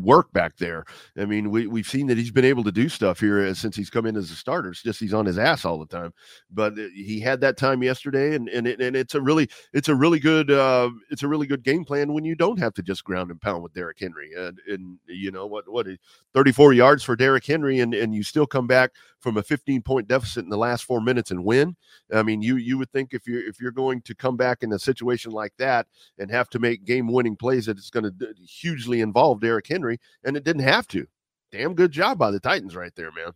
work 0.00 0.32
back 0.32 0.56
there. 0.58 0.84
I 1.18 1.24
mean, 1.24 1.50
we 1.50 1.66
we've 1.66 1.86
seen 1.86 2.06
that 2.06 2.16
he's 2.16 2.30
been 2.30 2.44
able 2.44 2.62
to 2.62 2.70
do 2.70 2.88
stuff 2.88 3.18
here 3.18 3.44
uh, 3.44 3.54
since 3.54 3.74
he's 3.74 3.90
come 3.90 4.06
in 4.06 4.16
as 4.16 4.30
a 4.30 4.36
starter. 4.36 4.70
It's 4.70 4.82
just 4.82 5.00
he's 5.00 5.12
on 5.12 5.26
his 5.26 5.38
ass 5.38 5.64
all 5.64 5.80
the 5.80 5.86
time, 5.86 6.14
but 6.52 6.74
uh, 6.74 6.82
he 6.94 7.18
had 7.18 7.40
that 7.40 7.56
time 7.56 7.82
yesterday, 7.82 8.36
and 8.36 8.48
and 8.48 8.68
it, 8.68 8.80
and 8.80 8.94
it's 8.94 9.16
a 9.16 9.20
really 9.20 9.48
it's 9.72 9.88
a 9.88 9.94
really 9.94 10.20
good 10.20 10.48
uh, 10.52 10.90
it's 11.10 11.24
a 11.24 11.28
really 11.28 11.48
good 11.48 11.64
game 11.64 11.84
plan 11.84 12.12
when 12.12 12.24
you 12.24 12.36
don't 12.36 12.60
have 12.60 12.74
to 12.74 12.82
just 12.82 13.02
ground 13.02 13.32
and 13.32 13.40
pound 13.40 13.64
with 13.64 13.74
Derrick 13.74 13.98
Henry, 13.98 14.30
and 14.36 14.60
and 14.68 14.98
you 15.08 15.32
know 15.32 15.46
what 15.46 15.68
what 15.68 15.88
34 16.32 16.74
yards 16.74 17.02
for 17.02 17.16
Derrick 17.16 17.44
Henry, 17.44 17.80
and 17.80 17.92
and 17.92 18.14
you 18.14 18.22
still 18.22 18.46
come 18.46 18.68
back 18.68 18.92
from 19.18 19.36
a 19.36 19.42
15 19.42 19.82
point 19.82 20.08
deficit 20.08 20.44
in 20.44 20.50
the 20.50 20.56
last 20.56 20.84
four 20.84 21.00
minutes 21.00 21.30
and 21.30 21.44
win. 21.44 21.76
I 22.12 22.22
mean, 22.22 22.40
you 22.42 22.56
you 22.56 22.78
would 22.78 22.90
think 22.92 23.14
if 23.14 23.26
you're 23.32 23.48
if 23.48 23.60
you're 23.60 23.70
going 23.70 24.02
to 24.02 24.14
come 24.14 24.36
back 24.36 24.62
in 24.62 24.72
a 24.72 24.78
situation 24.78 25.32
like 25.32 25.52
that 25.58 25.86
and 26.18 26.30
have 26.30 26.48
to 26.50 26.58
make 26.58 26.84
game 26.84 27.10
winning 27.10 27.36
plays, 27.36 27.66
that 27.66 27.78
it's 27.78 27.90
going 27.90 28.04
to 28.04 28.34
hugely 28.46 29.00
involve 29.00 29.40
Derrick 29.40 29.66
Henry, 29.66 29.98
and 30.24 30.36
it 30.36 30.44
didn't 30.44 30.62
have 30.62 30.86
to. 30.88 31.06
Damn 31.50 31.74
good 31.74 31.92
job 31.92 32.18
by 32.18 32.30
the 32.30 32.40
Titans 32.40 32.76
right 32.76 32.94
there, 32.94 33.10
man. 33.12 33.32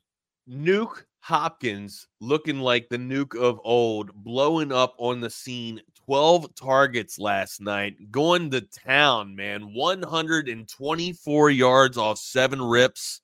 Nuke 0.48 1.02
Hopkins 1.20 2.06
looking 2.20 2.60
like 2.60 2.88
the 2.88 2.96
nuke 2.96 3.36
of 3.36 3.60
old, 3.64 4.12
blowing 4.14 4.70
up 4.70 4.94
on 4.98 5.20
the 5.20 5.30
scene. 5.30 5.80
12 6.06 6.54
targets 6.54 7.18
last 7.18 7.60
night, 7.60 8.12
going 8.12 8.48
to 8.52 8.60
town, 8.60 9.34
man. 9.34 9.74
124 9.74 11.50
yards 11.50 11.98
off 11.98 12.18
seven 12.18 12.62
rips 12.62 13.22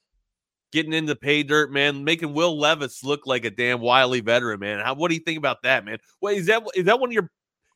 getting 0.72 0.92
into 0.92 1.14
pay 1.14 1.42
dirt, 1.42 1.70
man, 1.70 2.02
making 2.02 2.32
Will 2.34 2.58
Levis 2.58 3.04
look 3.04 3.26
like 3.26 3.44
a 3.44 3.50
damn 3.50 3.80
wily 3.80 4.20
veteran, 4.20 4.58
man. 4.58 4.80
How 4.80 4.94
what 4.94 5.08
do 5.08 5.14
you 5.14 5.20
think 5.20 5.38
about 5.38 5.62
that, 5.62 5.84
man? 5.84 5.98
Wait, 6.20 6.38
is 6.38 6.46
that 6.46 6.62
is 6.74 6.86
that 6.86 6.98
one 6.98 7.10
of 7.10 7.12
your 7.12 7.30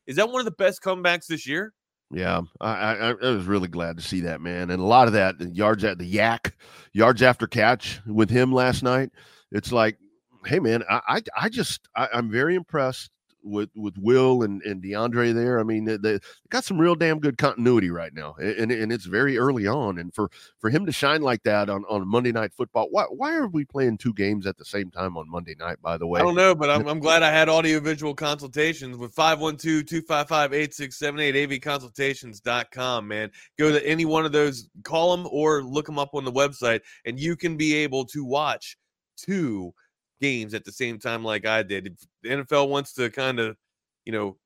is 0.06 0.16
that 0.16 0.28
one 0.30 0.40
of 0.40 0.44
the 0.44 0.50
best 0.50 0.82
comebacks 0.82 1.26
this 1.26 1.46
year? 1.46 1.72
Yeah, 2.11 2.42
I, 2.61 2.70
I, 2.70 3.09
I 3.11 3.30
was 3.30 3.46
really 3.46 3.68
glad 3.68 3.96
to 3.96 4.02
see 4.02 4.20
that, 4.22 4.40
man, 4.40 4.70
and 4.70 4.80
a 4.80 4.87
lot 4.87 5.09
of 5.09 5.14
that 5.14 5.40
yards 5.54 5.82
at 5.85 5.98
the 5.98 6.11
YAC, 6.11 6.52
yards 6.92 7.20
after 7.20 7.46
catch 7.46 8.00
with 8.06 8.30
him 8.30 8.52
last 8.52 8.82
night. 8.85 9.11
It's 9.50 9.72
like, 9.72 9.98
hey, 10.44 10.61
man, 10.61 10.82
I 10.88 11.00
I, 11.09 11.22
I 11.37 11.48
just 11.48 11.88
I, 11.94 12.09
I'm 12.12 12.30
very 12.30 12.54
impressed 12.54 13.11
with 13.46 13.70
with 13.74 13.96
Will 13.96 14.42
and, 14.42 14.61
and 14.62 14.82
DeAndre 14.82 15.32
there. 15.32 15.59
I 15.61 15.62
mean, 15.62 15.85
they, 15.85 15.96
they 15.96 16.18
got 16.50 16.64
some 16.64 16.78
real 16.78 16.94
damn 16.94 17.20
good 17.20 17.38
continuity 17.38 17.90
right 17.90 18.12
now, 18.12 18.35
and, 18.38 18.70
and 18.70 18.92
it's 18.92 19.06
very 19.06 19.38
early 19.38 19.66
on. 19.66 19.98
And 19.98 20.14
for 20.14 20.30
for 20.59 20.68
him 20.70 20.85
to 20.87 20.92
shine 20.92 21.22
like 21.22 21.42
that 21.44 21.70
on, 21.70 21.85
on 21.88 22.06
Monday 22.06 22.32
Night 22.32 22.52
Football, 22.52 22.88
why 22.90 23.04
why 23.04 23.35
are 23.35 23.48
we 23.48 23.64
playing 23.64 23.96
two 23.98 24.12
games 24.12 24.46
at 24.46 24.59
the 24.59 24.64
same 24.64 24.90
time 24.90 25.16
on 25.16 25.30
Monday 25.30 25.54
night? 25.59 25.80
By 25.80 25.96
the 25.96 26.06
way, 26.06 26.20
I 26.20 26.24
don't 26.24 26.35
know, 26.35 26.54
but 26.54 26.70
I'm, 26.70 26.87
I'm 26.88 27.00
glad 27.00 27.22
I 27.22 27.30
had 27.30 27.48
audio 27.48 27.80
visual 27.80 28.14
consultations 28.14 28.96
with 28.96 29.14
512-255-8678 29.14 31.61
avconsultations.com. 31.61 33.09
Man, 33.09 33.30
go 33.59 33.70
to 33.70 33.87
any 33.87 34.04
one 34.04 34.26
of 34.26 34.32
those, 34.32 34.68
call 34.82 35.16
them 35.16 35.28
or 35.30 35.62
look 35.62 35.87
them 35.87 35.98
up 35.98 36.14
on 36.14 36.24
the 36.24 36.32
website, 36.32 36.80
and 37.04 37.18
you 37.18 37.37
can 37.37 37.56
be 37.56 37.74
able 37.74 38.04
to 38.06 38.24
watch 38.24 38.76
two 39.16 39.72
games 40.20 40.55
at 40.55 40.64
the 40.64 40.72
same 40.72 40.98
time 40.98 41.24
like 41.24 41.46
I 41.46 41.62
did. 41.62 41.87
If 41.87 41.92
the 42.22 42.29
NFL 42.29 42.68
wants 42.68 42.92
to 42.94 43.11
kind 43.11 43.38
of, 43.38 43.57
you 44.05 44.12
know, 44.12 44.37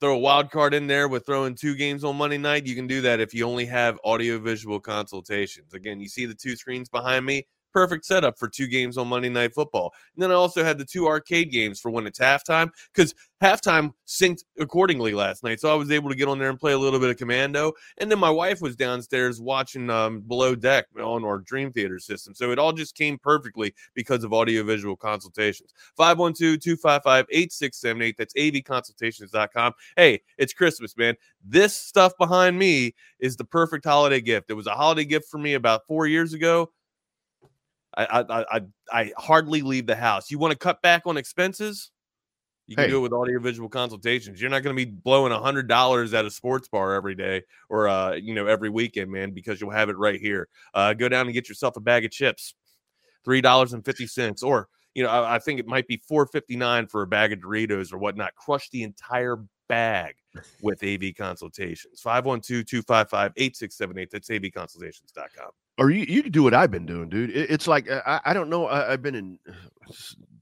throw 0.00 0.14
a 0.14 0.18
wild 0.18 0.50
card 0.50 0.74
in 0.74 0.86
there 0.86 1.08
with 1.08 1.26
throwing 1.26 1.54
two 1.54 1.74
games 1.74 2.04
on 2.04 2.16
Monday 2.16 2.38
night, 2.38 2.66
you 2.66 2.74
can 2.74 2.86
do 2.86 3.00
that 3.02 3.20
if 3.20 3.34
you 3.34 3.46
only 3.46 3.66
have 3.66 3.98
audio 4.04 4.38
visual 4.38 4.78
consultations. 4.78 5.74
Again, 5.74 6.00
you 6.00 6.08
see 6.08 6.26
the 6.26 6.34
two 6.34 6.56
screens 6.56 6.88
behind 6.88 7.26
me 7.26 7.46
perfect 7.72 8.04
setup 8.04 8.38
for 8.38 8.48
two 8.48 8.66
games 8.66 8.98
on 8.98 9.08
Monday 9.08 9.28
Night 9.28 9.54
Football. 9.54 9.92
And 10.14 10.22
then 10.22 10.30
I 10.30 10.34
also 10.34 10.64
had 10.64 10.78
the 10.78 10.84
two 10.84 11.06
arcade 11.06 11.50
games 11.50 11.80
for 11.80 11.90
when 11.90 12.06
it's 12.06 12.18
halftime 12.18 12.70
because 12.92 13.14
halftime 13.42 13.92
synced 14.06 14.44
accordingly 14.58 15.12
last 15.12 15.44
night. 15.44 15.60
So 15.60 15.72
I 15.72 15.74
was 15.74 15.90
able 15.90 16.10
to 16.10 16.16
get 16.16 16.28
on 16.28 16.38
there 16.38 16.50
and 16.50 16.58
play 16.58 16.72
a 16.72 16.78
little 16.78 16.98
bit 16.98 17.10
of 17.10 17.16
Commando. 17.16 17.72
And 17.98 18.10
then 18.10 18.18
my 18.18 18.30
wife 18.30 18.60
was 18.60 18.76
downstairs 18.76 19.40
watching 19.40 19.90
um, 19.90 20.20
Below 20.20 20.54
Deck 20.54 20.86
on 21.00 21.24
our 21.24 21.38
Dream 21.38 21.72
Theater 21.72 21.98
system. 21.98 22.34
So 22.34 22.50
it 22.50 22.58
all 22.58 22.72
just 22.72 22.94
came 22.94 23.18
perfectly 23.18 23.74
because 23.94 24.24
of 24.24 24.32
audiovisual 24.32 24.96
consultations. 24.96 25.72
512 25.96 26.60
255 26.60 27.26
8678. 27.30 28.16
That's 28.16 28.34
avconsultations.com. 28.34 29.72
Hey, 29.96 30.20
it's 30.36 30.52
Christmas, 30.52 30.96
man. 30.96 31.14
This 31.44 31.76
stuff 31.76 32.12
behind 32.18 32.58
me 32.58 32.94
is 33.20 33.36
the 33.36 33.44
perfect 33.44 33.84
holiday 33.84 34.20
gift. 34.20 34.50
It 34.50 34.54
was 34.54 34.66
a 34.66 34.74
holiday 34.74 35.04
gift 35.04 35.28
for 35.30 35.38
me 35.38 35.54
about 35.54 35.86
four 35.86 36.06
years 36.06 36.34
ago. 36.34 36.70
I 37.98 38.20
I 38.20 38.44
I, 38.56 38.60
I 38.92 39.12
hardly 39.16 39.62
leave 39.62 39.86
the 39.86 39.96
house. 39.96 40.30
You 40.30 40.38
want 40.38 40.52
to 40.52 40.58
cut 40.58 40.80
back 40.82 41.02
on 41.06 41.16
expenses? 41.16 41.90
You 42.68 42.76
can 42.76 42.84
hey. 42.84 42.90
do 42.90 42.98
it 42.98 43.00
with 43.00 43.14
audio 43.14 43.40
visual 43.40 43.68
consultations. 43.70 44.42
You're 44.42 44.50
not 44.50 44.62
going 44.62 44.76
to 44.76 44.86
be 44.86 44.90
blowing 44.90 45.32
a 45.32 45.40
hundred 45.40 45.68
dollars 45.68 46.12
at 46.12 46.26
a 46.26 46.30
sports 46.30 46.68
bar 46.68 46.94
every 46.94 47.14
day 47.14 47.42
or 47.70 47.88
uh, 47.88 48.12
you 48.12 48.34
know 48.34 48.46
every 48.46 48.68
weekend, 48.68 49.10
man, 49.10 49.30
because 49.30 49.60
you'll 49.60 49.70
have 49.70 49.88
it 49.88 49.96
right 49.96 50.20
here. 50.20 50.48
Uh, 50.74 50.92
go 50.92 51.08
down 51.08 51.26
and 51.26 51.34
get 51.34 51.48
yourself 51.48 51.76
a 51.76 51.80
bag 51.80 52.04
of 52.04 52.10
chips, 52.10 52.54
three 53.24 53.40
dollars 53.40 53.72
and 53.72 53.84
fifty 53.84 54.06
cents, 54.06 54.42
or 54.42 54.68
you 54.94 55.02
know 55.02 55.08
I, 55.08 55.36
I 55.36 55.38
think 55.38 55.58
it 55.58 55.66
might 55.66 55.86
be 55.86 56.02
four 56.06 56.26
fifty 56.26 56.56
nine 56.56 56.86
for 56.86 57.00
a 57.00 57.06
bag 57.06 57.32
of 57.32 57.40
Doritos 57.40 57.90
or 57.90 57.98
whatnot. 57.98 58.34
Crush 58.34 58.68
the 58.68 58.82
entire 58.82 59.38
bag 59.68 60.16
with 60.62 60.82
AV 60.82 61.14
consultations. 61.16 62.00
512 62.00 62.66
255 62.66 63.32
8678. 63.36 64.10
That's 64.10 64.28
avconsultations.com 64.28 65.50
or 65.78 65.90
you, 65.90 66.04
you 66.08 66.22
can 66.22 66.32
do 66.32 66.42
what 66.42 66.54
I've 66.54 66.70
been 66.70 66.86
doing, 66.86 67.08
dude. 67.08 67.30
It, 67.30 67.50
it's 67.50 67.66
like 67.68 67.88
I, 67.90 68.20
I 68.24 68.32
don't 68.34 68.50
know. 68.50 68.66
I, 68.66 68.90
have 68.90 69.02
been 69.02 69.14
in 69.14 69.38
uh, 69.48 69.52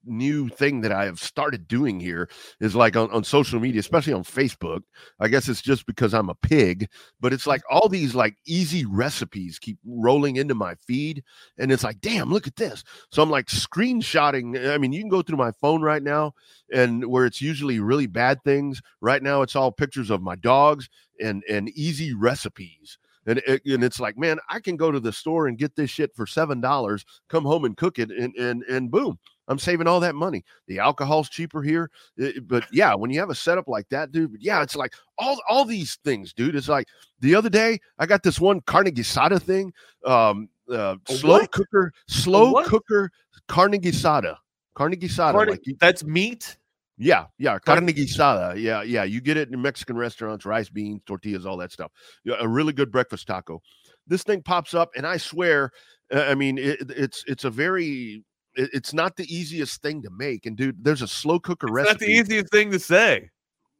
new 0.06 0.48
thing 0.48 0.80
that 0.82 0.92
I 0.92 1.04
have 1.04 1.18
started 1.18 1.68
doing 1.68 2.00
here 2.00 2.28
is 2.60 2.74
like 2.74 2.96
on, 2.96 3.10
on 3.10 3.24
social 3.24 3.60
media, 3.60 3.80
especially 3.80 4.12
on 4.12 4.24
Facebook. 4.24 4.82
I 5.20 5.28
guess 5.28 5.48
it's 5.48 5.62
just 5.62 5.86
because 5.86 6.14
I'm 6.14 6.28
a 6.28 6.34
pig, 6.34 6.88
but 7.20 7.32
it's 7.32 7.46
like 7.46 7.62
all 7.70 7.88
these 7.88 8.14
like 8.14 8.36
easy 8.46 8.84
recipes 8.84 9.58
keep 9.58 9.78
rolling 9.84 10.36
into 10.36 10.54
my 10.54 10.74
feed, 10.74 11.22
and 11.58 11.70
it's 11.72 11.84
like, 11.84 12.00
damn, 12.00 12.32
look 12.32 12.46
at 12.46 12.56
this. 12.56 12.84
So 13.10 13.22
I'm 13.22 13.30
like 13.30 13.46
screenshotting. 13.46 14.56
Eh, 14.56 14.74
I 14.74 14.78
mean, 14.78 14.92
you 14.92 15.00
can 15.00 15.10
go 15.10 15.22
through 15.22 15.38
my 15.38 15.52
phone 15.60 15.82
right 15.82 16.02
now, 16.02 16.34
and 16.72 17.06
where 17.06 17.26
it's 17.26 17.42
usually 17.42 17.80
really 17.80 18.06
bad 18.06 18.42
things. 18.44 18.80
Right 19.00 19.22
now, 19.22 19.42
it's 19.42 19.56
all 19.56 19.72
pictures 19.72 20.10
of 20.10 20.22
my 20.22 20.36
dogs 20.36 20.88
and 21.20 21.42
and 21.48 21.68
easy 21.70 22.14
recipes 22.14 22.98
and 23.26 23.38
it, 23.46 23.62
and 23.66 23.84
it's 23.84 24.00
like, 24.00 24.16
man, 24.16 24.38
I 24.48 24.60
can 24.60 24.76
go 24.76 24.90
to 24.90 25.00
the 25.00 25.12
store 25.12 25.48
and 25.48 25.58
get 25.58 25.74
this 25.76 25.90
shit 25.90 26.14
for 26.14 26.26
seven 26.26 26.60
dollars, 26.60 27.04
come 27.28 27.44
home 27.44 27.64
and 27.64 27.76
cook 27.76 27.98
it, 27.98 28.10
and 28.10 28.34
and 28.36 28.62
and 28.64 28.90
boom, 28.90 29.18
I'm 29.48 29.58
saving 29.58 29.86
all 29.86 30.00
that 30.00 30.14
money. 30.14 30.44
The 30.66 30.78
alcohol's 30.78 31.28
cheaper 31.28 31.62
here, 31.62 31.90
it, 32.16 32.46
but 32.48 32.64
yeah, 32.72 32.94
when 32.94 33.10
you 33.10 33.20
have 33.20 33.30
a 33.30 33.34
setup 33.34 33.68
like 33.68 33.88
that, 33.90 34.12
dude, 34.12 34.36
yeah, 34.40 34.62
it's 34.62 34.76
like 34.76 34.92
all 35.18 35.38
all 35.48 35.64
these 35.64 35.98
things, 36.04 36.32
dude. 36.32 36.56
It's 36.56 36.68
like 36.68 36.88
the 37.20 37.34
other 37.34 37.50
day 37.50 37.78
I 37.98 38.06
got 38.06 38.22
this 38.22 38.40
one 38.40 38.60
carne 38.62 38.86
asada 38.86 39.40
thing, 39.40 39.72
um, 40.04 40.48
uh, 40.70 40.96
slow 41.08 41.38
what? 41.40 41.52
cooker, 41.52 41.92
slow 42.08 42.62
cooker 42.64 43.10
carne 43.48 43.80
asada, 43.80 44.36
carne 44.74 44.96
asada. 44.96 45.32
Carne, 45.32 45.48
like 45.48 45.66
you, 45.66 45.76
that's 45.80 46.04
meat. 46.04 46.56
Yeah, 46.98 47.26
yeah, 47.38 47.58
carne 47.58 47.86
guisada. 47.86 48.58
Yeah, 48.58 48.82
yeah. 48.82 49.04
You 49.04 49.20
get 49.20 49.36
it 49.36 49.50
in 49.50 49.60
Mexican 49.60 49.98
restaurants, 49.98 50.46
rice, 50.46 50.70
beans, 50.70 51.02
tortillas, 51.04 51.44
all 51.44 51.58
that 51.58 51.70
stuff. 51.70 51.92
A 52.40 52.48
really 52.48 52.72
good 52.72 52.90
breakfast 52.90 53.26
taco. 53.26 53.60
This 54.06 54.22
thing 54.22 54.42
pops 54.42 54.72
up, 54.72 54.90
and 54.96 55.06
I 55.06 55.18
swear, 55.18 55.72
I 56.10 56.34
mean, 56.34 56.56
it, 56.56 56.90
it's 56.90 57.22
it's 57.26 57.44
a 57.44 57.50
very 57.50 58.24
it's 58.56 58.92
not 58.92 59.16
the 59.16 59.32
easiest 59.34 59.82
thing 59.82 60.02
to 60.02 60.10
make. 60.10 60.46
And 60.46 60.56
dude, 60.56 60.82
there's 60.82 61.02
a 61.02 61.08
slow 61.08 61.38
cooker 61.38 61.66
it's 61.66 61.74
recipe. 61.74 61.92
Not 61.92 62.00
the 62.00 62.12
easiest 62.12 62.50
thing 62.50 62.70
to 62.70 62.78
say. 62.78 63.30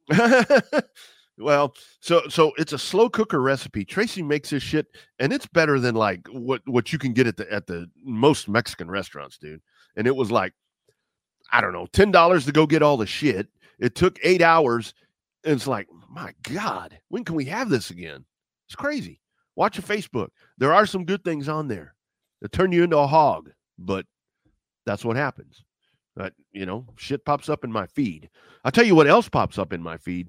well, 1.39 1.75
so 2.01 2.23
so 2.29 2.53
it's 2.59 2.73
a 2.73 2.79
slow 2.79 3.09
cooker 3.09 3.41
recipe. 3.41 3.85
Tracy 3.85 4.23
makes 4.23 4.51
this 4.51 4.63
shit, 4.63 4.87
and 5.19 5.33
it's 5.33 5.47
better 5.47 5.81
than 5.81 5.95
like 5.95 6.27
what 6.29 6.63
what 6.67 6.93
you 6.93 6.99
can 6.99 7.13
get 7.13 7.27
at 7.27 7.37
the 7.37 7.53
at 7.53 7.67
the 7.67 7.91
most 8.05 8.49
Mexican 8.49 8.91
restaurants, 8.91 9.39
dude. 9.39 9.61
And 9.97 10.07
it 10.07 10.15
was 10.15 10.31
like 10.31 10.53
I 11.53 11.61
don't 11.61 11.73
know, 11.73 11.87
$10 11.93 12.45
to 12.45 12.53
go 12.53 12.67
get 12.67 12.83
all 12.83 12.97
the 12.97 13.07
shit. 13.07 13.49
It 13.79 13.95
took 13.95 14.19
eight 14.23 14.43
hours. 14.43 14.95
And 15.45 15.55
it's 15.55 15.67
like, 15.67 15.87
my 16.11 16.33
God, 16.43 16.99
when 17.09 17.25
can 17.25 17.37
we 17.37 17.45
have 17.47 17.71
this 17.71 17.91
again? 17.91 18.25
It's 18.67 18.75
crazy. 18.75 19.21
Watch 19.55 19.77
your 19.77 19.85
Facebook. 19.85 20.29
There 20.59 20.75
are 20.75 20.87
some 20.87 21.05
good 21.05 21.25
things 21.25 21.49
on 21.49 21.69
there 21.69 21.95
that 22.43 22.53
turn 22.53 22.73
you 22.73 22.83
into 22.83 22.99
a 22.99 23.07
hog, 23.07 23.51
but 23.79 24.07
that's 24.87 25.05
what 25.05 25.17
happens. 25.17 25.65
But, 26.15 26.33
you 26.53 26.65
know, 26.65 26.87
shit 26.97 27.25
pops 27.27 27.49
up 27.49 27.65
in 27.65 27.71
my 27.71 27.87
feed. 27.87 28.31
I'll 28.65 28.73
tell 28.73 28.87
you 28.87 28.95
what 28.95 29.07
else 29.07 29.29
pops 29.29 29.59
up 29.59 29.73
in 29.73 29.83
my 29.83 29.99
feed 29.99 30.29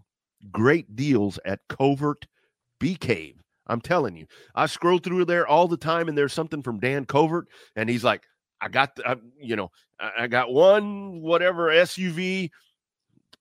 great 0.52 0.96
deals 0.96 1.40
at 1.46 1.60
Covert 1.70 2.28
Bee 2.80 2.96
Cave. 2.96 3.42
I'm 3.68 3.82
telling 3.82 4.16
you, 4.16 4.28
I 4.56 4.66
scroll 4.68 5.00
through 5.00 5.26
there 5.26 5.48
all 5.48 5.68
the 5.68 5.78
time 5.78 6.08
and 6.08 6.18
there's 6.18 6.34
something 6.34 6.62
from 6.62 6.80
Dan 6.80 7.06
Covert, 7.06 7.48
and 7.76 7.90
he's 7.90 8.04
like, 8.04 8.24
I 8.62 8.70
got, 8.70 8.96
the, 8.96 9.08
I, 9.08 9.16
you 9.40 9.56
know, 9.56 9.72
I, 10.00 10.12
I 10.20 10.28
got 10.28 10.54
one 10.54 11.22
whatever 11.22 11.68
SUV 11.70 12.50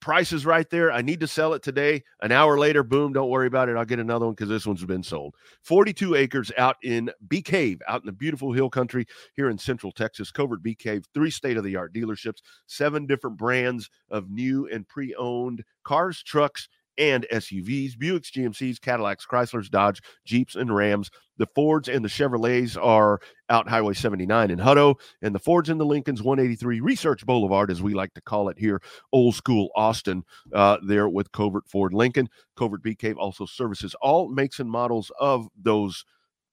price 0.06 0.32
is 0.32 0.46
right 0.46 0.70
there. 0.70 0.92
I 0.92 1.02
need 1.02 1.18
to 1.18 1.26
sell 1.26 1.52
it 1.52 1.64
today. 1.64 2.04
An 2.22 2.30
hour 2.30 2.60
later, 2.60 2.84
boom, 2.84 3.12
don't 3.12 3.28
worry 3.28 3.48
about 3.48 3.68
it. 3.68 3.76
I'll 3.76 3.84
get 3.84 3.98
another 3.98 4.26
one 4.26 4.36
because 4.36 4.48
this 4.48 4.64
one's 4.64 4.84
been 4.84 5.02
sold. 5.02 5.34
42 5.62 6.14
acres 6.14 6.52
out 6.56 6.76
in 6.84 7.10
Bee 7.26 7.42
Cave, 7.42 7.82
out 7.88 8.02
in 8.02 8.06
the 8.06 8.12
beautiful 8.12 8.52
hill 8.52 8.70
country 8.70 9.06
here 9.34 9.50
in 9.50 9.58
central 9.58 9.90
Texas. 9.90 10.30
Covert 10.30 10.62
Bee 10.62 10.76
Cave, 10.76 11.06
three 11.12 11.32
state 11.32 11.56
of 11.56 11.64
the 11.64 11.74
art 11.74 11.92
dealerships, 11.92 12.38
seven 12.68 13.04
different 13.06 13.36
brands 13.36 13.90
of 14.08 14.30
new 14.30 14.68
and 14.68 14.86
pre 14.86 15.12
owned 15.16 15.64
cars, 15.82 16.22
trucks, 16.22 16.68
and 16.98 17.26
SUVs, 17.32 17.96
Buicks, 17.96 18.30
GMCs, 18.30 18.80
Cadillacs, 18.80 19.26
Chryslers, 19.26 19.70
Dodge, 19.70 20.00
Jeeps, 20.24 20.56
and 20.56 20.74
Rams. 20.74 21.10
The 21.38 21.46
Fords 21.54 21.88
and 21.88 22.04
the 22.04 22.08
Chevrolets 22.08 22.82
are 22.82 23.20
out 23.50 23.68
Highway 23.68 23.94
79 23.94 24.50
in 24.50 24.58
Hutto, 24.58 24.94
and 25.20 25.34
the 25.34 25.38
Fords 25.38 25.68
and 25.68 25.78
the 25.78 25.84
Lincolns 25.84 26.22
183 26.22 26.80
Research 26.80 27.26
Boulevard, 27.26 27.70
as 27.70 27.82
we 27.82 27.94
like 27.94 28.14
to 28.14 28.22
call 28.22 28.48
it 28.48 28.58
here, 28.58 28.80
old 29.12 29.34
school 29.34 29.68
Austin, 29.76 30.24
uh, 30.54 30.78
there 30.82 31.08
with 31.08 31.32
Covert 31.32 31.68
Ford 31.68 31.92
Lincoln. 31.92 32.28
Covert 32.56 32.82
Bee 32.82 32.94
Cave 32.94 33.18
also 33.18 33.44
services 33.44 33.94
all 34.00 34.28
makes 34.28 34.60
and 34.60 34.70
models 34.70 35.12
of 35.20 35.48
those 35.60 36.04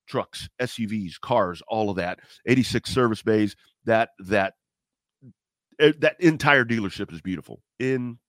trucks, 0.08 0.50
SUVs, 0.60 1.20
cars, 1.22 1.62
all 1.68 1.90
of 1.90 1.96
that. 1.98 2.20
86 2.46 2.90
service 2.90 3.22
bays. 3.22 3.56
That 3.86 4.10
that 4.20 4.54
eh, 5.80 5.94
that 6.00 6.20
entire 6.20 6.66
dealership 6.66 7.12
is 7.12 7.22
beautiful 7.22 7.62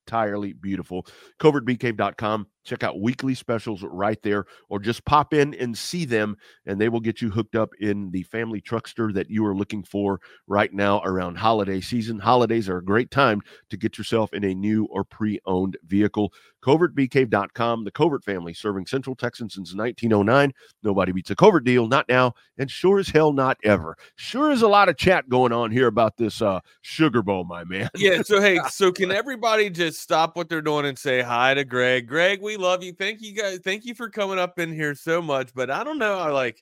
entirely 0.05 0.53
beautiful. 0.53 1.05
CovertBeeCave.com. 1.39 2.47
Check 2.63 2.83
out 2.83 2.99
weekly 2.99 3.35
specials 3.35 3.83
right 3.83 4.19
there, 4.23 4.45
or 4.69 4.79
just 4.79 5.05
pop 5.05 5.35
in 5.35 5.53
and 5.53 5.77
see 5.77 6.03
them, 6.03 6.35
and 6.65 6.81
they 6.81 6.89
will 6.89 6.99
get 6.99 7.21
you 7.21 7.29
hooked 7.29 7.55
up 7.55 7.69
in 7.79 8.09
the 8.09 8.23
family 8.23 8.59
truckster 8.59 9.13
that 9.13 9.29
you 9.29 9.45
are 9.45 9.55
looking 9.55 9.83
for 9.83 10.19
right 10.47 10.73
now 10.73 10.99
around 11.03 11.37
holiday 11.37 11.79
season. 11.79 12.17
Holidays 12.17 12.67
are 12.67 12.77
a 12.77 12.83
great 12.83 13.11
time 13.11 13.43
to 13.69 13.77
get 13.77 13.99
yourself 13.99 14.33
in 14.33 14.43
a 14.43 14.55
new 14.55 14.85
or 14.85 15.03
pre 15.03 15.39
owned 15.45 15.77
vehicle. 15.85 16.33
CovertBeeCave.com, 16.63 17.83
the 17.83 17.91
Covert 17.91 18.23
family 18.23 18.55
serving 18.55 18.87
Central 18.87 19.15
Texas 19.15 19.53
since 19.53 19.75
1909. 19.75 20.51
Nobody 20.81 21.11
beats 21.11 21.29
a 21.29 21.35
Covert 21.35 21.65
deal, 21.65 21.87
not 21.87 22.09
now, 22.09 22.33
and 22.57 22.71
sure 22.71 22.97
as 22.97 23.09
hell 23.09 23.31
not 23.31 23.57
ever. 23.63 23.95
Sure 24.15 24.49
is 24.49 24.63
a 24.63 24.67
lot 24.67 24.89
of 24.89 24.97
chat 24.97 25.29
going 25.29 25.51
on 25.51 25.69
here 25.69 25.85
about 25.85 26.17
this 26.17 26.41
uh, 26.41 26.61
Sugar 26.81 27.21
Bowl, 27.21 27.43
my 27.43 27.63
man. 27.63 27.89
Yeah, 27.95 28.23
so 28.23 28.41
hey, 28.41 28.57
so 28.71 28.91
can 28.91 29.11
everybody 29.11 29.69
just 29.69 29.94
stop 29.95 30.35
what 30.35 30.49
they're 30.49 30.61
doing 30.61 30.85
and 30.85 30.97
say 30.97 31.21
hi 31.21 31.53
to 31.53 31.63
Greg? 31.63 32.07
Greg, 32.07 32.41
we 32.41 32.57
love 32.57 32.83
you. 32.83 32.93
Thank 32.93 33.21
you 33.21 33.33
guys. 33.33 33.59
Thank 33.63 33.85
you 33.85 33.95
for 33.95 34.09
coming 34.09 34.39
up 34.39 34.59
in 34.59 34.73
here 34.73 34.95
so 34.95 35.21
much. 35.21 35.53
But 35.53 35.69
I 35.69 35.83
don't 35.83 35.97
know. 35.97 36.17
I 36.17 36.29
like, 36.29 36.61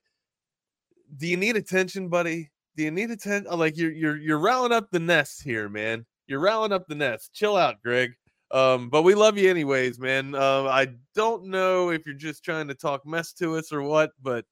do 1.17 1.28
you 1.28 1.38
need 1.38 1.56
attention, 1.56 2.10
buddy? 2.10 2.52
Do 2.76 2.84
you 2.84 2.91
need 2.91 3.12
attention? 3.12 3.52
Like 3.58 3.78
you're 3.78 3.91
you're 3.91 4.17
you're 4.17 4.39
rallying 4.39 4.72
up 4.72 4.89
the 4.91 5.00
nest 5.00 5.43
here, 5.43 5.69
man. 5.69 6.06
You're 6.28 6.39
rallying 6.39 6.72
up 6.72 6.88
the 6.88 6.96
nest. 6.96 7.34
Chill 7.34 7.56
out, 7.58 7.82
Greg. 7.84 8.13
Um, 8.52 8.89
but 8.89 9.02
we 9.02 9.15
love 9.15 9.38
you 9.38 9.50
anyways, 9.50 10.00
man. 10.00 10.36
Uh, 10.36 10.65
I 10.65 10.89
don't 11.15 11.46
know 11.46 11.89
if 11.89 12.06
you're 12.06 12.15
just 12.15 12.43
trying 12.43 12.67
to 12.67 12.76
talk 12.76 13.06
mess 13.06 13.34
to 13.34 13.56
us 13.56 13.72
or 13.72 13.82
what, 13.82 14.12
but 14.22 14.46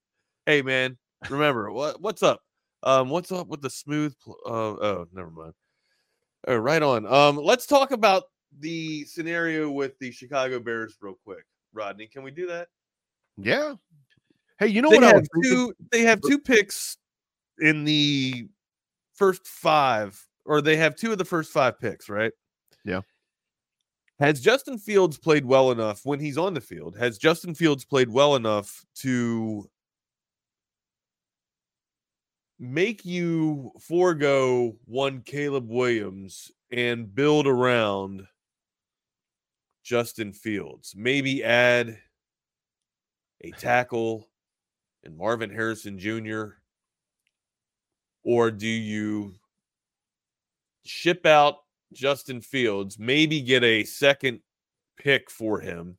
hey, 0.46 0.62
man, 0.62 0.98
remember 1.30 1.72
what 1.72 2.02
what's 2.02 2.24
up? 2.24 2.42
Um, 2.84 3.10
what's 3.10 3.32
up 3.32 3.48
with 3.48 3.62
the 3.62 3.70
smooth? 3.70 4.16
Pl- 4.24 4.40
uh, 4.46 4.50
oh, 4.50 5.08
never 5.14 5.30
mind. 5.30 5.54
Oh, 6.48 6.58
right 6.58 6.82
on. 6.82 7.06
Um, 7.06 7.38
let's 7.38 7.68
talk 7.68 7.92
about 7.92 8.24
the 8.60 9.06
scenario 9.06 9.70
with 9.72 9.98
the 10.00 10.12
Chicago 10.12 10.60
Bears 10.60 10.98
real 11.02 11.18
quick. 11.24 11.46
Rodney, 11.74 12.08
can 12.08 12.24
we 12.24 12.32
do 12.32 12.48
that? 12.48 12.68
Yeah. 13.38 13.76
Hey, 14.60 14.68
you 14.68 14.82
know 14.82 14.90
they 14.90 15.00
what? 15.00 15.16
Have 15.16 15.28
two, 15.44 15.74
they 15.92 16.02
have 16.02 16.22
two 16.22 16.38
picks 16.38 16.98
in 17.60 17.84
the 17.84 18.48
first 19.14 19.48
five, 19.48 20.20
or 20.46 20.62
they 20.62 20.78
have 20.78 20.96
two 20.96 21.12
of 21.12 21.18
the 21.18 21.26
first 21.26 21.52
five 21.52 21.80
picks, 21.80 22.10
right? 22.10 22.32
Yeah. 22.86 23.02
Has 24.20 24.40
Justin 24.40 24.78
Fields 24.78 25.18
played 25.18 25.46
well 25.46 25.72
enough 25.72 26.02
when 26.04 26.20
he's 26.20 26.38
on 26.38 26.54
the 26.54 26.62
field? 26.62 26.96
Has 26.96 27.18
Justin 27.18 27.56
Fields 27.56 27.86
played 27.86 28.10
well 28.10 28.36
enough 28.36 28.86
to 28.98 29.68
make 32.60 33.04
you 33.04 33.72
forego 33.80 34.76
one 34.86 35.22
Caleb 35.22 35.68
Williams 35.68 36.52
and 36.72 37.14
build 37.14 37.48
around 37.48 38.28
Justin 39.84 40.34
Fields? 40.34 40.94
Maybe 40.96 41.44
add 41.44 41.98
a 43.42 43.52
tackle 43.52 44.28
and 45.04 45.18
Marvin 45.18 45.50
Harrison 45.50 45.98
Jr. 45.98 46.46
Or 48.24 48.52
do 48.52 48.68
you 48.68 49.34
ship 50.84 51.26
out 51.26 51.58
Justin 51.94 52.42
Fields, 52.42 52.98
maybe 52.98 53.42
get 53.42 53.64
a 53.64 53.84
second 53.84 54.40
pick 54.98 55.30
for 55.30 55.60
him, 55.60 55.98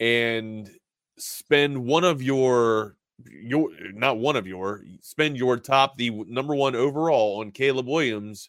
and 0.00 0.70
spend 1.18 1.84
one 1.84 2.04
of 2.04 2.22
your 2.22 2.96
your 3.26 3.70
not 3.92 4.18
one 4.18 4.36
of 4.36 4.46
your 4.46 4.84
spend 5.00 5.36
your 5.36 5.56
top 5.56 5.96
the 5.96 6.10
number 6.28 6.54
one 6.54 6.76
overall 6.76 7.40
on 7.40 7.50
Caleb 7.50 7.88
Williams 7.88 8.48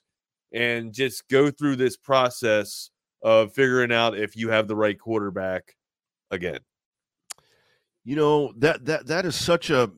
and 0.51 0.93
just 0.93 1.27
go 1.27 1.49
through 1.49 1.75
this 1.75 1.97
process 1.97 2.91
of 3.21 3.53
figuring 3.53 3.91
out 3.91 4.17
if 4.17 4.35
you 4.35 4.49
have 4.49 4.67
the 4.67 4.75
right 4.75 4.99
quarterback 4.99 5.75
again. 6.31 6.59
You 8.03 8.15
know 8.15 8.53
that 8.57 8.85
that 8.85 9.07
that 9.07 9.25
is 9.25 9.35
such 9.35 9.69
a 9.69 9.91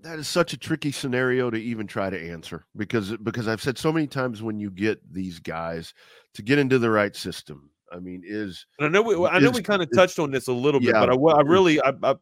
that 0.00 0.18
is 0.18 0.28
such 0.28 0.52
a 0.52 0.56
tricky 0.56 0.92
scenario 0.92 1.50
to 1.50 1.58
even 1.58 1.86
try 1.86 2.10
to 2.10 2.30
answer 2.30 2.64
because 2.76 3.16
because 3.18 3.48
I've 3.48 3.62
said 3.62 3.76
so 3.76 3.92
many 3.92 4.06
times 4.06 4.42
when 4.42 4.58
you 4.58 4.70
get 4.70 5.00
these 5.12 5.38
guys 5.38 5.92
to 6.34 6.42
get 6.42 6.58
into 6.58 6.78
the 6.78 6.90
right 6.90 7.14
system. 7.14 7.70
I 7.92 7.98
mean, 7.98 8.22
is 8.24 8.66
and 8.78 8.86
I 8.86 8.90
know 8.90 9.02
we 9.02 9.14
I 9.26 9.40
know 9.40 9.50
is, 9.50 9.56
we 9.56 9.62
kind 9.62 9.82
of 9.82 9.88
touched 9.92 10.18
on 10.18 10.30
this 10.30 10.46
a 10.46 10.52
little 10.52 10.80
bit, 10.80 10.94
yeah, 10.94 11.04
but 11.04 11.10
I, 11.10 11.14
I 11.14 11.40
really 11.42 11.82
I, 11.82 11.92
I 12.02 12.14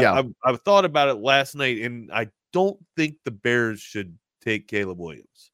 yeah. 0.00 0.12
I, 0.12 0.24
I, 0.44 0.56
thought 0.56 0.84
about 0.84 1.08
it 1.08 1.14
last 1.14 1.54
night, 1.54 1.78
and 1.78 2.10
I 2.12 2.28
don't 2.52 2.78
think 2.96 3.16
the 3.24 3.30
Bears 3.30 3.80
should 3.80 4.18
take 4.42 4.68
Caleb 4.68 4.98
Williams. 4.98 5.50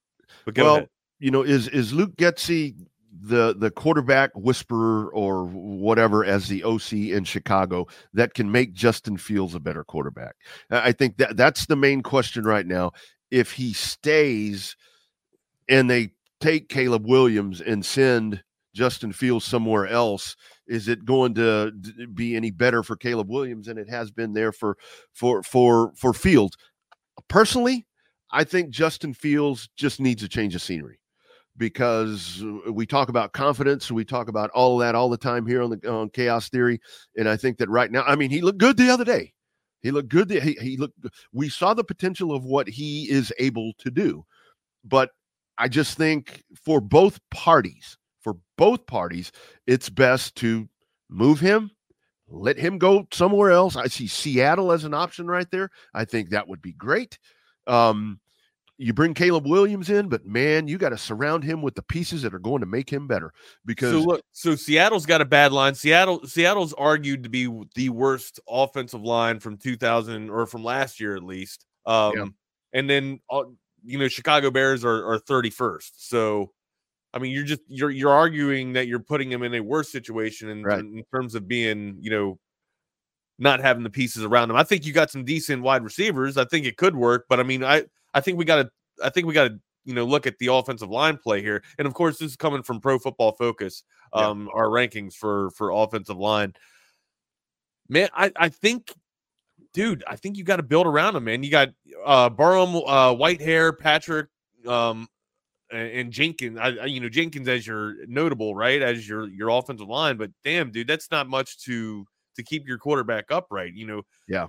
Well, 0.57 0.77
ahead. 0.77 0.89
you 1.21 1.31
know, 1.31 1.43
is 1.43 1.69
is 1.69 1.93
Luke 1.93 2.17
Getsy 2.17 2.75
the 3.22 3.54
the 3.56 3.70
quarterback 3.70 4.30
whisperer 4.35 5.12
or 5.12 5.44
whatever 5.44 6.24
as 6.24 6.48
the 6.48 6.64
OC 6.64 6.92
in 6.92 7.24
Chicago 7.24 7.87
that 8.14 8.35
can 8.35 8.50
make 8.50 8.72
Justin 8.72 9.16
Fields 9.16 9.54
a 9.54 9.61
better 9.61 9.85
quarterback? 9.85 10.37
I 10.70 10.92
think 10.92 11.18
that 11.18 11.37
that's 11.37 11.66
the 11.66 11.76
main 11.76 12.02
question 12.02 12.44
right 12.44 12.66
now. 12.66 12.92
If 13.30 13.52
he 13.52 13.72
stays 13.72 14.76
and 15.68 15.90
they 15.90 16.11
take 16.40 16.68
Caleb 16.68 17.06
Williams 17.06 17.61
and 17.61 17.85
send 17.85 18.42
Justin 18.74 19.12
Fields 19.12 19.44
somewhere 19.44 19.87
else, 19.87 20.37
is 20.66 20.88
it 20.88 21.04
going 21.04 21.35
to 21.35 21.72
be 22.14 22.37
any 22.37 22.50
better 22.50 22.83
for 22.83 22.96
Caleb 22.96 23.28
Williams 23.28 23.66
than 23.66 23.76
it 23.76 23.88
has 23.90 24.11
been 24.11 24.33
there 24.33 24.52
for 24.52 24.76
for 25.12 25.42
for 25.42 25.92
for 25.96 26.12
Fields? 26.14 26.56
Personally, 27.28 27.87
I 28.30 28.44
think 28.44 28.70
Justin 28.70 29.12
Fields 29.12 29.68
just 29.76 30.00
needs 30.00 30.22
a 30.22 30.28
change 30.28 30.54
of 30.54 30.62
scenery 30.62 31.00
because 31.61 32.42
we 32.66 32.87
talk 32.87 33.11
about 33.11 33.35
confidence, 33.35 33.90
we 33.92 34.03
talk 34.03 34.29
about 34.29 34.49
all 34.51 34.79
that 34.79 34.94
all 34.94 35.11
the 35.11 35.18
time 35.18 35.46
here 35.46 35.62
on 35.62 35.70
the 35.70 35.92
on 35.92 36.09
Chaos 36.09 36.49
Theory, 36.49 36.81
and 37.16 37.29
I 37.29 37.37
think 37.37 37.59
that 37.59 37.68
right 37.68 37.92
now, 37.92 38.03
I 38.03 38.16
mean, 38.16 38.31
he 38.31 38.40
looked 38.40 38.59
good 38.59 38.79
the 38.79 38.90
other 38.90 39.05
day. 39.05 39.35
He 39.83 39.90
looked 39.90 40.09
good. 40.09 40.31
He, 40.31 40.57
he 40.61 40.77
looked. 40.79 40.99
We 41.33 41.51
saw 41.51 41.75
the 41.75 41.85
potential 41.85 42.33
of 42.33 42.44
what 42.44 42.66
he 42.66 43.09
is 43.11 43.33
able 43.38 43.75
to 43.79 43.90
do, 43.90 44.25
but 44.85 45.11
I 45.59 45.68
just 45.68 45.99
think 45.99 46.42
for 46.64 46.81
both 46.81 47.20
parties, 47.31 47.99
for 48.23 48.38
both 48.57 48.87
parties, 48.87 49.31
it's 49.66 49.90
best 49.90 50.37
to 50.37 50.66
move 51.11 51.40
him, 51.40 51.70
let 52.27 52.57
him 52.57 52.79
go 52.79 53.07
somewhere 53.12 53.51
else. 53.51 53.77
I 53.77 53.88
see 53.88 54.07
Seattle 54.07 54.73
as 54.73 54.85
an 54.85 54.94
option 54.94 55.27
right 55.27 55.51
there. 55.51 55.68
I 55.92 56.07
think 56.07 56.31
that 56.31 56.49
would 56.49 56.62
be 56.62 56.73
great. 56.73 57.18
Um, 57.66 58.18
you 58.81 58.95
bring 58.95 59.12
Caleb 59.12 59.47
Williams 59.47 59.90
in, 59.90 60.09
but 60.09 60.25
man, 60.25 60.66
you 60.66 60.79
got 60.79 60.88
to 60.88 60.97
surround 60.97 61.45
him 61.45 61.61
with 61.61 61.75
the 61.75 61.83
pieces 61.83 62.23
that 62.23 62.33
are 62.33 62.38
going 62.38 62.61
to 62.61 62.66
make 62.66 62.88
him 62.90 63.07
better. 63.07 63.31
Because 63.66 63.93
so 63.93 64.01
look, 64.01 64.23
so 64.33 64.55
Seattle's 64.57 65.05
got 65.05 65.21
a 65.21 65.27
bad 65.27 65.53
line. 65.53 65.75
Seattle, 65.75 66.27
Seattle's 66.27 66.73
argued 66.73 67.23
to 67.25 67.29
be 67.29 67.47
the 67.75 67.90
worst 67.90 68.40
offensive 68.49 69.03
line 69.03 69.38
from 69.38 69.59
2000 69.59 70.31
or 70.31 70.47
from 70.47 70.64
last 70.64 70.99
year 70.99 71.14
at 71.14 71.23
least. 71.23 71.66
Um, 71.85 72.12
yeah. 72.16 72.25
and 72.73 72.88
then 72.88 73.21
uh, 73.31 73.45
you 73.85 73.99
know 73.99 74.09
Chicago 74.09 74.51
Bears 74.51 74.83
are, 74.83 75.12
are 75.12 75.19
31st. 75.21 75.90
So 75.97 76.51
I 77.12 77.19
mean, 77.19 77.33
you're 77.33 77.45
just 77.45 77.61
you're 77.69 77.90
you're 77.90 78.12
arguing 78.12 78.73
that 78.73 78.88
you're 78.88 78.99
putting 78.99 79.31
him 79.31 79.43
in 79.43 79.55
a 79.55 79.61
worse 79.61 79.93
situation 79.93 80.49
in, 80.49 80.62
right. 80.62 80.79
in 80.79 81.05
terms 81.12 81.35
of 81.35 81.47
being 81.47 81.99
you 82.01 82.11
know 82.11 82.38
not 83.38 83.61
having 83.61 83.83
the 83.83 83.90
pieces 83.90 84.25
around 84.25 84.49
him. 84.49 84.57
I 84.57 84.62
think 84.62 84.87
you 84.87 84.95
got 84.95 85.11
some 85.11 85.25
decent 85.25 85.62
wide 85.62 85.85
receivers. 85.85 86.38
I 86.38 86.47
think 86.47 86.64
it 86.64 86.79
could 86.79 86.97
work, 86.97 87.27
but 87.29 87.40
I 87.40 87.43
mean, 87.43 87.62
I 87.62 87.85
I 88.14 88.20
think 88.20 88.38
we 88.38 88.44
got 88.44 88.62
to 88.62 88.70
I 89.03 89.11
think 89.11 89.27
we 89.27 89.35
got 89.35 89.49
to 89.49 89.61
you 89.85 89.94
know 89.94 90.05
look 90.05 90.27
at 90.27 90.38
the 90.38 90.53
offensive 90.53 90.90
line 90.90 91.16
play 91.16 91.42
here, 91.42 91.62
and 91.79 91.87
of 91.87 91.94
course 91.94 92.18
this 92.18 92.31
is 92.31 92.37
coming 92.37 92.62
from 92.62 92.81
Pro 92.81 92.99
Football 92.99 93.33
Focus, 93.33 93.83
um, 94.12 94.46
yeah. 94.46 94.61
our 94.61 94.66
rankings 94.66 95.14
for 95.14 95.51
for 95.51 95.70
offensive 95.70 96.18
line. 96.18 96.55
Man, 97.88 98.09
I 98.14 98.31
I 98.37 98.49
think, 98.49 98.94
dude, 99.75 100.05
I 100.07 100.16
think 100.16 100.37
you 100.37 100.44
got 100.44 100.57
to 100.57 100.62
build 100.62 100.87
around 100.87 101.16
him, 101.16 101.25
man. 101.25 101.42
You 101.42 101.51
got 101.51 101.68
uh 102.05 102.29
Barham, 102.31 102.77
uh, 102.77 103.14
Whitehair, 103.14 103.77
Patrick, 103.77 104.29
um, 104.66 105.09
and 105.73 106.13
Jenkins, 106.13 106.58
I, 106.58 106.87
you 106.87 107.00
know 107.00 107.08
Jenkins 107.08 107.48
as 107.48 107.67
your 107.67 107.94
notable 108.06 108.54
right 108.54 108.83
as 108.83 109.08
your 109.08 109.29
your 109.29 109.48
offensive 109.48 109.88
line, 109.88 110.17
but 110.17 110.31
damn, 110.44 110.71
dude, 110.71 110.88
that's 110.88 111.11
not 111.11 111.29
much 111.29 111.58
to 111.65 112.06
to 112.37 112.42
keep 112.42 112.67
your 112.67 112.79
quarterback 112.79 113.31
upright. 113.31 113.75
You 113.75 113.87
know, 113.87 114.02
yeah. 114.29 114.48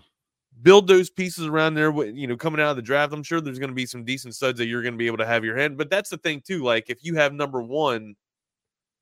Build 0.61 0.87
those 0.87 1.09
pieces 1.09 1.47
around 1.47 1.73
there. 1.73 1.91
With 1.91 2.15
you 2.15 2.27
know, 2.27 2.37
coming 2.37 2.61
out 2.61 2.71
of 2.71 2.75
the 2.75 2.81
draft, 2.81 3.13
I'm 3.13 3.23
sure 3.23 3.41
there's 3.41 3.59
going 3.59 3.69
to 3.69 3.75
be 3.75 3.85
some 3.85 4.03
decent 4.03 4.35
studs 4.35 4.57
that 4.59 4.67
you're 4.67 4.83
going 4.83 4.93
to 4.93 4.97
be 4.97 5.07
able 5.07 5.17
to 5.17 5.25
have 5.25 5.45
your 5.45 5.57
hand. 5.57 5.77
But 5.77 5.89
that's 5.89 6.09
the 6.09 6.17
thing 6.17 6.41
too. 6.45 6.63
Like 6.63 6.89
if 6.89 7.03
you 7.03 7.15
have 7.15 7.33
number 7.33 7.61
one, 7.61 8.15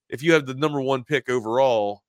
if 0.10 0.24
you 0.24 0.34
have 0.34 0.46
the 0.46 0.54
number 0.54 0.80
one 0.80 1.04
pick 1.04 1.30
overall, 1.30 2.04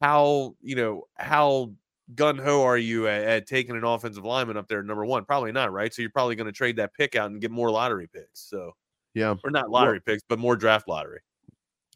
how 0.00 0.54
you 0.60 0.76
know 0.76 1.04
how 1.16 1.72
gun 2.14 2.36
ho 2.36 2.62
are 2.62 2.76
you 2.76 3.08
at, 3.08 3.24
at, 3.24 3.46
taking 3.46 3.76
an 3.76 3.84
offensive 3.84 4.24
lineman 4.24 4.56
up 4.56 4.68
there 4.68 4.82
number 4.82 5.06
one? 5.06 5.24
Probably 5.24 5.52
not, 5.52 5.72
right? 5.72 5.92
So 5.92 6.02
you're 6.02 6.10
probably 6.10 6.36
going 6.36 6.46
to 6.46 6.52
trade 6.52 6.76
that 6.76 6.92
pick 6.94 7.16
out 7.16 7.30
and 7.30 7.40
get 7.40 7.50
more 7.50 7.70
lottery 7.70 8.08
picks. 8.12 8.48
So 8.48 8.72
yeah, 9.14 9.34
or 9.42 9.50
not 9.50 9.70
lottery 9.70 10.00
well, 10.06 10.14
picks, 10.14 10.24
but 10.28 10.38
more 10.38 10.56
draft 10.56 10.88
lottery. 10.88 11.20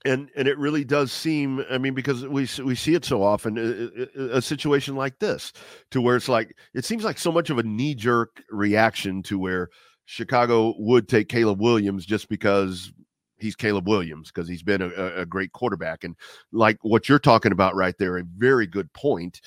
And 0.07 0.31
and 0.37 0.47
it 0.47 0.57
really 0.59 0.85
does 0.85 1.13
seem. 1.13 1.65
I 1.71 1.79
mean, 1.79 1.95
because 1.95 2.27
we 2.27 2.49
we 2.65 2.75
see 2.75 2.95
it 2.95 3.05
so 3.05 3.23
often, 3.23 3.59
a, 3.59 4.37
a 4.37 4.43
situation 4.43 4.95
like 4.95 5.19
this, 5.19 5.53
to 5.91 6.01
where 6.01 6.17
it's 6.17 6.29
like 6.29 6.57
it 6.75 6.85
seems 6.85 7.05
like 7.05 7.19
so 7.19 7.33
much 7.33 7.51
of 7.51 7.59
a 7.59 7.63
knee 7.63 7.95
jerk 7.95 8.43
reaction 8.51 9.23
to 9.25 9.39
where 9.39 9.69
Chicago 10.05 10.75
would 10.79 11.09
take 11.09 11.29
Caleb 11.29 11.61
Williams 11.61 12.07
just 12.07 12.29
because 12.29 12.93
he's 13.39 13.57
Caleb 13.57 13.89
Williams 13.89 14.31
because 14.31 14.49
he's 14.49 14.63
been 14.63 14.81
a, 14.81 15.21
a, 15.21 15.27
great 15.27 15.53
quarterback. 15.53 16.05
And 16.05 16.17
like 16.53 16.79
what 16.83 17.07
you're 17.07 17.19
talking 17.19 17.53
about 17.53 17.75
right 17.75 17.95
there, 17.99 18.17
a 18.17 18.25
very 18.25 18.67
good 18.67 18.91
point 18.95 19.43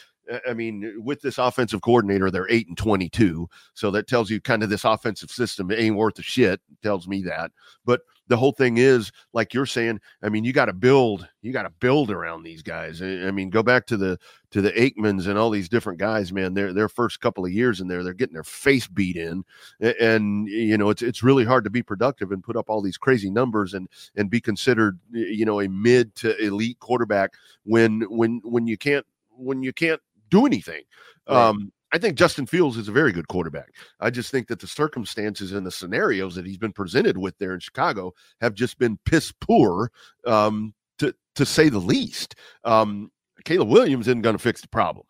I 0.47 0.53
mean, 0.53 1.01
with 1.03 1.21
this 1.21 1.37
offensive 1.37 1.81
coordinator, 1.81 2.29
they're 2.29 2.49
eight 2.49 2.67
and 2.67 2.77
twenty-two, 2.77 3.49
so 3.73 3.91
that 3.91 4.07
tells 4.07 4.29
you 4.29 4.39
kind 4.39 4.63
of 4.63 4.69
this 4.69 4.85
offensive 4.85 5.31
system 5.31 5.71
ain't 5.71 5.95
worth 5.95 6.19
a 6.19 6.21
shit. 6.21 6.61
Tells 6.83 7.07
me 7.07 7.23
that, 7.23 7.51
but 7.85 8.01
the 8.29 8.37
whole 8.37 8.51
thing 8.51 8.77
is, 8.77 9.11
like 9.33 9.53
you're 9.53 9.65
saying, 9.65 9.99
I 10.23 10.29
mean, 10.29 10.45
you 10.45 10.53
got 10.53 10.65
to 10.65 10.73
build, 10.73 11.27
you 11.41 11.51
got 11.51 11.63
to 11.63 11.71
build 11.71 12.11
around 12.11 12.43
these 12.43 12.61
guys. 12.61 13.01
I 13.01 13.31
mean, 13.31 13.49
go 13.49 13.63
back 13.63 13.87
to 13.87 13.97
the 13.97 14.19
to 14.51 14.61
the 14.61 14.71
Aikmans 14.71 15.27
and 15.27 15.37
all 15.37 15.49
these 15.49 15.67
different 15.67 15.99
guys, 15.99 16.31
man. 16.31 16.53
Their 16.53 16.71
their 16.71 16.87
first 16.87 17.19
couple 17.21 17.43
of 17.43 17.51
years 17.51 17.81
in 17.81 17.87
there, 17.87 18.03
they're 18.03 18.13
getting 18.13 18.35
their 18.35 18.43
face 18.43 18.87
beat 18.87 19.17
in, 19.17 19.43
and 19.79 20.47
you 20.47 20.77
know, 20.77 20.89
it's 20.91 21.01
it's 21.01 21.23
really 21.23 21.43
hard 21.43 21.63
to 21.63 21.71
be 21.71 21.81
productive 21.81 22.31
and 22.31 22.43
put 22.43 22.55
up 22.55 22.69
all 22.69 22.81
these 22.81 22.97
crazy 22.97 23.31
numbers 23.31 23.73
and 23.73 23.89
and 24.15 24.29
be 24.29 24.39
considered, 24.39 24.99
you 25.11 25.45
know, 25.45 25.59
a 25.59 25.67
mid 25.67 26.13
to 26.15 26.37
elite 26.37 26.79
quarterback 26.79 27.33
when 27.63 28.01
when 28.09 28.41
when 28.43 28.67
you 28.67 28.77
can't 28.77 29.05
when 29.31 29.63
you 29.63 29.73
can't 29.73 30.01
do 30.29 30.45
anything. 30.45 30.83
Right. 31.27 31.47
Um, 31.47 31.71
I 31.91 31.97
think 31.97 32.17
Justin 32.17 32.45
Fields 32.45 32.77
is 32.77 32.87
a 32.87 32.91
very 32.91 33.11
good 33.11 33.27
quarterback. 33.27 33.69
I 33.99 34.09
just 34.09 34.31
think 34.31 34.47
that 34.47 34.59
the 34.59 34.67
circumstances 34.67 35.51
and 35.51 35.65
the 35.65 35.71
scenarios 35.71 36.35
that 36.35 36.45
he's 36.45 36.57
been 36.57 36.73
presented 36.73 37.17
with 37.17 37.37
there 37.37 37.53
in 37.53 37.59
Chicago 37.59 38.13
have 38.41 38.53
just 38.53 38.77
been 38.77 38.99
piss 39.05 39.31
poor, 39.31 39.91
um, 40.27 40.73
to 40.99 41.13
to 41.35 41.45
say 41.45 41.69
the 41.69 41.79
least. 41.79 42.35
Um, 42.63 43.11
Caleb 43.45 43.69
Williams 43.69 44.07
isn't 44.07 44.21
going 44.21 44.35
to 44.35 44.41
fix 44.41 44.61
the 44.61 44.67
problem. 44.67 45.05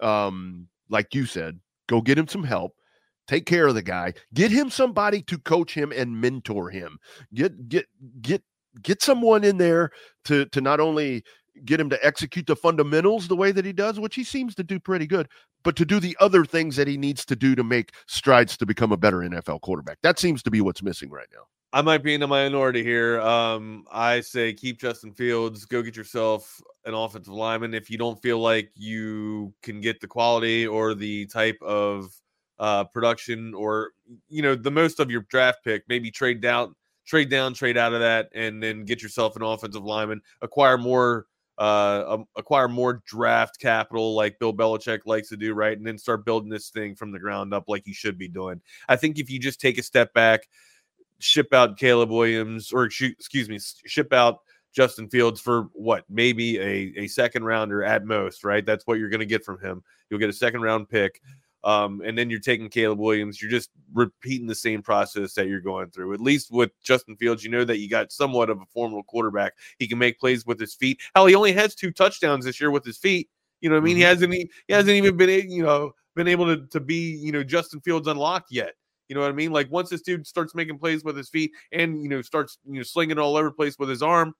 Um, 0.00 0.68
like 0.90 1.14
you 1.14 1.26
said, 1.26 1.58
go 1.86 2.00
get 2.00 2.18
him 2.18 2.28
some 2.28 2.44
help. 2.44 2.74
Take 3.26 3.46
care 3.46 3.66
of 3.66 3.74
the 3.74 3.82
guy. 3.82 4.14
Get 4.34 4.50
him 4.50 4.70
somebody 4.70 5.22
to 5.22 5.38
coach 5.38 5.74
him 5.74 5.92
and 5.94 6.20
mentor 6.20 6.70
him. 6.70 6.98
Get 7.34 7.68
get 7.68 7.86
get 8.20 8.42
get 8.82 9.02
someone 9.02 9.44
in 9.44 9.58
there 9.58 9.90
to 10.26 10.46
to 10.46 10.60
not 10.60 10.80
only 10.80 11.24
get 11.64 11.80
him 11.80 11.90
to 11.90 12.06
execute 12.06 12.46
the 12.46 12.56
fundamentals 12.56 13.28
the 13.28 13.36
way 13.36 13.52
that 13.52 13.64
he 13.64 13.72
does, 13.72 13.98
which 13.98 14.14
he 14.14 14.24
seems 14.24 14.54
to 14.54 14.64
do 14.64 14.78
pretty 14.78 15.06
good, 15.06 15.28
but 15.62 15.76
to 15.76 15.84
do 15.84 16.00
the 16.00 16.16
other 16.20 16.44
things 16.44 16.76
that 16.76 16.88
he 16.88 16.96
needs 16.96 17.24
to 17.26 17.36
do 17.36 17.54
to 17.54 17.64
make 17.64 17.92
strides 18.06 18.56
to 18.58 18.66
become 18.66 18.92
a 18.92 18.96
better 18.96 19.18
NFL 19.18 19.60
quarterback. 19.60 19.98
That 20.02 20.18
seems 20.18 20.42
to 20.44 20.50
be 20.50 20.60
what's 20.60 20.82
missing 20.82 21.10
right 21.10 21.28
now. 21.32 21.42
I 21.72 21.82
might 21.82 22.02
be 22.02 22.14
in 22.14 22.20
the 22.20 22.26
minority 22.26 22.82
here. 22.82 23.20
Um, 23.20 23.84
I 23.92 24.20
say 24.20 24.54
keep 24.54 24.80
Justin 24.80 25.12
Fields, 25.12 25.66
go 25.66 25.82
get 25.82 25.96
yourself 25.96 26.60
an 26.86 26.94
offensive 26.94 27.34
lineman. 27.34 27.74
If 27.74 27.90
you 27.90 27.98
don't 27.98 28.20
feel 28.22 28.38
like 28.38 28.70
you 28.74 29.52
can 29.62 29.82
get 29.82 30.00
the 30.00 30.06
quality 30.06 30.66
or 30.66 30.94
the 30.94 31.26
type 31.26 31.58
of 31.60 32.10
uh, 32.58 32.84
production 32.84 33.52
or 33.54 33.90
you 34.28 34.42
know 34.42 34.54
the 34.54 34.70
most 34.70 34.98
of 34.98 35.10
your 35.10 35.22
draft 35.28 35.62
pick, 35.62 35.82
maybe 35.88 36.10
trade 36.10 36.40
down, 36.40 36.74
trade 37.04 37.28
down, 37.28 37.52
trade 37.52 37.76
out 37.76 37.92
of 37.92 38.00
that, 38.00 38.30
and 38.34 38.62
then 38.62 38.84
get 38.84 39.02
yourself 39.02 39.36
an 39.36 39.42
offensive 39.42 39.84
lineman. 39.84 40.22
Acquire 40.40 40.78
more 40.78 41.26
uh, 41.58 42.04
um, 42.06 42.24
acquire 42.36 42.68
more 42.68 43.02
draft 43.04 43.58
capital 43.58 44.14
like 44.14 44.38
Bill 44.38 44.54
Belichick 44.54 45.00
likes 45.06 45.28
to 45.30 45.36
do, 45.36 45.54
right? 45.54 45.76
And 45.76 45.86
then 45.86 45.98
start 45.98 46.24
building 46.24 46.48
this 46.48 46.70
thing 46.70 46.94
from 46.94 47.10
the 47.10 47.18
ground 47.18 47.52
up 47.52 47.64
like 47.66 47.86
you 47.86 47.94
should 47.94 48.16
be 48.16 48.28
doing. 48.28 48.60
I 48.88 48.96
think 48.96 49.18
if 49.18 49.28
you 49.28 49.38
just 49.40 49.60
take 49.60 49.76
a 49.76 49.82
step 49.82 50.14
back, 50.14 50.48
ship 51.18 51.52
out 51.52 51.76
Caleb 51.76 52.10
Williams, 52.10 52.72
or 52.72 52.84
excuse 52.84 53.48
me, 53.48 53.58
ship 53.86 54.12
out 54.12 54.38
Justin 54.72 55.08
Fields 55.08 55.40
for 55.40 55.68
what 55.72 56.04
maybe 56.08 56.58
a, 56.58 56.92
a 56.96 57.06
second 57.08 57.44
rounder 57.44 57.82
at 57.82 58.04
most, 58.04 58.44
right? 58.44 58.64
That's 58.64 58.86
what 58.86 58.98
you're 58.98 59.10
going 59.10 59.20
to 59.20 59.26
get 59.26 59.44
from 59.44 59.58
him. 59.60 59.82
You'll 60.08 60.20
get 60.20 60.30
a 60.30 60.34
second 60.34 60.62
round 60.62 60.88
pick. 60.88 61.20
Um, 61.68 62.00
and 62.02 62.16
then 62.16 62.30
you're 62.30 62.40
taking 62.40 62.70
Caleb 62.70 62.98
Williams. 62.98 63.42
You're 63.42 63.50
just 63.50 63.68
repeating 63.92 64.46
the 64.46 64.54
same 64.54 64.80
process 64.80 65.34
that 65.34 65.48
you're 65.48 65.60
going 65.60 65.90
through. 65.90 66.14
At 66.14 66.20
least 66.20 66.50
with 66.50 66.70
Justin 66.82 67.14
Fields, 67.14 67.44
you 67.44 67.50
know 67.50 67.62
that 67.62 67.76
you 67.78 67.90
got 67.90 68.10
somewhat 68.10 68.48
of 68.48 68.58
a 68.58 68.64
formidable 68.72 69.02
quarterback. 69.02 69.52
He 69.78 69.86
can 69.86 69.98
make 69.98 70.18
plays 70.18 70.46
with 70.46 70.58
his 70.58 70.74
feet. 70.74 70.98
Hell, 71.14 71.26
he 71.26 71.34
only 71.34 71.52
has 71.52 71.74
two 71.74 71.90
touchdowns 71.90 72.46
this 72.46 72.58
year 72.58 72.70
with 72.70 72.86
his 72.86 72.96
feet. 72.96 73.28
You 73.60 73.68
know 73.68 73.74
what 73.74 73.82
I 73.82 73.84
mean? 73.84 73.96
Mm-hmm. 73.96 73.98
He 73.98 74.02
hasn't 74.04 74.32
he, 74.32 74.50
he 74.66 74.72
hasn't 74.72 74.96
even 74.96 75.18
been 75.18 75.50
you 75.50 75.62
know 75.62 75.92
been 76.16 76.26
able 76.26 76.46
to, 76.46 76.66
to 76.68 76.80
be 76.80 77.16
you 77.16 77.32
know 77.32 77.44
Justin 77.44 77.82
Fields 77.82 78.08
unlocked 78.08 78.50
yet. 78.50 78.72
You 79.10 79.14
know 79.14 79.20
what 79.20 79.30
I 79.30 79.34
mean? 79.34 79.52
Like 79.52 79.70
once 79.70 79.90
this 79.90 80.00
dude 80.00 80.26
starts 80.26 80.54
making 80.54 80.78
plays 80.78 81.04
with 81.04 81.18
his 81.18 81.28
feet 81.28 81.52
and 81.72 82.02
you 82.02 82.08
know 82.08 82.22
starts 82.22 82.56
you 82.64 82.78
know 82.78 82.82
slinging 82.82 83.18
all 83.18 83.36
over 83.36 83.48
the 83.48 83.54
place 83.54 83.78
with 83.78 83.90
his 83.90 84.02
arm, 84.02 84.32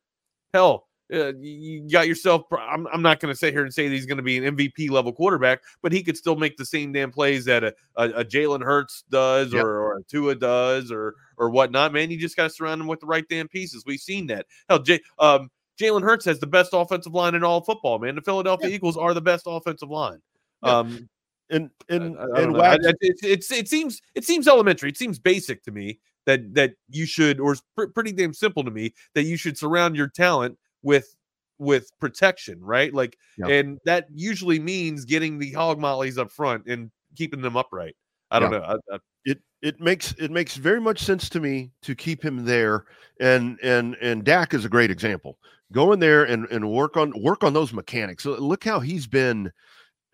hell, 0.55 0.88
uh, 1.13 1.33
you 1.39 1.89
got 1.89 2.07
yourself. 2.07 2.45
I'm, 2.53 2.87
I'm 2.89 3.03
not 3.03 3.21
going 3.21 3.33
to 3.33 3.39
sit 3.39 3.53
here 3.53 3.65
and 3.65 3.73
say 3.73 3.89
he's 3.89 4.07
going 4.07 4.19
to 4.19 4.23
be 4.23 4.45
an 4.45 4.57
MVP 4.57 4.91
level 4.91 5.13
quarterback, 5.13 5.63
but 5.83 5.93
he 5.93 6.03
could 6.03 6.17
still 6.17 6.37
make 6.37 6.57
the 6.57 6.65
same 6.65 6.93
damn 6.93 7.11
plays 7.11 7.45
that 7.47 7.65
a, 7.65 7.75
a, 7.97 8.09
a 8.11 8.25
Jalen 8.25 8.63
Hurts 8.63 9.05
does 9.11 9.53
yep. 9.53 9.65
or, 9.65 9.81
or 9.81 9.99
a 9.99 10.03
Tua 10.05 10.35
does 10.35 10.93
or 10.93 11.15
or 11.37 11.51
whatnot. 11.51 11.93
Man, 11.93 12.11
you 12.11 12.19
just 12.19 12.37
got 12.37 12.45
to 12.45 12.51
surround 12.51 12.81
him 12.81 12.87
with 12.87 13.01
the 13.01 13.07
right 13.07 13.25
damn 13.29 13.49
pieces. 13.49 13.85
We've 13.87 14.01
seen 14.01 14.27
that. 14.27 14.47
Hell, 14.69 14.81
J, 14.81 15.01
um, 15.19 15.51
Jalen 15.81 16.03
Hurts 16.03 16.25
has 16.27 16.39
the 16.39 16.47
best 16.47 16.71
offensive 16.73 17.15
line 17.15 17.35
in 17.35 17.45
all 17.45 17.63
football. 17.63 17.99
Man, 17.99 18.15
the 18.15 18.23
Philadelphia 18.23 18.69
Eagles 18.69 18.97
are 18.97 19.15
the 19.15 19.21
best 19.21 19.45
offensive 19.47 19.91
line. 19.91 20.21
Um, 20.63 21.09
and 21.51 21.71
and 21.89 22.19
I, 22.19 22.23
I 22.23 22.43
and 22.43 22.57
I, 22.61 22.75
it, 22.75 23.17
it's 23.23 23.51
it 23.51 23.69
seems 23.69 24.03
it 24.15 24.25
seems 24.25 24.47
elementary. 24.49 24.91
It 24.91 24.99
seems 24.99 25.19
basic 25.19 25.63
to 25.63 25.71
me 25.71 26.01
that 26.27 26.55
that 26.55 26.75
you 26.91 27.07
should, 27.07 27.41
or 27.41 27.57
pr- 27.75 27.87
pretty 27.87 28.13
damn 28.13 28.35
simple 28.35 28.65
to 28.65 28.71
me 28.71 28.93
that 29.15 29.23
you 29.23 29.37
should 29.37 29.57
surround 29.57 29.97
your 29.97 30.09
talent 30.09 30.59
with 30.83 31.15
with 31.59 31.91
protection, 31.99 32.61
right? 32.61 32.93
Like, 32.95 33.17
yep. 33.37 33.51
and 33.51 33.79
that 33.85 34.07
usually 34.13 34.59
means 34.59 35.05
getting 35.05 35.39
the 35.39 35.53
hog 35.53 35.79
mollies 35.79 36.19
up 36.19 36.31
front 36.31 36.67
and 36.67 36.91
keeping 37.17 37.43
them 37.43 37.57
upright. 37.57 37.97
I 38.31 38.39
don't 38.39 38.53
yep. 38.53 38.63
know. 38.63 38.69
I, 38.69 38.95
I, 38.95 38.99
it 39.25 39.39
it 39.63 39.81
makes 39.81 40.13
it 40.19 40.31
makes 40.31 40.57
very 40.57 40.81
much 40.81 41.01
sense 41.01 41.29
to 41.31 41.41
me 41.41 41.71
to 41.83 41.95
keep 41.95 42.25
him 42.25 42.45
there, 42.45 42.85
and 43.21 43.59
and 43.63 43.97
and 44.01 44.25
Dak 44.25 44.55
is 44.55 44.65
a 44.65 44.69
great 44.69 44.91
example. 44.91 45.39
Go 45.73 45.93
in 45.93 46.01
there 46.01 46.25
and 46.25 46.47
and 46.51 46.71
work 46.71 46.97
on 46.97 47.13
work 47.21 47.45
on 47.45 47.53
those 47.53 47.73
mechanics. 47.73 48.25
Look 48.25 48.65
how 48.65 48.81
he's 48.81 49.07
been 49.07 49.51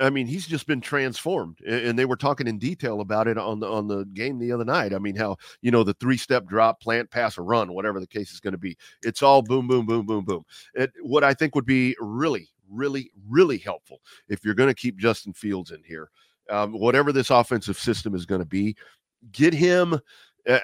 I 0.01 0.11
mean, 0.11 0.27
he's 0.27 0.47
just 0.47 0.67
been 0.67 0.81
transformed, 0.81 1.61
and 1.61 1.97
they 1.97 2.05
were 2.05 2.17
talking 2.17 2.49
in 2.49 2.59
detail 2.59 3.01
about 3.01 3.29
it 3.29 3.39
on 3.39 3.61
the 3.61 3.69
on 3.69 3.87
the 3.87 4.05
game 4.07 4.39
the 4.39 4.51
other 4.51 4.65
night. 4.65 4.93
I 4.93 4.99
mean, 4.99 5.15
how 5.15 5.37
you 5.63 5.71
know 5.71 5.85
the 5.85 5.95
three 5.95 6.17
step 6.17 6.47
drop, 6.47 6.81
plant, 6.81 7.11
pass, 7.11 7.39
or 7.39 7.45
run, 7.45 7.73
whatever 7.73 8.01
the 8.01 8.07
case 8.07 8.33
is 8.33 8.41
going 8.41 8.53
to 8.53 8.59
be. 8.59 8.77
It's 9.03 9.23
all 9.23 9.43
boom, 9.43 9.69
boom, 9.69 9.87
boom, 9.87 10.05
boom, 10.05 10.25
boom. 10.25 10.45
It, 10.75 10.91
what 11.03 11.23
I 11.23 11.33
think 11.33 11.55
would 11.55 11.67
be 11.67 11.97
really, 12.01 12.49
really, 12.69 13.13
really 13.29 13.59
helpful 13.59 14.01
if 14.29 14.45
you're 14.45 14.55
going 14.55 14.69
to 14.69 14.75
keep 14.75 14.97
Justin 14.97 15.33
Fields 15.33 15.71
in 15.71 15.83
here, 15.85 16.11
um, 16.51 16.73
whatever 16.73 17.13
this 17.13 17.31
offensive 17.31 17.79
system 17.79 18.15
is 18.15 18.27
going 18.27 18.41
to 18.41 18.47
be, 18.47 18.77
get 19.31 19.55
him 19.55 20.01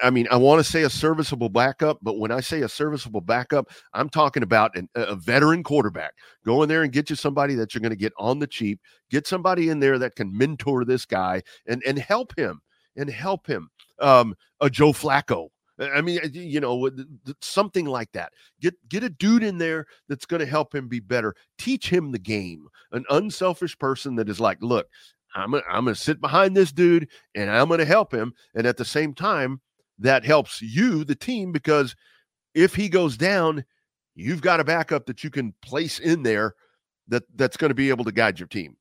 I 0.02 0.10
mean, 0.10 0.26
I 0.30 0.36
want 0.36 0.64
to 0.64 0.70
say 0.70 0.82
a 0.82 0.90
serviceable 0.90 1.48
backup, 1.48 1.98
but 2.02 2.18
when 2.18 2.30
I 2.30 2.40
say 2.40 2.60
a 2.62 2.68
serviceable 2.68 3.22
backup, 3.22 3.70
I'm 3.94 4.08
talking 4.10 4.42
about 4.42 4.76
an, 4.76 4.88
a 4.94 5.16
veteran 5.16 5.62
quarterback. 5.62 6.14
Go 6.44 6.62
in 6.62 6.68
there 6.68 6.82
and 6.82 6.92
get 6.92 7.08
you 7.08 7.16
somebody 7.16 7.54
that 7.54 7.74
you're 7.74 7.80
going 7.80 7.90
to 7.90 7.96
get 7.96 8.12
on 8.18 8.38
the 8.38 8.46
cheap. 8.46 8.80
Get 9.10 9.26
somebody 9.26 9.70
in 9.70 9.80
there 9.80 9.98
that 9.98 10.16
can 10.16 10.36
mentor 10.36 10.84
this 10.84 11.06
guy 11.06 11.42
and 11.66 11.82
and 11.86 11.98
help 11.98 12.36
him 12.36 12.60
and 12.96 13.08
help 13.08 13.46
him. 13.46 13.70
Um, 13.98 14.34
a 14.60 14.68
Joe 14.68 14.92
Flacco. 14.92 15.48
I 15.80 16.02
mean, 16.02 16.20
you 16.32 16.60
know, 16.60 16.90
something 17.40 17.86
like 17.86 18.12
that. 18.12 18.32
Get 18.60 18.74
get 18.88 19.02
a 19.02 19.08
dude 19.08 19.42
in 19.42 19.56
there 19.56 19.86
that's 20.08 20.26
going 20.26 20.40
to 20.40 20.46
help 20.46 20.74
him 20.74 20.88
be 20.88 21.00
better. 21.00 21.34
Teach 21.56 21.88
him 21.88 22.12
the 22.12 22.18
game. 22.18 22.66
An 22.92 23.04
unselfish 23.08 23.78
person 23.78 24.16
that 24.16 24.28
is 24.28 24.40
like, 24.40 24.58
look, 24.60 24.88
I'm 25.34 25.52
gonna, 25.52 25.62
I'm 25.70 25.84
going 25.84 25.94
to 25.94 26.00
sit 26.00 26.20
behind 26.20 26.54
this 26.54 26.72
dude 26.72 27.08
and 27.34 27.50
I'm 27.50 27.68
going 27.68 27.78
to 27.78 27.86
help 27.86 28.12
him. 28.12 28.34
And 28.54 28.66
at 28.66 28.76
the 28.76 28.84
same 28.84 29.14
time, 29.14 29.60
that 30.00 30.24
helps 30.24 30.60
you, 30.60 31.04
the 31.04 31.14
team, 31.14 31.52
because 31.52 31.94
if 32.54 32.74
he 32.74 32.88
goes 32.88 33.16
down, 33.16 33.64
you've 34.14 34.42
got 34.42 34.60
a 34.60 34.64
backup 34.64 35.06
that 35.06 35.22
you 35.22 35.30
can 35.30 35.54
place 35.62 35.98
in 35.98 36.22
there 36.22 36.54
that 37.08 37.22
that's 37.36 37.56
going 37.56 37.70
to 37.70 37.74
be 37.74 37.88
able 37.90 38.04
to 38.04 38.12
guide 38.12 38.38
your 38.38 38.48
team. 38.48 38.76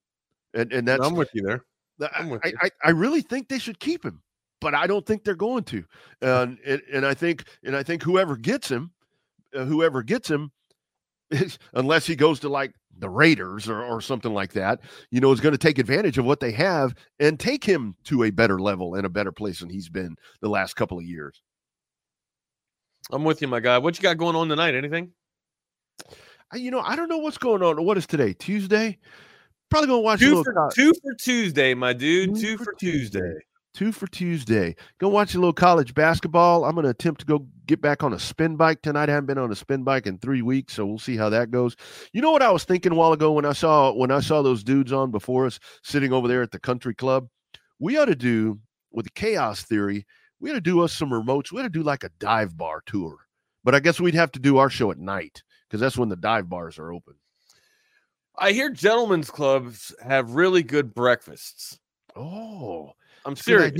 And 0.53 0.73
and 0.73 0.87
that's 0.87 1.05
I'm 1.05 1.15
with 1.15 1.29
you 1.33 1.43
there. 1.43 1.63
I, 2.01 2.53
I, 2.61 2.69
I 2.83 2.89
really 2.91 3.21
think 3.21 3.49
they 3.49 3.59
should 3.59 3.79
keep 3.79 4.03
him. 4.03 4.21
but 4.61 4.75
I 4.75 4.87
don't 4.87 5.05
think 5.05 5.23
they're 5.23 5.35
going 5.35 5.63
to. 5.65 5.83
And 6.21 6.57
and, 6.65 6.81
and 6.91 7.05
I 7.05 7.13
think 7.13 7.45
and 7.63 7.75
I 7.75 7.83
think 7.83 8.03
whoever 8.03 8.35
gets 8.35 8.69
him, 8.69 8.91
uh, 9.55 9.65
whoever 9.65 10.03
gets 10.03 10.29
him, 10.29 10.51
is, 11.31 11.59
unless 11.73 12.05
he 12.05 12.15
goes 12.15 12.39
to 12.41 12.49
like 12.49 12.73
the 12.99 13.09
Raiders 13.09 13.67
or, 13.67 13.83
or 13.83 14.01
something 14.01 14.33
like 14.33 14.53
that, 14.53 14.81
you 15.11 15.19
know, 15.19 15.31
is 15.31 15.39
going 15.39 15.53
to 15.53 15.57
take 15.57 15.79
advantage 15.79 16.17
of 16.17 16.25
what 16.25 16.39
they 16.39 16.51
have 16.51 16.93
and 17.19 17.39
take 17.39 17.63
him 17.63 17.95
to 18.05 18.23
a 18.23 18.29
better 18.29 18.59
level 18.59 18.95
and 18.95 19.05
a 19.05 19.09
better 19.09 19.31
place 19.31 19.59
than 19.59 19.69
he's 19.69 19.89
been 19.89 20.15
the 20.41 20.49
last 20.49 20.75
couple 20.75 20.97
of 20.97 21.05
years. 21.05 21.41
I'm 23.11 23.23
with 23.23 23.41
you, 23.41 23.47
my 23.47 23.59
guy. 23.59 23.77
What 23.77 23.97
you 23.97 24.03
got 24.03 24.17
going 24.17 24.35
on 24.35 24.49
tonight? 24.49 24.75
Anything? 24.75 25.11
I, 26.51 26.57
you 26.57 26.71
know, 26.71 26.81
I 26.81 26.95
don't 26.95 27.09
know 27.09 27.17
what's 27.17 27.37
going 27.37 27.63
on. 27.63 27.83
What 27.83 27.97
is 27.97 28.05
today? 28.05 28.33
Tuesday? 28.33 28.97
Probably 29.69 29.87
gonna 29.87 29.99
watch 29.99 30.19
two 30.19 30.33
a 30.33 30.35
little 30.35 30.43
for, 30.43 30.69
two 30.73 30.93
for 31.03 31.13
Tuesday, 31.13 31.73
my 31.73 31.93
dude. 31.93 32.35
Two 32.35 32.41
Two, 32.41 32.57
for 32.57 32.65
for 32.65 32.73
Tuesday. 32.73 33.19
Tuesday. 33.19 33.39
Two 33.73 33.91
for 33.91 34.07
Tuesday. 34.07 34.75
Go 34.99 35.09
watch 35.09 35.35
a 35.35 35.39
little 35.39 35.53
college 35.53 35.93
basketball. 35.93 36.65
I'm 36.65 36.75
gonna 36.75 36.89
attempt 36.89 37.21
to 37.21 37.25
go 37.25 37.47
get 37.65 37.81
back 37.81 38.03
on 38.03 38.13
a 38.13 38.19
spin 38.19 38.55
bike 38.55 38.81
tonight. 38.81 39.09
I 39.09 39.13
haven't 39.13 39.27
been 39.27 39.37
on 39.37 39.51
a 39.51 39.55
spin 39.55 39.83
bike 39.83 40.07
in 40.07 40.17
three 40.17 40.41
weeks, 40.41 40.73
so 40.73 40.85
we'll 40.85 40.99
see 40.99 41.17
how 41.17 41.29
that 41.29 41.51
goes. 41.51 41.75
You 42.13 42.21
know 42.21 42.31
what 42.31 42.41
I 42.41 42.51
was 42.51 42.63
thinking 42.63 42.91
a 42.91 42.95
while 42.95 43.13
ago 43.13 43.31
when 43.31 43.45
I 43.45 43.53
saw 43.53 43.91
when 43.93 44.11
I 44.11 44.19
saw 44.19 44.41
those 44.41 44.63
dudes 44.63 44.91
on 44.91 45.11
before 45.11 45.45
us 45.45 45.59
sitting 45.83 46.13
over 46.13 46.27
there 46.27 46.41
at 46.41 46.51
the 46.51 46.59
country 46.59 46.95
club? 46.95 47.27
We 47.79 47.97
ought 47.97 48.05
to 48.05 48.15
do 48.15 48.59
with 48.91 49.05
the 49.05 49.11
chaos 49.11 49.63
theory, 49.63 50.05
we 50.39 50.51
ought 50.51 50.55
to 50.55 50.61
do 50.61 50.81
us 50.81 50.93
some 50.93 51.09
remotes. 51.09 51.51
We 51.51 51.59
ought 51.59 51.63
to 51.63 51.69
do 51.69 51.83
like 51.83 52.03
a 52.03 52.11
dive 52.19 52.57
bar 52.57 52.81
tour. 52.85 53.17
But 53.63 53.75
I 53.75 53.79
guess 53.79 53.99
we'd 53.99 54.15
have 54.15 54.31
to 54.33 54.39
do 54.39 54.57
our 54.57 54.69
show 54.69 54.91
at 54.91 54.97
night 54.97 55.43
because 55.67 55.81
that's 55.81 55.97
when 55.97 56.09
the 56.09 56.15
dive 56.15 56.49
bars 56.49 56.79
are 56.79 56.93
open. 56.93 57.15
I 58.37 58.53
hear 58.53 58.69
gentlemen's 58.69 59.29
clubs 59.29 59.93
have 60.01 60.31
really 60.31 60.63
good 60.63 60.93
breakfasts. 60.93 61.77
Oh, 62.15 62.93
I'm 63.25 63.35
serious. 63.35 63.71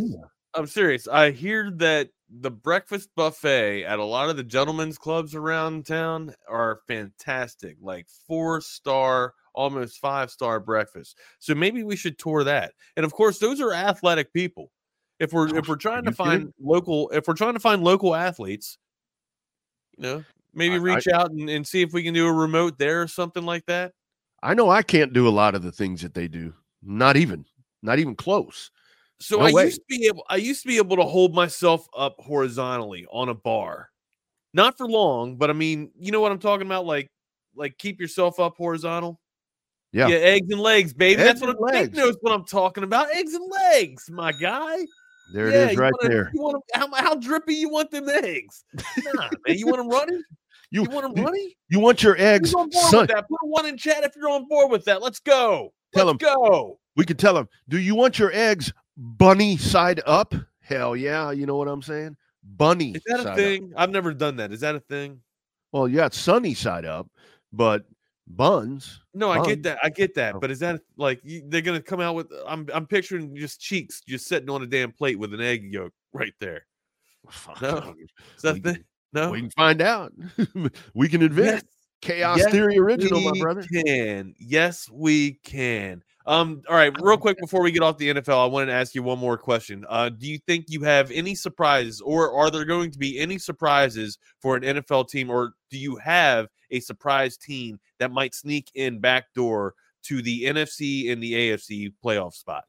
I'm 0.55 0.67
serious. 0.67 1.07
I 1.07 1.31
hear 1.31 1.71
that 1.77 2.09
the 2.29 2.51
breakfast 2.51 3.09
buffet 3.15 3.83
at 3.85 3.99
a 3.99 4.03
lot 4.03 4.29
of 4.29 4.37
the 4.37 4.43
gentlemen's 4.43 4.97
clubs 4.97 5.33
around 5.35 5.85
town 5.85 6.33
are 6.47 6.79
fantastic, 6.87 7.77
like 7.81 8.07
four 8.27 8.61
star, 8.61 9.33
almost 9.53 9.99
five 9.99 10.29
star 10.31 10.59
breakfast. 10.59 11.17
So 11.39 11.55
maybe 11.55 11.83
we 11.83 11.95
should 11.95 12.17
tour 12.19 12.43
that. 12.43 12.73
And 12.97 13.05
of 13.05 13.13
course, 13.13 13.39
those 13.39 13.61
are 13.61 13.73
athletic 13.73 14.33
people. 14.33 14.71
If 15.19 15.33
we're 15.33 15.55
if 15.55 15.67
we're 15.67 15.75
trying 15.75 16.03
to 16.05 16.11
find 16.11 16.53
local, 16.59 17.09
if 17.09 17.27
we're 17.27 17.33
trying 17.33 17.53
to 17.53 17.59
find 17.59 17.83
local 17.83 18.15
athletes, 18.15 18.77
you 19.97 20.03
know, 20.03 20.23
maybe 20.53 20.75
I- 20.75 20.77
I- 20.77 20.81
reach 20.81 21.07
out 21.07 21.31
and, 21.31 21.49
and 21.49 21.67
see 21.67 21.81
if 21.81 21.93
we 21.93 22.03
can 22.03 22.13
do 22.13 22.27
a 22.27 22.33
remote 22.33 22.77
there 22.77 23.01
or 23.01 23.07
something 23.07 23.43
like 23.43 23.65
that. 23.65 23.93
I 24.41 24.53
know 24.53 24.69
I 24.69 24.81
can't 24.81 25.13
do 25.13 25.27
a 25.27 25.29
lot 25.29 25.55
of 25.55 25.61
the 25.63 25.71
things 25.71 26.01
that 26.01 26.13
they 26.13 26.27
do. 26.27 26.53
Not 26.81 27.17
even, 27.17 27.45
not 27.83 27.99
even 27.99 28.15
close. 28.15 28.71
So 29.22 29.38
No 29.39 29.45
I 29.45 29.51
way. 29.51 29.65
used 29.65 29.78
to 29.82 29.86
be 29.89 30.07
able 30.07 30.24
I 30.30 30.38
used 30.38 30.61
to 30.61 30.67
be 30.67 30.78
able 30.78 30.95
to 30.97 31.03
hold 31.03 31.34
myself 31.34 31.88
up 31.97 32.15
horizontally 32.20 33.05
on 33.11 33.30
a 33.30 33.34
bar. 33.34 33.89
Not 34.53 34.78
for 34.78 34.88
long, 34.88 35.36
but 35.38 35.49
I 35.49 35.53
mean, 35.53 35.91
you 35.99 36.11
know 36.11 36.22
what 36.22 36.32
I'm 36.32 36.39
talking 36.39 36.65
about 36.65 36.86
like 36.86 37.09
like 37.55 37.78
keep 37.78 37.99
yourself 37.99 38.39
up 38.39 38.55
horizontal. 38.57 39.20
Yeah. 39.91 40.07
eggs 40.09 40.47
and 40.51 40.61
legs, 40.61 40.93
baby. 40.93 41.22
Eggs 41.22 41.39
That's 41.39 41.41
what 41.41 41.74
Nick 41.74 41.74
legs. 41.88 41.97
knows 41.97 42.15
what 42.22 42.32
I'm 42.34 42.45
talking 42.45 42.84
about. 42.84 43.09
Eggs 43.13 43.34
and 43.34 43.51
legs, 43.72 44.09
my 44.09 44.32
guy. 44.32 44.78
There 45.34 45.49
Yeah, 45.51 45.65
it 45.65 45.72
is, 45.72 45.78
right 45.78 45.91
wanna- 46.01 46.13
there. 46.13 46.32
You 46.34 46.41
want 46.41 46.63
how, 46.74 46.91
how 46.95 47.15
drippy 47.15 47.55
you 47.55 47.70
want 47.70 47.91
them 47.91 48.07
eggs? 48.09 48.63
Nah, 49.13 49.30
man. 49.47 49.57
You 49.57 49.65
want 49.67 49.78
them 49.78 49.89
runny? 49.89 50.24
You 50.72 50.84
You 50.84 50.89
want 50.89 51.15
them 51.15 51.24
runny? 51.26 51.57
you 51.70 51.80
want 51.80 52.01
your 52.03 52.15
eggs? 52.20 52.49
Who's 52.51 52.55
on 52.55 52.70
board 52.70 52.86
Son, 52.91 52.99
with 53.01 53.09
that? 53.09 53.28
Put 53.28 53.39
one 53.41 53.65
in 53.65 53.76
chat 53.78 54.03
if 54.03 54.15
you're 54.15 54.30
on 54.30 54.47
board 54.47 54.72
with 54.72 54.86
that. 54.86 55.01
Let's 55.01 55.20
go. 55.20 55.74
Tell 55.95 56.05
Let's 56.05 56.24
'em. 56.24 56.36
go. 56.36 56.80
we 56.95 57.05
can 57.05 57.17
tell 57.17 57.34
them. 57.34 57.47
Do 57.67 57.80
you 57.80 57.95
want 57.95 58.20
your 58.20 58.32
eggs 58.34 58.72
bunny 58.99 59.57
side 59.57 60.01
up? 60.05 60.35
Hell 60.61 60.95
yeah! 60.95 61.31
You 61.31 61.45
know 61.45 61.55
what 61.55 61.67
I'm 61.67 61.81
saying? 61.81 62.15
Bunny. 62.43 62.91
Is 62.91 63.03
that 63.07 63.21
a 63.21 63.23
side 63.23 63.31
up. 63.31 63.37
thing? 63.37 63.73
I've 63.75 63.89
never 63.89 64.13
done 64.13 64.35
that. 64.37 64.51
Is 64.51 64.59
that 64.61 64.75
a 64.75 64.79
thing? 64.79 65.19
Well, 65.71 65.87
yeah, 65.87 66.05
it's 66.07 66.17
sunny 66.17 66.53
side 66.53 66.85
up, 66.85 67.07
but 67.53 67.85
buns. 68.27 69.01
No, 69.13 69.31
I 69.31 69.43
get 69.45 69.63
that. 69.63 69.79
I 69.83 69.89
get 69.89 70.13
that. 70.15 70.35
Oh. 70.35 70.39
But 70.39 70.51
is 70.51 70.59
that 70.59 70.81
like 70.97 71.19
you, 71.23 71.43
they're 71.47 71.61
gonna 71.61 71.81
come 71.81 72.01
out 72.01 72.15
with? 72.15 72.27
I'm 72.47 72.67
I'm 72.73 72.85
picturing 72.85 73.35
just 73.35 73.59
cheeks 73.59 74.01
just 74.07 74.27
sitting 74.27 74.49
on 74.49 74.61
a 74.63 74.67
damn 74.67 74.91
plate 74.91 75.17
with 75.17 75.33
an 75.33 75.41
egg 75.41 75.71
yolk 75.71 75.93
right 76.13 76.33
there. 76.39 76.65
Fuck, 77.29 77.61
No. 77.61 77.95
Is 78.35 78.41
that 78.43 78.53
We 78.55 78.61
can- 78.61 78.85
no? 79.11 79.31
We 79.31 79.41
can 79.41 79.49
find 79.51 79.81
out. 79.81 80.13
we 80.93 81.09
can 81.09 81.21
invent 81.23 81.63
Yes, 81.63 81.63
chaos 82.01 82.37
yes, 82.37 82.51
theory 82.51 82.77
original, 82.77 83.21
my 83.21 83.39
brother. 83.39 83.63
Can 83.63 84.35
yes, 84.39 84.87
we 84.91 85.33
can. 85.43 86.03
Um. 86.30 86.61
All 86.69 86.75
right, 86.75 86.93
real 87.01 87.17
quick 87.17 87.39
before 87.39 87.63
we 87.63 87.71
get 87.71 87.82
off 87.82 87.97
the 87.97 88.13
NFL, 88.13 88.43
I 88.43 88.45
wanted 88.45 88.67
to 88.67 88.73
ask 88.73 88.93
you 88.93 89.01
one 89.01 89.17
more 89.17 89.36
question. 89.36 89.84
Uh, 89.89 90.09
do 90.09 90.27
you 90.27 90.38
think 90.38 90.65
you 90.67 90.84
have 90.84 91.09
any 91.09 91.34
surprises, 91.34 92.01
or 92.01 92.32
are 92.32 92.51
there 92.51 92.65
going 92.65 92.91
to 92.91 92.99
be 92.99 93.17
any 93.17 93.39
surprises 93.39 94.19
for 94.39 94.55
an 94.55 94.61
NFL 94.61 95.09
team, 95.09 95.32
or 95.32 95.53
do 95.71 95.80
you 95.80 95.95
have 95.95 96.47
a 96.69 96.82
surprise 96.82 97.36
team 97.36 97.80
that 97.97 98.11
might 98.11 98.36
sneak 98.36 98.69
in 98.75 98.99
backdoor 98.99 99.73
to 100.03 100.21
the 100.21 100.43
NFC 100.43 101.11
and 101.11 101.21
the 101.21 101.34
AFC 101.34 101.91
playoff 102.05 102.36
spot? 102.36 102.65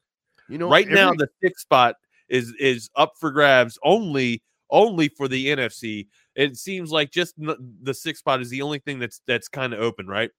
You 0.48 0.56
know, 0.56 0.70
right 0.70 0.88
now 0.88 1.12
the 1.12 1.28
sixth 1.42 1.60
spot 1.60 1.96
is 2.30 2.54
is 2.58 2.88
up 2.96 3.12
for 3.20 3.30
grabs 3.30 3.78
only 3.84 4.42
only 4.70 5.08
for 5.08 5.28
the 5.28 5.48
NFC. 5.48 6.06
It 6.34 6.56
seems 6.56 6.90
like 6.90 7.10
just 7.10 7.34
n- 7.38 7.74
the 7.82 7.92
sixth 7.92 8.20
spot 8.20 8.40
is 8.40 8.48
the 8.48 8.62
only 8.62 8.78
thing 8.78 8.98
that's 8.98 9.20
that's 9.26 9.48
kind 9.48 9.74
of 9.74 9.80
open, 9.80 10.06
right? 10.06 10.30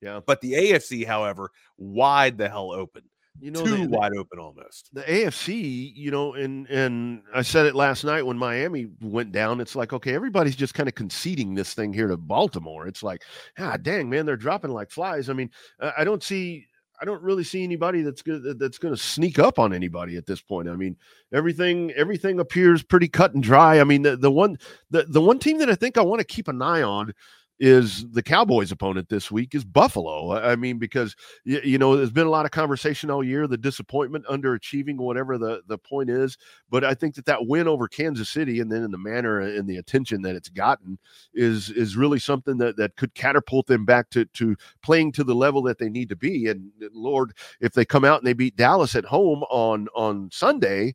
Yeah. 0.00 0.20
But 0.24 0.40
the 0.40 0.52
AFC, 0.54 1.04
however, 1.06 1.50
wide 1.76 2.38
the 2.38 2.48
hell 2.48 2.72
open, 2.72 3.02
you 3.40 3.50
know, 3.50 3.64
too 3.64 3.76
the- 3.86 3.88
wide 3.88 4.12
open 4.16 4.38
almost. 4.38 4.90
the 4.94 5.02
AFC, 5.02 5.92
you 5.94 6.10
know, 6.10 6.34
and 6.34 6.66
and 6.68 7.22
I 7.34 7.42
said 7.42 7.66
it 7.66 7.74
last 7.74 8.04
night 8.04 8.24
when 8.24 8.38
Miami 8.38 8.88
went 9.02 9.32
down. 9.32 9.60
It's 9.60 9.76
like, 9.76 9.92
okay, 9.92 10.14
everybody's 10.14 10.56
just 10.56 10.74
kind 10.74 10.88
of 10.88 10.94
conceding 10.94 11.54
this 11.54 11.74
thing 11.74 11.92
here 11.92 12.08
to 12.08 12.16
Baltimore. 12.16 12.86
It's 12.86 13.02
like, 13.02 13.22
ah, 13.58 13.76
dang, 13.76 14.08
man, 14.08 14.26
they're 14.26 14.36
dropping 14.36 14.70
like 14.70 14.90
flies. 14.90 15.28
I 15.28 15.34
mean, 15.34 15.50
I 15.80 15.92
I 15.98 16.04
don't 16.04 16.22
see, 16.22 16.66
I 17.00 17.04
don't 17.04 17.22
really 17.22 17.44
see 17.44 17.62
anybody 17.62 18.02
that's 18.02 18.20
good 18.22 18.58
that's 18.58 18.78
going 18.78 18.94
to 18.94 19.00
sneak 19.00 19.38
up 19.38 19.58
on 19.58 19.72
anybody 19.72 20.16
at 20.16 20.26
this 20.26 20.40
point. 20.40 20.68
I 20.68 20.76
mean, 20.76 20.96
everything 21.32 21.92
everything 21.92 22.40
appears 22.40 22.82
pretty 22.82 23.08
cut 23.08 23.34
and 23.34 23.42
dry. 23.42 23.80
I 23.80 23.84
mean, 23.84 24.02
the 24.02 24.16
the 24.16 24.30
one 24.30 24.58
the 24.90 25.04
the 25.08 25.20
one 25.20 25.38
team 25.38 25.58
that 25.58 25.70
I 25.70 25.74
think 25.74 25.96
I 25.98 26.02
want 26.02 26.20
to 26.20 26.26
keep 26.26 26.48
an 26.48 26.60
eye 26.62 26.82
on 26.82 27.12
is 27.60 28.08
the 28.10 28.22
Cowboys' 28.22 28.72
opponent 28.72 29.10
this 29.10 29.30
week 29.30 29.54
is 29.54 29.66
Buffalo. 29.66 30.32
I 30.32 30.56
mean, 30.56 30.78
because 30.78 31.14
you, 31.44 31.60
you 31.62 31.78
know, 31.78 31.94
there's 31.94 32.10
been 32.10 32.26
a 32.26 32.30
lot 32.30 32.46
of 32.46 32.50
conversation 32.50 33.10
all 33.10 33.22
year, 33.22 33.46
the 33.46 33.58
disappointment, 33.58 34.24
underachieving, 34.26 34.96
whatever 34.96 35.36
the, 35.36 35.60
the 35.68 35.76
point 35.76 36.08
is. 36.08 36.38
But 36.70 36.84
I 36.84 36.94
think 36.94 37.14
that 37.16 37.26
that 37.26 37.46
win 37.46 37.68
over 37.68 37.86
Kansas 37.86 38.30
City 38.30 38.60
and 38.60 38.72
then 38.72 38.82
in 38.82 38.90
the 38.90 38.98
manner 38.98 39.40
and 39.40 39.68
the 39.68 39.76
attention 39.76 40.22
that 40.22 40.34
it's 40.34 40.48
gotten 40.48 40.98
is 41.34 41.68
is 41.70 41.96
really 41.96 42.18
something 42.18 42.56
that, 42.58 42.78
that 42.78 42.96
could 42.96 43.14
catapult 43.14 43.66
them 43.66 43.84
back 43.84 44.08
to, 44.10 44.24
to 44.24 44.56
playing 44.82 45.12
to 45.12 45.24
the 45.24 45.34
level 45.34 45.62
that 45.62 45.78
they 45.78 45.90
need 45.90 46.08
to 46.08 46.16
be. 46.16 46.46
And 46.46 46.70
Lord, 46.92 47.32
if 47.60 47.74
they 47.74 47.84
come 47.84 48.06
out 48.06 48.20
and 48.20 48.26
they 48.26 48.32
beat 48.32 48.56
Dallas 48.56 48.96
at 48.96 49.04
home 49.04 49.42
on 49.50 49.88
on 49.94 50.30
Sunday, 50.32 50.94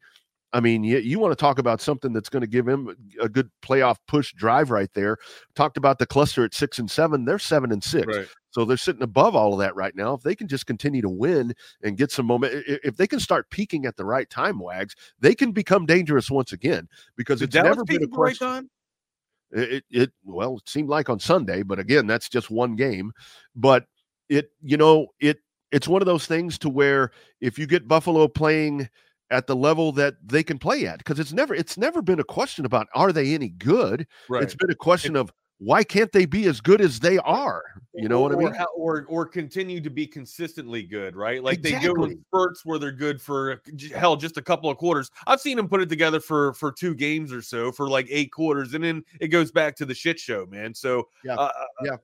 I 0.55 0.61
mean, 0.61 0.85
you, 0.85 0.99
you 0.99 1.19
want 1.19 1.33
to 1.33 1.35
talk 1.35 1.59
about 1.59 1.81
something 1.81 2.13
that's 2.13 2.29
going 2.29 2.39
to 2.39 2.47
give 2.47 2.65
him 2.65 2.95
a 3.19 3.27
good 3.27 3.49
playoff 3.61 3.97
push 4.07 4.33
drive 4.33 4.71
right 4.71 4.89
there. 4.93 5.17
Talked 5.53 5.75
about 5.75 5.99
the 5.99 6.05
cluster 6.05 6.45
at 6.45 6.53
six 6.53 6.79
and 6.79 6.89
seven. 6.89 7.25
They're 7.25 7.39
seven 7.39 7.73
and 7.73 7.83
six. 7.83 8.07
Right. 8.07 8.27
So 8.51 8.63
they're 8.63 8.77
sitting 8.77 9.03
above 9.03 9.35
all 9.35 9.51
of 9.51 9.59
that 9.59 9.75
right 9.75 9.93
now. 9.93 10.13
If 10.13 10.21
they 10.21 10.33
can 10.33 10.47
just 10.47 10.65
continue 10.65 11.01
to 11.01 11.09
win 11.09 11.53
and 11.83 11.97
get 11.97 12.09
some 12.09 12.25
moment, 12.25 12.63
if 12.65 12.95
they 12.95 13.05
can 13.05 13.19
start 13.19 13.49
peaking 13.49 13.85
at 13.85 13.97
the 13.97 14.05
right 14.05 14.29
time, 14.29 14.59
Wags, 14.59 14.95
they 15.19 15.35
can 15.35 15.51
become 15.51 15.85
dangerous 15.85 16.31
once 16.31 16.53
again 16.53 16.87
because 17.17 17.39
Did 17.39 17.47
it's 17.47 17.55
Dallas 17.55 17.71
never 17.71 17.83
been 17.83 18.03
a 18.03 18.07
right 18.07 18.11
question. 18.13 18.69
It, 19.51 19.71
it, 19.71 19.83
it 19.89 20.11
well, 20.23 20.55
it 20.55 20.69
seemed 20.69 20.87
like 20.87 21.09
on 21.09 21.19
Sunday, 21.19 21.63
but 21.63 21.79
again, 21.79 22.07
that's 22.07 22.29
just 22.29 22.49
one 22.49 22.77
game. 22.77 23.11
But 23.57 23.87
it, 24.29 24.51
you 24.61 24.77
know, 24.77 25.07
it 25.19 25.39
it's 25.73 25.89
one 25.89 26.01
of 26.01 26.05
those 26.05 26.25
things 26.25 26.57
to 26.59 26.69
where 26.69 27.11
if 27.41 27.59
you 27.59 27.67
get 27.67 27.89
Buffalo 27.89 28.29
playing 28.29 28.87
at 29.31 29.47
the 29.47 29.55
level 29.55 29.91
that 29.93 30.15
they 30.23 30.43
can 30.43 30.59
play 30.59 30.85
at, 30.87 30.99
because 30.99 31.19
it's 31.19 31.33
never 31.33 31.53
it's 31.53 31.77
never 31.77 32.01
been 32.01 32.19
a 32.19 32.23
question 32.23 32.65
about 32.65 32.87
are 32.93 33.11
they 33.11 33.33
any 33.33 33.49
good. 33.49 34.07
Right. 34.29 34.43
It's 34.43 34.55
been 34.55 34.71
a 34.71 34.75
question 34.75 35.15
of 35.15 35.31
why 35.59 35.83
can't 35.83 36.11
they 36.11 36.25
be 36.25 36.47
as 36.47 36.59
good 36.59 36.81
as 36.81 36.99
they 36.99 37.17
are? 37.19 37.63
You 37.93 38.09
know 38.09 38.19
what 38.19 38.33
I 38.33 38.35
mean? 38.35 38.53
Or 38.75 39.05
or 39.07 39.25
continue 39.25 39.79
to 39.81 39.89
be 39.89 40.05
consistently 40.05 40.83
good, 40.83 41.15
right? 41.15 41.41
Like 41.41 41.61
they 41.61 41.79
go 41.79 42.09
spurts 42.27 42.65
where 42.65 42.77
they're 42.77 42.91
good 42.91 43.21
for 43.21 43.61
hell 43.93 44.17
just 44.17 44.37
a 44.37 44.41
couple 44.41 44.69
of 44.69 44.77
quarters. 44.77 45.09
I've 45.27 45.39
seen 45.39 45.55
them 45.55 45.69
put 45.69 45.81
it 45.81 45.89
together 45.89 46.19
for 46.19 46.53
for 46.53 46.71
two 46.71 46.93
games 46.93 47.31
or 47.31 47.41
so 47.41 47.71
for 47.71 47.87
like 47.87 48.07
eight 48.09 48.31
quarters, 48.31 48.73
and 48.73 48.83
then 48.83 49.03
it 49.21 49.29
goes 49.29 49.51
back 49.51 49.75
to 49.77 49.85
the 49.85 49.93
shit 49.93 50.19
show, 50.19 50.45
man. 50.45 50.73
So 50.73 51.07
Yeah. 51.23 51.35
uh, 51.35 51.51
Yeah. 51.83 51.97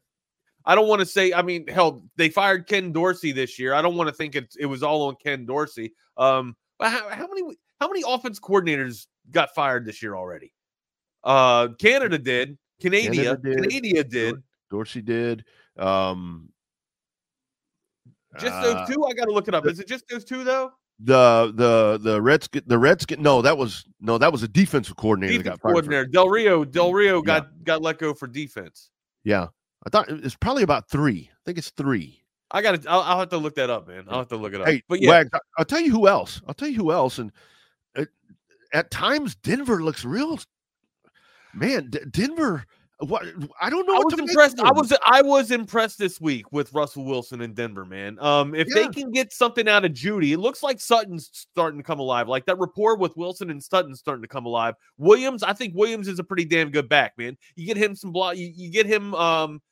I 0.64 0.76
don't 0.76 0.88
want 0.88 1.00
to 1.00 1.06
say. 1.06 1.34
I 1.34 1.42
mean, 1.42 1.68
hell, 1.68 2.04
they 2.18 2.30
fired 2.30 2.68
Ken 2.68 2.92
Dorsey 2.92 3.32
this 3.32 3.58
year. 3.58 3.74
I 3.74 3.82
don't 3.82 3.96
want 3.96 4.08
to 4.10 4.14
think 4.14 4.36
it 4.36 4.56
it 4.60 4.68
was 4.68 4.84
all 4.84 5.08
on 5.08 5.16
Ken 5.22 5.46
Dorsey. 5.46 5.94
Um, 6.18 6.56
how, 6.90 7.10
how 7.10 7.28
many 7.28 7.58
how 7.80 7.88
many 7.88 8.04
offense 8.08 8.40
coordinators 8.40 9.08
got 9.30 9.54
fired 9.54 9.86
this 9.86 10.02
year 10.02 10.16
already? 10.16 10.54
Uh, 11.24 11.70
Canada 11.80 12.18
did. 12.18 12.58
Canada, 12.82 13.14
Canada 13.16 13.38
did. 13.38 13.70
Canada 13.70 14.04
did. 14.04 14.36
Dorsey 14.70 15.02
did. 15.02 15.46
Um, 15.78 16.50
Just 18.40 18.54
uh, 18.54 18.62
those 18.62 18.90
two? 18.90 19.06
I 19.06 19.14
got 19.14 19.26
to 19.26 19.32
look 19.32 19.48
it 19.48 19.54
up. 19.54 19.66
Is 19.68 19.80
it 19.80 19.88
just 19.88 20.08
those 20.10 20.26
two 20.26 20.44
though? 20.44 20.72
the 21.04 21.52
the 21.56 22.00
the 22.02 22.22
Redskin 22.22 22.62
the 22.68 22.78
Redskin. 22.78 23.22
No, 23.22 23.42
that 23.42 23.58
was 23.58 23.86
no, 24.00 24.18
that 24.18 24.32
was 24.32 24.44
a 24.44 24.48
defensive 24.48 24.96
coordinator 24.96 25.34
Defense 25.40 25.44
that 25.46 25.50
got 25.50 25.62
fired. 25.62 25.72
for- 25.72 25.82
coordinator 25.82 26.06
Del 26.06 26.30
Rio. 26.30 26.64
Del 26.64 26.94
Rio 26.94 27.18
Yeah. 27.18 27.22
got 27.26 27.64
got 27.64 27.82
let 27.82 27.98
go 27.98 28.14
for 28.14 28.28
defense. 28.28 28.90
Yeah, 29.24 29.48
I 29.86 29.90
thought 29.90 30.10
it's 30.10 30.36
probably 30.36 30.64
about 30.64 30.90
three. 30.90 31.30
I 31.32 31.38
think 31.46 31.58
it's 31.58 31.72
three. 31.72 32.21
I 32.52 32.62
got 32.62 32.82
to. 32.82 32.90
I'll, 32.90 33.02
I'll 33.02 33.20
have 33.20 33.30
to 33.30 33.38
look 33.38 33.56
that 33.56 33.70
up, 33.70 33.88
man. 33.88 34.06
I'll 34.08 34.20
have 34.20 34.28
to 34.30 34.38
look 34.38 34.54
it 34.54 34.62
up. 34.62 34.68
Hey, 34.68 34.84
but 34.88 35.02
yeah, 35.02 35.10
Wags, 35.10 35.30
I'll 35.58 35.66
tell 35.66 35.80
you 35.80 35.92
who 35.92 36.08
else. 36.08 36.42
I'll 36.48 36.54
tell 36.54 36.68
you 36.68 36.78
who 36.78 36.92
else. 36.92 37.18
And 37.18 37.32
uh, 37.96 38.06
at 38.74 38.92
times, 38.92 39.36
Denver 39.36 39.84
looks 39.84 40.04
real. 40.06 40.40
Man, 41.54 41.90
D- 41.90 42.00
Denver. 42.10 42.66
What 43.00 43.26
I 43.60 43.72
don't 43.72 43.88
know. 43.88 43.96
I 43.96 43.98
what 43.98 44.06
was 44.06 44.14
to 44.14 44.22
impressed. 44.22 44.60
I 44.60 44.72
was 44.72 44.94
I 45.04 45.24
was 45.24 45.50
impressed 45.50 45.98
this 45.98 46.22
week 46.22 46.52
with 46.52 46.72
Russell 46.72 47.04
Wilson 47.04 47.42
in 47.42 47.56
Denver, 47.56 47.84
man. 47.84 48.20
Um, 48.20 48.54
if 48.54 48.68
they 48.68 48.88
can 48.90 49.12
get 49.12 49.34
something 49.34 49.68
out 49.68 49.84
of 49.84 49.92
Jeudy, 49.92 50.34
it 50.34 50.38
looks 50.38 50.62
like 50.62 50.80
Sutton's 50.80 51.28
starting 51.34 51.80
to 51.80 51.84
come 51.84 52.00
alive. 52.00 52.28
Like 52.28 52.46
that 52.46 52.60
rapport 52.60 52.98
with 52.98 53.18
Wilson 53.18 53.50
and 53.50 53.64
Sutton's 53.64 53.98
starting 53.98 54.22
to 54.22 54.28
come 54.28 54.46
alive. 54.46 54.76
Williams, 55.00 55.42
I 55.42 55.54
think 55.54 55.74
Williams 55.76 56.08
is 56.08 56.20
a 56.20 56.24
pretty 56.24 56.46
damn 56.46 56.70
good 56.70 56.88
back, 56.90 57.14
man. 57.18 57.38
You 57.56 57.66
get 57.66 57.76
him 57.76 57.96
some 57.96 58.12
block. 58.12 58.38
You, 58.38 58.52
you 58.54 58.70
get 58.70 58.86
him. 58.86 59.16
Um, 59.16 59.64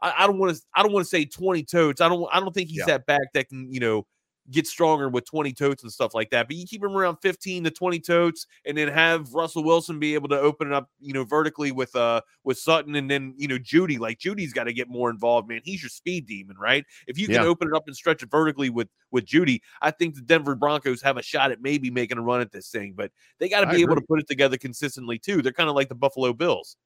I, 0.00 0.12
I 0.18 0.26
don't 0.26 0.38
want 0.38 0.54
to. 0.56 0.62
I 0.74 0.82
don't 0.82 0.92
want 0.92 1.04
to 1.04 1.10
say 1.10 1.24
twenty 1.24 1.62
totes. 1.62 2.00
I 2.00 2.08
don't. 2.08 2.28
I 2.32 2.40
don't 2.40 2.52
think 2.54 2.68
he's 2.68 2.78
Yeah. 2.78 2.86
that 2.86 3.06
back 3.06 3.32
that 3.34 3.48
can 3.48 3.72
you 3.72 3.80
know 3.80 4.06
get 4.50 4.64
stronger 4.66 5.08
with 5.08 5.24
20 5.24 5.52
totes 5.54 5.82
and 5.82 5.92
stuff 5.92 6.14
like 6.14 6.30
that. 6.30 6.46
But 6.46 6.56
you 6.56 6.66
keep 6.66 6.82
him 6.82 6.96
around 6.96 7.16
15 7.16 7.64
to 7.64 7.70
20 7.72 7.98
totes 7.98 8.46
and 8.64 8.78
then 8.78 8.86
have 8.86 9.34
Russell 9.34 9.64
Wilson 9.64 9.98
be 9.98 10.14
able 10.14 10.28
to 10.28 10.38
open 10.38 10.68
it 10.68 10.72
up, 10.72 10.88
you 11.00 11.12
know, 11.12 11.24
vertically 11.24 11.72
with 11.72 11.94
uh 11.96 12.20
with 12.44 12.56
Sutton 12.58 12.94
and 12.94 13.10
then 13.10 13.34
you 13.36 13.48
know 13.48 13.58
Jeudy. 13.58 13.98
Like 13.98 14.18
Jeudy's 14.18 14.52
got 14.52 14.64
to 14.64 14.72
get 14.72 14.88
more 14.88 15.10
involved, 15.10 15.48
man. 15.48 15.62
He's 15.64 15.82
your 15.82 15.88
speed 15.90 16.26
demon, 16.26 16.56
right? 16.58 16.84
If 17.08 17.18
you 17.18 17.26
can 17.26 17.36
Yeah. 17.36 17.44
open 17.44 17.68
it 17.68 17.74
up 17.74 17.84
and 17.88 17.96
stretch 17.96 18.22
it 18.22 18.30
vertically 18.30 18.70
with 18.70 18.88
with 19.10 19.26
Jeudy, 19.26 19.60
I 19.82 19.90
think 19.90 20.14
the 20.14 20.20
Denver 20.22 20.54
Broncos 20.54 21.02
have 21.02 21.16
a 21.16 21.22
shot 21.22 21.50
at 21.50 21.60
maybe 21.60 21.90
making 21.90 22.18
a 22.18 22.22
run 22.22 22.40
at 22.40 22.52
this 22.52 22.70
thing, 22.70 22.92
but 22.96 23.10
they 23.40 23.48
got 23.48 23.62
to 23.62 23.66
be 23.66 23.82
able 23.82 23.96
to 23.96 24.02
put 24.02 24.20
it 24.20 24.28
together 24.28 24.56
consistently 24.56 25.18
too. 25.18 25.42
They're 25.42 25.52
kind 25.52 25.68
of 25.68 25.74
like 25.74 25.88
the 25.88 25.94
Buffalo 25.96 26.32
Bills. 26.32 26.76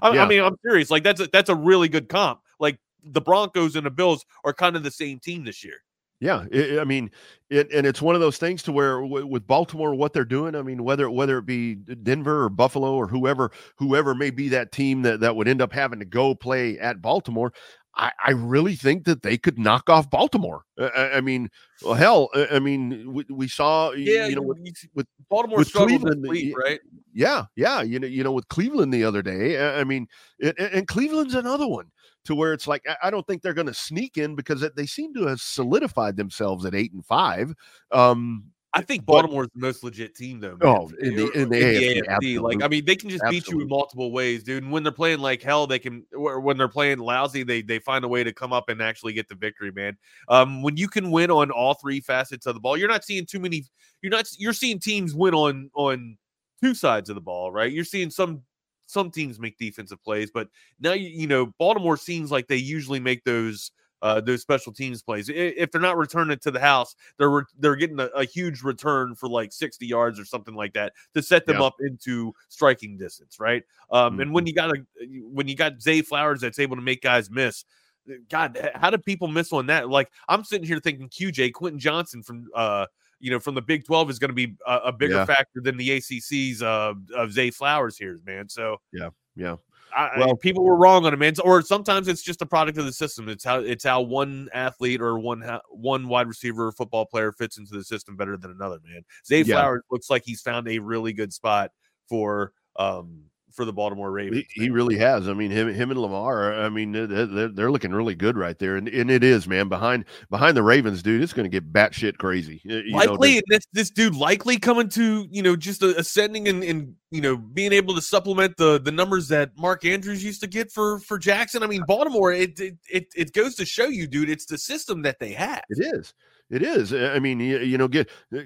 I, 0.00 0.08
I 0.16 0.26
mean, 0.26 0.40
I'm 0.42 0.56
serious. 0.64 0.90
Like 0.90 1.02
that's 1.02 1.20
a, 1.20 1.26
that's 1.26 1.50
a 1.50 1.54
really 1.54 1.88
good 1.88 2.08
comp. 2.08 2.40
Like 2.60 2.78
the 3.02 3.20
Broncos 3.20 3.74
and 3.74 3.84
the 3.86 3.90
Bills 3.90 4.24
are 4.44 4.52
kind 4.52 4.76
of 4.76 4.84
the 4.84 4.90
same 4.90 5.18
team 5.18 5.44
this 5.44 5.64
year. 5.64 5.82
Yeah, 6.20 6.44
it, 6.52 6.78
I 6.78 6.84
mean, 6.84 7.10
it, 7.48 7.72
and 7.72 7.86
it's 7.86 8.02
one 8.02 8.14
of 8.14 8.20
those 8.20 8.36
things 8.36 8.62
to 8.64 8.72
where 8.72 9.00
w- 9.00 9.26
with 9.26 9.46
Baltimore, 9.46 9.94
what 9.94 10.12
they're 10.12 10.26
doing. 10.26 10.54
I 10.54 10.60
mean, 10.60 10.84
whether 10.84 11.10
whether 11.10 11.38
it 11.38 11.46
be 11.46 11.76
Denver 11.76 12.44
or 12.44 12.50
Buffalo 12.50 12.94
or 12.94 13.06
whoever 13.06 13.50
whoever 13.78 14.14
may 14.14 14.28
be 14.28 14.50
that 14.50 14.70
team 14.70 15.00
that 15.02 15.20
that 15.20 15.34
would 15.34 15.48
end 15.48 15.62
up 15.62 15.72
having 15.72 15.98
to 15.98 16.04
go 16.04 16.34
play 16.34 16.78
at 16.78 17.00
Baltimore. 17.00 17.52
I, 17.96 18.12
I 18.24 18.30
really 18.32 18.76
think 18.76 19.04
that 19.06 19.22
they 19.22 19.36
could 19.36 19.58
knock 19.58 19.90
off 19.90 20.10
Baltimore. 20.10 20.62
I, 20.78 21.12
I- 21.14 21.20
mean, 21.22 21.48
well, 21.82 21.94
hell, 21.94 22.28
I, 22.34 22.46
I 22.52 22.58
mean, 22.60 23.12
we, 23.12 23.24
we 23.30 23.48
saw, 23.48 23.90
Yeah, 23.92 24.26
you 24.26 24.36
know, 24.36 24.42
with, 24.42 24.58
with- 24.94 25.06
Baltimore 25.28 25.58
with 25.58 25.72
Cleveland, 25.72 26.24
right? 26.28 26.80
yeah, 27.14 27.46
yeah, 27.56 27.82
you 27.82 27.98
know, 27.98 28.06
you 28.06 28.22
know, 28.22 28.32
with 28.32 28.46
Cleveland 28.48 28.92
the 28.94 29.04
other 29.04 29.22
day. 29.22 29.58
I 29.58 29.80
I 29.80 29.84
mean, 29.84 30.06
it, 30.38 30.54
and 30.58 30.86
Cleveland's 30.86 31.34
another 31.34 31.66
one 31.66 31.86
to 32.24 32.34
where 32.34 32.52
it's 32.52 32.66
like 32.66 32.84
I- 33.02 33.10
don't 33.10 33.26
think 33.26 33.42
they're 33.42 33.54
going 33.54 33.66
to 33.66 33.74
sneak 33.74 34.18
in 34.18 34.34
because 34.34 34.64
they 34.76 34.86
seem 34.86 35.14
to 35.14 35.26
have 35.26 35.40
solidified 35.40 36.16
themselves 36.16 36.64
at 36.64 36.74
eight 36.74 36.92
and 36.92 37.04
five. 37.04 37.54
Um, 37.90 38.44
I 38.72 38.82
think 38.82 39.04
But- 39.04 39.22
Baltimore's 39.22 39.48
the 39.52 39.60
most 39.60 39.82
legit 39.82 40.14
team, 40.14 40.38
though. 40.38 40.56
Man. 40.56 40.58
Oh, 40.62 40.88
in 41.00 41.16
the- 41.16 41.30
in 41.32 41.48
the 41.48 41.56
AFC, 41.56 42.38
Like. 42.38 42.62
I 42.62 42.68
mean, 42.68 42.84
they 42.84 42.94
can 42.94 43.10
just 43.10 43.24
beat 43.28 43.48
you 43.48 43.60
in 43.60 43.66
multiple 43.66 44.12
ways, 44.12 44.44
dude. 44.44 44.62
And 44.62 44.70
when 44.70 44.84
they're 44.84 44.92
playing 44.92 45.18
like 45.18 45.42
hell, 45.42 45.66
they 45.66 45.80
can. 45.80 46.06
Or 46.16 46.38
when 46.38 46.56
they're 46.56 46.68
playing 46.68 46.98
lousy, 46.98 47.42
they 47.42 47.62
they 47.62 47.80
find 47.80 48.04
a 48.04 48.08
way 48.08 48.22
to 48.22 48.32
come 48.32 48.52
up 48.52 48.68
and 48.68 48.80
actually 48.80 49.12
get 49.12 49.28
the 49.28 49.34
victory, 49.34 49.72
man. 49.72 49.96
Um, 50.28 50.62
when 50.62 50.76
you 50.76 50.86
can 50.86 51.10
win 51.10 51.32
on 51.32 51.50
all 51.50 51.74
three 51.74 52.00
facets 52.00 52.46
of 52.46 52.54
the 52.54 52.60
ball, 52.60 52.76
you're 52.76 52.88
not 52.88 53.02
seeing 53.04 53.26
too 53.26 53.40
many. 53.40 53.64
You're 54.02 54.10
not. 54.10 54.28
You're 54.38 54.52
seeing 54.52 54.78
teams 54.78 55.14
win 55.16 55.34
on 55.34 55.70
on 55.74 56.16
two 56.62 56.74
sides 56.74 57.08
of 57.08 57.16
the 57.16 57.20
ball, 57.20 57.50
right? 57.50 57.72
You're 57.72 57.84
seeing 57.84 58.08
some 58.10 58.42
some 58.90 59.10
teams 59.10 59.38
make 59.38 59.56
defensive 59.58 60.02
plays, 60.02 60.30
but 60.32 60.48
now 60.80 60.92
you 60.92 61.08
you 61.08 61.26
know 61.26 61.46
Baltimore 61.58 61.96
seems 61.96 62.30
like 62.30 62.46
they 62.48 62.56
usually 62.56 63.00
make 63.00 63.24
those 63.24 63.70
uh, 64.02 64.20
those 64.20 64.40
special 64.40 64.72
teams 64.72 65.02
plays. 65.02 65.28
If 65.28 65.70
they're 65.70 65.80
not 65.80 65.98
returning 65.98 66.32
it 66.32 66.40
to 66.42 66.50
the 66.50 66.60
house, 66.60 66.94
they're 67.18 67.30
re- 67.30 67.42
they're 67.58 67.76
getting 67.76 68.00
a, 68.00 68.06
a 68.06 68.24
huge 68.24 68.62
return 68.62 69.14
for 69.14 69.28
like 69.28 69.52
60 69.52 69.86
yards 69.86 70.18
or 70.18 70.24
something 70.24 70.54
like 70.54 70.72
that 70.72 70.94
to 71.14 71.22
set 71.22 71.44
them 71.44 71.56
Yeah. 71.56 71.66
up 71.66 71.74
into 71.80 72.32
striking 72.48 72.96
distance, 72.96 73.38
right? 73.38 73.62
Um, 73.90 74.18
and 74.20 74.30
Mm-hmm. 74.30 74.32
when 74.32 74.46
you 74.46 74.54
got 74.54 74.70
a 74.76 74.82
when 75.22 75.48
you 75.48 75.54
got 75.54 75.80
Zay 75.82 76.00
Flowers 76.02 76.40
that's 76.40 76.58
able 76.58 76.76
to 76.76 76.82
make 76.82 77.02
guys 77.02 77.30
miss. 77.30 77.64
uh, 78.10 78.14
God, 78.30 78.70
how 78.74 78.88
do 78.90 78.96
people 78.96 79.28
miss 79.28 79.52
on 79.52 79.66
that? 79.66 79.90
Like 79.90 80.10
I'm 80.28 80.44
sitting 80.44 80.66
here 80.66 80.80
thinking 80.80 81.08
QJ 81.10 81.52
Quentin 81.52 81.78
Johnston 81.78 82.22
from 82.22 82.48
uh 82.54 82.86
you 83.20 83.30
know 83.30 83.38
from 83.38 83.54
the 83.54 83.62
Big 83.62 83.84
12 83.84 84.10
is 84.10 84.18
going 84.18 84.30
to 84.30 84.34
be 84.34 84.56
a, 84.66 84.76
a 84.86 84.92
bigger 84.92 85.14
Yeah. 85.14 85.24
factor 85.26 85.60
than 85.62 85.76
the 85.76 85.88
ACC's 85.90 86.62
uh, 86.62 86.94
of 87.14 87.32
Zay 87.32 87.50
Flowers 87.50 87.96
here, 87.96 88.18
man. 88.26 88.48
So 88.48 88.78
yeah. 88.92 89.10
yeah. 89.36 89.56
I- 89.96 90.18
Well- 90.18 90.36
people 90.36 90.64
were 90.64 90.76
wrong 90.76 91.04
on 91.04 91.12
him, 91.12 91.18
man. 91.18 91.34
Or 91.44 91.62
sometimes 91.62 92.08
it's 92.08 92.22
just 92.22 92.42
a 92.42 92.46
product 92.46 92.78
of 92.78 92.84
the 92.86 92.92
system. 92.92 93.28
It's 93.28 93.44
how 93.44 93.58
it's 93.60 93.84
how 93.84 94.00
one 94.00 94.48
athlete 94.54 95.00
or 95.00 95.18
one 95.18 95.42
one 95.70 96.08
wide 96.08 96.28
receiver 96.28 96.68
or 96.68 96.72
football 96.72 97.06
player 97.06 97.32
fits 97.32 97.58
into 97.58 97.74
the 97.74 97.84
system 97.84 98.16
better 98.16 98.36
than 98.36 98.50
another, 98.52 98.78
man. 98.88 99.02
Zay 99.26 99.42
Yeah. 99.42 99.56
Flowers 99.56 99.82
looks 99.90 100.08
like 100.10 100.22
he's 100.24 100.40
found 100.40 100.68
a 100.68 100.78
really 100.78 101.12
good 101.12 101.32
spot 101.32 101.70
for 102.08 102.52
um 102.76 103.24
for 103.52 103.64
the 103.64 103.72
Baltimore 103.72 104.10
Ravens. 104.10 104.44
He, 104.52 104.64
he 104.64 104.70
really 104.70 104.96
has. 104.98 105.28
I 105.28 105.32
mean, 105.32 105.50
him, 105.50 105.72
him 105.72 105.90
and 105.90 106.00
Lamar. 106.00 106.54
I 106.54 106.68
mean, 106.68 106.92
they're, 106.92 107.48
they're, 107.48 107.70
looking 107.70 107.92
really 107.92 108.14
good 108.14 108.36
right 108.36 108.58
there, 108.58 108.76
and, 108.76 108.88
and 108.88 109.10
it 109.10 109.22
is, 109.22 109.46
man. 109.46 109.68
Behind 109.68 110.04
behind 110.28 110.56
the 110.56 110.62
Ravens, 110.62 111.02
dude, 111.02 111.22
it's 111.22 111.32
going 111.32 111.48
to 111.48 111.50
get 111.50 111.72
batshit 111.72 112.18
crazy. 112.18 112.60
You 112.64 112.92
likely, 112.92 113.34
and 113.34 113.44
this 113.48 113.66
this 113.72 113.90
dude 113.90 114.14
likely 114.14 114.58
coming 114.58 114.88
to 114.90 115.26
you 115.30 115.42
know 115.42 115.56
just 115.56 115.82
ascending 115.82 116.48
and, 116.48 116.64
and 116.64 116.94
you 117.10 117.20
know 117.20 117.36
being 117.36 117.72
able 117.72 117.94
to 117.94 118.02
supplement 118.02 118.56
the 118.56 118.80
the 118.80 118.92
numbers 118.92 119.28
that 119.28 119.52
Mark 119.56 119.84
Andrews 119.84 120.24
used 120.24 120.40
to 120.40 120.46
get 120.46 120.72
for 120.72 120.98
for 121.00 121.18
Jackson. 121.18 121.62
I 121.62 121.66
mean, 121.66 121.82
Baltimore. 121.86 122.32
It 122.32 122.58
it 122.58 122.76
it, 122.90 123.06
it 123.16 123.32
goes 123.32 123.54
to 123.56 123.66
show 123.66 123.86
you, 123.86 124.06
dude. 124.06 124.30
It's 124.30 124.46
the 124.46 124.58
system 124.58 125.02
that 125.02 125.18
they 125.20 125.32
have. 125.32 125.62
It 125.68 125.94
is. 125.94 126.14
It 126.50 126.62
is. 126.62 126.92
I 126.92 127.20
mean, 127.20 127.38
you, 127.38 127.58
you 127.60 127.78
know, 127.78 127.86
get 127.86 128.10
uh, 128.36 128.40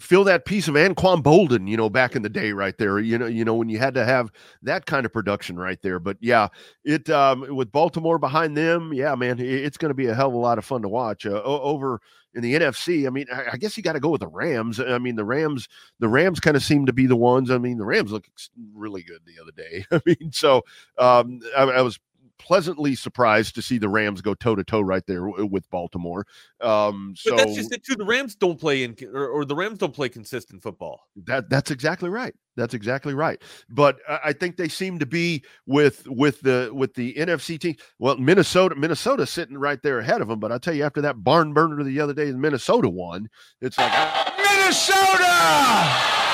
feel 0.00 0.24
that 0.24 0.46
piece 0.46 0.66
of 0.66 0.74
Anquan 0.74 1.22
Boldin, 1.22 1.68
you 1.68 1.76
know, 1.76 1.88
back 1.88 2.16
in 2.16 2.22
the 2.22 2.28
day, 2.28 2.50
right 2.50 2.76
there. 2.76 2.98
You 2.98 3.18
know, 3.18 3.26
you 3.26 3.44
know 3.44 3.54
when 3.54 3.68
you 3.68 3.78
had 3.78 3.94
to 3.94 4.04
have 4.04 4.32
that 4.62 4.86
kind 4.86 5.06
of 5.06 5.12
production 5.12 5.56
right 5.56 5.80
there. 5.80 6.00
But 6.00 6.16
yeah, 6.20 6.48
it 6.84 7.08
um, 7.08 7.54
with 7.54 7.70
Baltimore 7.70 8.18
behind 8.18 8.56
them, 8.56 8.92
yeah, 8.92 9.14
man, 9.14 9.38
it's 9.38 9.76
going 9.76 9.90
to 9.90 9.94
be 9.94 10.06
a 10.06 10.14
hell 10.14 10.28
of 10.28 10.34
a 10.34 10.38
lot 10.38 10.58
of 10.58 10.64
fun 10.64 10.82
to 10.82 10.88
watch. 10.88 11.24
Uh, 11.24 11.40
over 11.44 12.00
in 12.34 12.42
the 12.42 12.54
NFC, 12.54 13.06
I 13.06 13.10
mean, 13.10 13.26
I, 13.32 13.44
I 13.52 13.56
guess 13.56 13.76
you 13.76 13.82
got 13.84 13.92
to 13.92 14.00
go 14.00 14.10
with 14.10 14.22
the 14.22 14.28
Rams. 14.28 14.80
I 14.80 14.98
mean, 14.98 15.14
the 15.14 15.24
Rams, 15.24 15.68
the 16.00 16.08
Rams 16.08 16.40
kind 16.40 16.56
of 16.56 16.64
seem 16.64 16.84
to 16.86 16.92
be 16.92 17.06
the 17.06 17.16
ones. 17.16 17.50
I 17.52 17.58
mean, 17.58 17.78
the 17.78 17.86
Rams 17.86 18.10
look 18.10 18.26
really 18.74 19.04
good 19.04 19.20
the 19.24 19.40
other 19.40 19.52
day. 19.52 19.84
I 19.92 20.00
mean, 20.04 20.32
so 20.32 20.62
um, 20.98 21.38
I, 21.56 21.62
I 21.62 21.82
was 21.82 22.00
pleasantly 22.38 22.94
surprised 22.94 23.54
to 23.54 23.62
see 23.62 23.78
the 23.78 23.88
Rams 23.88 24.20
go 24.20 24.34
toe 24.34 24.54
to 24.54 24.64
toe 24.64 24.80
right 24.80 25.04
there 25.06 25.28
with 25.28 25.68
Baltimore. 25.70 26.26
Um, 26.60 27.14
so 27.16 27.30
But 27.30 27.38
that's 27.38 27.56
just 27.56 27.72
it 27.72 27.84
too. 27.84 27.96
The 27.96 28.04
Rams 28.04 28.34
don't 28.34 28.58
play 28.58 28.84
in, 28.84 28.96
or, 29.12 29.28
or 29.28 29.44
the 29.44 29.54
Rams 29.54 29.78
don't 29.78 29.94
play 29.94 30.08
consistent 30.08 30.62
football. 30.62 31.00
that 31.24 31.48
that's 31.50 31.70
exactly 31.70 32.08
right. 32.08 32.34
That's 32.56 32.74
exactly 32.74 33.14
right. 33.14 33.40
But 33.68 33.98
I, 34.08 34.20
I 34.24 34.32
think 34.32 34.56
they 34.56 34.68
seem 34.68 34.98
to 34.98 35.06
be 35.06 35.44
with 35.66 36.06
with 36.08 36.40
the 36.40 36.70
with 36.72 36.94
the 36.94 37.14
NFC 37.14 37.60
team. 37.60 37.76
Well, 37.98 38.16
Minnesota, 38.16 38.74
Minnesota 38.74 39.26
sitting 39.26 39.58
right 39.58 39.82
there 39.82 39.98
ahead 39.98 40.20
of 40.20 40.28
them. 40.28 40.40
But 40.40 40.52
I 40.52 40.58
tell 40.58 40.74
you, 40.74 40.84
after 40.84 41.02
that 41.02 41.22
barn 41.22 41.52
burner 41.52 41.82
the 41.84 42.00
other 42.00 42.14
day, 42.14 42.30
the 42.30 42.38
Minnesota 42.38 42.88
won. 42.88 43.28
It's 43.60 43.78
like 43.78 43.92
Minnesota. 44.38 46.25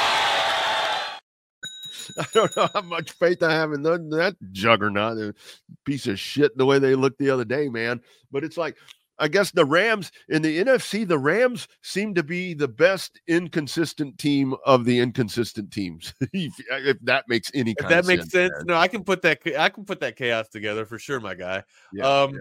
I 2.18 2.26
don't 2.32 2.56
know 2.56 2.68
how 2.72 2.82
much 2.82 3.12
faith 3.12 3.42
I 3.42 3.52
have 3.52 3.72
in 3.72 3.82
that 3.82 4.36
juggernaut, 4.52 5.34
piece 5.84 6.06
of 6.06 6.18
shit. 6.18 6.56
The 6.56 6.66
way 6.66 6.78
they 6.78 6.94
looked 6.94 7.18
the 7.18 7.30
other 7.30 7.44
day, 7.44 7.68
man. 7.68 8.00
But 8.30 8.44
it's 8.44 8.56
like 8.56 8.76
I 9.18 9.28
guess 9.28 9.52
the 9.52 9.64
Rams 9.64 10.10
in 10.28 10.42
the 10.42 10.64
NFC, 10.64 11.06
the 11.06 11.18
Rams 11.18 11.68
seem 11.82 12.14
to 12.14 12.24
be 12.24 12.54
the 12.54 12.66
best 12.66 13.20
inconsistent 13.28 14.18
team 14.18 14.54
of 14.66 14.84
the 14.84 14.98
inconsistent 14.98 15.70
teams. 15.70 16.12
if, 16.32 16.52
if 16.68 16.98
that 17.02 17.28
makes 17.28 17.50
any 17.54 17.74
If 17.78 17.88
that 17.88 18.06
makes 18.06 18.30
sense, 18.30 18.52
man. 18.58 18.64
no, 18.66 18.74
I 18.74 18.88
can 18.88 19.04
put 19.04 19.22
that. 19.22 19.40
I 19.58 19.68
can 19.68 19.84
put 19.84 20.00
that 20.00 20.16
chaos 20.16 20.48
together 20.48 20.84
for 20.86 20.98
sure, 20.98 21.20
my 21.20 21.34
guy. 21.34 21.62
Yeah, 21.92 22.22
um, 22.22 22.34
yeah. 22.34 22.40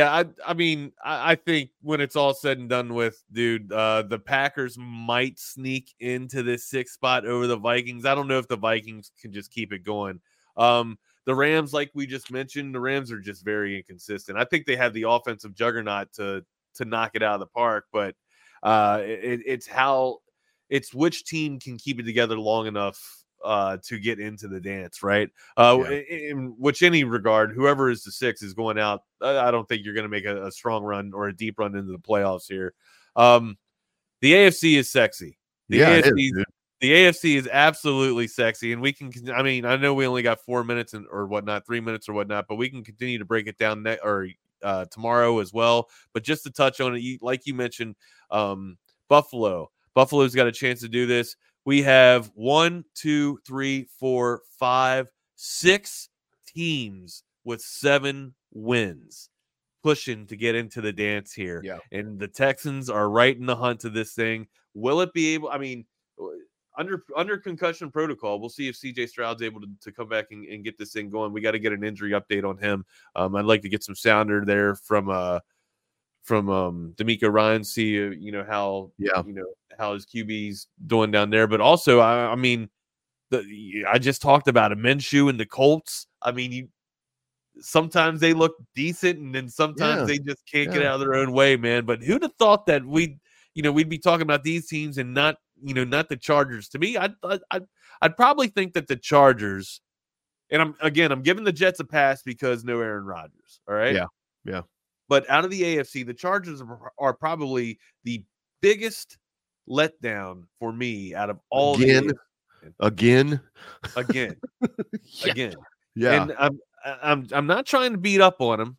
I, 0.00 0.24
I 0.50 0.54
mean, 0.54 0.92
I, 1.04 1.32
I 1.32 1.34
think 1.34 1.70
when 1.82 2.00
it's 2.00 2.16
all 2.16 2.32
said 2.32 2.58
and 2.58 2.68
done 2.68 2.94
with, 2.94 3.22
dude, 3.32 3.70
uh, 3.70 4.02
the 4.02 4.18
Packers 4.18 4.78
might 4.78 5.38
sneak 5.38 5.94
into 6.00 6.42
this 6.42 6.64
sixth 6.64 6.94
spot 6.94 7.26
over 7.26 7.46
the 7.46 7.58
Vikings. 7.58 8.06
I 8.06 8.14
don't 8.14 8.28
know 8.28 8.38
if 8.38 8.48
the 8.48 8.56
Vikings 8.56 9.10
can 9.20 9.32
just 9.32 9.50
keep 9.50 9.72
it 9.72 9.84
going. 9.84 10.20
Um, 10.56 10.98
the 11.26 11.34
Rams, 11.34 11.72
like 11.72 11.90
we 11.94 12.06
just 12.06 12.30
mentioned, 12.30 12.74
the 12.74 12.80
Rams 12.80 13.12
are 13.12 13.20
just 13.20 13.44
very 13.44 13.76
inconsistent. 13.76 14.38
I 14.38 14.44
think 14.44 14.64
they 14.64 14.76
have 14.76 14.94
the 14.94 15.08
offensive 15.08 15.54
juggernaut 15.54 16.12
to 16.14 16.44
to 16.76 16.84
knock 16.86 17.10
it 17.14 17.22
out 17.22 17.34
of 17.34 17.40
the 17.40 17.46
park, 17.46 17.84
but 17.92 18.14
uh, 18.62 19.00
it, 19.02 19.40
it's 19.44 19.66
how 19.66 20.18
it's 20.70 20.94
which 20.94 21.24
team 21.24 21.60
can 21.60 21.76
keep 21.76 22.00
it 22.00 22.04
together 22.04 22.38
long 22.38 22.66
enough 22.66 23.21
uh, 23.44 23.78
to 23.82 23.98
get 23.98 24.20
into 24.20 24.48
the 24.48 24.60
dance, 24.60 25.02
right? 25.02 25.30
Uh, 25.56 25.78
Yeah. 25.82 25.90
in, 25.90 26.30
in 26.30 26.54
which 26.58 26.82
any 26.82 27.04
regard, 27.04 27.52
whoever 27.52 27.90
is 27.90 28.04
the 28.04 28.12
six 28.12 28.42
is 28.42 28.54
going 28.54 28.78
out. 28.78 29.02
I, 29.20 29.48
I 29.48 29.50
don't 29.50 29.68
think 29.68 29.84
you're 29.84 29.94
going 29.94 30.04
to 30.04 30.08
make 30.08 30.24
a, 30.24 30.46
a 30.46 30.52
strong 30.52 30.82
run 30.84 31.12
or 31.14 31.28
a 31.28 31.36
deep 31.36 31.58
run 31.58 31.74
into 31.74 31.92
the 31.92 31.98
playoffs 31.98 32.46
here. 32.48 32.74
Um, 33.16 33.58
the 34.20 34.32
AFC 34.32 34.78
is 34.78 34.90
sexy. 34.90 35.38
The 35.68 35.78
yeah, 35.78 35.96
is, 35.96 36.04
AFC 36.06 36.34
dude. 36.34 36.44
the 36.80 36.92
AFC 36.92 37.36
is 37.36 37.48
absolutely 37.50 38.28
sexy, 38.28 38.72
and 38.72 38.80
we 38.80 38.92
can. 38.92 39.12
I 39.34 39.42
mean, 39.42 39.64
I 39.64 39.76
know 39.76 39.94
we 39.94 40.06
only 40.06 40.22
got 40.22 40.40
four 40.40 40.64
minutes 40.64 40.94
and 40.94 41.06
or 41.10 41.26
whatnot, 41.26 41.66
three 41.66 41.80
minutes 41.80 42.08
or 42.08 42.12
whatnot, 42.12 42.46
but 42.48 42.56
we 42.56 42.70
can 42.70 42.84
continue 42.84 43.18
to 43.18 43.24
break 43.24 43.46
it 43.46 43.58
down 43.58 43.82
ne- 43.82 43.98
or 44.02 44.28
uh, 44.62 44.84
tomorrow 44.86 45.40
as 45.40 45.52
well. 45.52 45.88
But 46.12 46.22
just 46.22 46.44
to 46.44 46.50
touch 46.50 46.80
on 46.80 46.94
it, 46.94 47.00
you, 47.02 47.18
like 47.20 47.46
you 47.46 47.54
mentioned, 47.54 47.96
um, 48.30 48.78
Buffalo. 49.08 49.70
Buffalo's 49.94 50.34
got 50.34 50.46
a 50.46 50.52
chance 50.52 50.80
to 50.80 50.88
do 50.88 51.06
this. 51.06 51.36
We 51.64 51.82
have 51.82 52.30
one, 52.34 52.84
two, 52.94 53.38
three, 53.46 53.88
four, 53.98 54.42
five, 54.58 55.08
six 55.36 56.08
teams 56.46 57.22
with 57.44 57.60
seven 57.60 58.34
wins 58.52 59.30
pushing 59.82 60.26
to 60.26 60.36
get 60.36 60.54
into 60.54 60.80
the 60.80 60.92
dance 60.92 61.32
here. 61.32 61.60
Yeah. 61.64 61.78
And 61.90 62.18
the 62.18 62.28
Texans 62.28 62.88
are 62.88 63.10
right 63.10 63.36
in 63.36 63.46
the 63.46 63.56
hunt 63.56 63.80
to 63.80 63.90
this 63.90 64.12
thing. 64.12 64.46
Will 64.74 65.00
it 65.00 65.12
be 65.12 65.34
able? 65.34 65.48
I 65.48 65.58
mean, 65.58 65.84
under 66.78 67.04
under 67.16 67.36
concussion 67.36 67.90
protocol, 67.90 68.40
we'll 68.40 68.48
see 68.48 68.68
if 68.68 68.76
CJ 68.80 69.08
Stroud's 69.08 69.42
able 69.42 69.60
to, 69.60 69.68
to 69.82 69.92
come 69.92 70.08
back 70.08 70.26
and, 70.30 70.44
and 70.46 70.64
get 70.64 70.78
this 70.78 70.92
thing 70.92 71.10
going. 71.10 71.32
We 71.32 71.40
got 71.40 71.50
to 71.52 71.58
get 71.58 71.72
an 71.72 71.84
injury 71.84 72.12
update 72.12 72.48
on 72.48 72.56
him. 72.56 72.84
Um, 73.16 73.36
I'd 73.36 73.44
like 73.44 73.62
to 73.62 73.68
get 73.68 73.84
some 73.84 73.94
sounder 73.94 74.44
there 74.44 74.74
from 74.74 75.10
uh 75.10 75.40
from 76.22 76.48
um 76.50 76.94
DeMeco 76.96 77.32
Ryan, 77.32 77.64
see 77.64 77.98
uh, 78.06 78.10
you 78.10 78.32
know 78.32 78.44
how 78.44 78.90
Yeah. 78.98 79.22
you 79.26 79.32
know 79.32 79.46
how 79.78 79.94
his 79.94 80.06
QB's 80.06 80.68
doing 80.86 81.10
down 81.10 81.30
there. 81.30 81.46
But 81.46 81.60
also, 81.60 81.98
I, 82.00 82.30
I 82.32 82.34
mean, 82.36 82.68
the 83.30 83.84
I 83.88 83.98
just 83.98 84.22
talked 84.22 84.48
about 84.48 84.72
a 84.72 84.76
Minshew 84.76 85.28
and 85.30 85.38
the 85.40 85.46
Colts. 85.46 86.06
I 86.22 86.30
mean, 86.32 86.52
you 86.52 86.68
sometimes 87.60 88.20
they 88.20 88.32
look 88.32 88.54
decent, 88.74 89.18
and 89.18 89.34
then 89.34 89.48
sometimes 89.48 90.00
Yeah. 90.00 90.04
they 90.06 90.18
just 90.18 90.42
can't 90.50 90.72
get 90.72 90.82
out 90.84 90.94
of 90.94 91.00
their 91.00 91.14
own 91.14 91.32
way, 91.32 91.56
man. 91.56 91.84
But 91.84 92.02
who'd 92.02 92.22
have 92.22 92.34
thought 92.38 92.66
that 92.66 92.84
we, 92.84 93.18
you 93.54 93.62
know, 93.62 93.72
we'd 93.72 93.88
be 93.88 93.98
talking 93.98 94.22
about 94.22 94.42
these 94.44 94.68
teams 94.68 94.98
and 94.98 95.12
not, 95.12 95.36
you 95.62 95.74
know, 95.74 95.84
not 95.84 96.08
the 96.08 96.16
Chargers? 96.16 96.68
To 96.70 96.78
me, 96.78 96.96
I'd 96.96 97.14
I'd, 97.24 97.40
I'd, 97.50 97.64
I'd 98.00 98.16
probably 98.16 98.48
think 98.48 98.72
that 98.74 98.86
the 98.88 98.96
Chargers, 98.96 99.80
and 100.50 100.62
I'm 100.62 100.74
again, 100.80 101.12
I'm 101.12 101.22
giving 101.22 101.44
the 101.44 101.52
Jets 101.52 101.80
a 101.80 101.84
pass 101.84 102.22
because 102.22 102.64
no 102.64 102.80
Aaron 102.80 103.04
Rodgers. 103.04 103.60
All 103.68 103.74
right, 103.74 103.94
Yeah. 103.94 104.06
Yeah. 104.44 104.62
But 105.12 105.28
out 105.28 105.44
of 105.44 105.50
the 105.50 105.60
AFC, 105.60 106.06
the 106.06 106.14
Chargers 106.14 106.62
are, 106.62 106.90
are 106.98 107.12
probably 107.12 107.78
the 108.04 108.24
biggest 108.62 109.18
letdown 109.68 110.44
for 110.58 110.72
me 110.72 111.14
out 111.14 111.28
of 111.28 111.38
all 111.50 111.74
Again? 111.74 112.12
AFC. 112.62 112.72
Again. 112.80 113.40
again, 113.94 114.36
Yeah. 115.02 115.30
again. 115.30 115.54
Yeah. 115.94 116.22
And 116.22 116.34
I'm 116.38 116.58
I'm 117.02 117.26
I'm 117.30 117.46
not 117.46 117.66
trying 117.66 117.92
to 117.92 117.98
beat 117.98 118.22
up 118.22 118.40
on 118.40 118.58
him, 118.58 118.78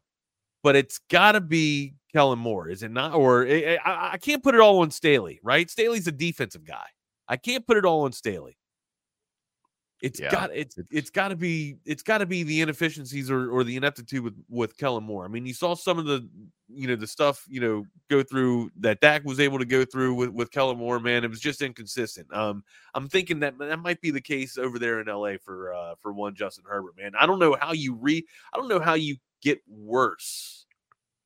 but 0.64 0.76
it's 0.76 1.02
got 1.12 1.34
to 1.34 1.40
be 1.40 1.94
Kellen 2.12 2.40
Moore, 2.40 2.68
is 2.68 2.82
it 2.82 2.90
not? 2.90 3.14
Or 3.14 3.46
eh, 3.46 3.76
eh, 3.76 3.78
I, 3.86 3.92
I, 3.92 4.12
I 4.14 4.18
can't 4.18 4.42
put 4.42 4.56
it 4.56 4.60
all 4.62 4.80
on 4.80 4.90
Staley, 4.90 5.40
right? 5.44 5.70
Staley's 5.70 6.08
a 6.08 6.12
defensive 6.12 6.66
guy. 6.66 6.88
I 7.28 7.38
can't 7.38 7.68
put 7.68 7.78
it 7.78 7.86
all 7.86 8.06
on 8.06 8.12
Staley. 8.12 8.58
It's 10.04 10.20
Yeah, 10.20 10.32
got 10.32 10.52
it's 10.54 10.78
it's 10.92 11.10
got 11.10 11.30
to 11.30 11.36
be 11.38 11.78
it's 11.86 12.04
got 12.04 12.18
to 12.18 12.26
be 12.26 12.44
the 12.44 12.60
inefficiencies 12.60 13.32
or, 13.32 13.50
or 13.50 13.64
the 13.64 13.78
ineptitude 13.78 14.22
with 14.22 14.36
with 14.50 14.78
Kellen 14.78 15.06
Moore. 15.06 15.24
I 15.24 15.30
mean, 15.30 15.46
you 15.46 15.54
saw 15.54 15.76
some 15.76 15.98
of 15.98 16.04
the 16.06 16.28
you 16.68 16.88
know 16.90 16.98
the 16.98 17.08
stuff 17.08 17.46
you 17.48 17.62
know 17.62 17.86
go 18.10 18.22
through 18.22 18.70
that 18.82 19.00
Dak 19.00 19.24
was 19.24 19.40
able 19.40 19.60
to 19.60 19.66
go 19.66 19.86
through 19.86 20.14
with 20.16 20.30
with 20.32 20.52
Kellen 20.52 20.78
Moore. 20.78 21.00
Man, 21.00 21.24
it 21.24 21.30
was 21.30 21.40
just 21.40 21.62
inconsistent. 21.62 22.28
Um, 22.36 22.66
I'm 22.94 23.08
thinking 23.08 23.40
that 23.40 23.58
that 23.60 23.80
might 23.80 24.02
be 24.02 24.12
the 24.12 24.20
case 24.20 24.58
over 24.58 24.78
there 24.78 25.00
in 25.00 25.08
LA 25.08 25.36
for 25.42 25.74
uh 25.74 25.96
for 26.02 26.12
one 26.12 26.36
Justin 26.36 26.66
Herbert. 26.68 26.98
Man, 26.98 27.14
I 27.18 27.26
don't 27.26 27.40
know 27.40 27.56
how 27.58 27.72
you 27.72 27.96
re 27.96 28.26
I 28.54 28.58
don't 28.58 28.68
know 28.68 28.82
how 28.82 28.96
you 28.96 29.16
get 29.42 29.62
worse 29.70 30.66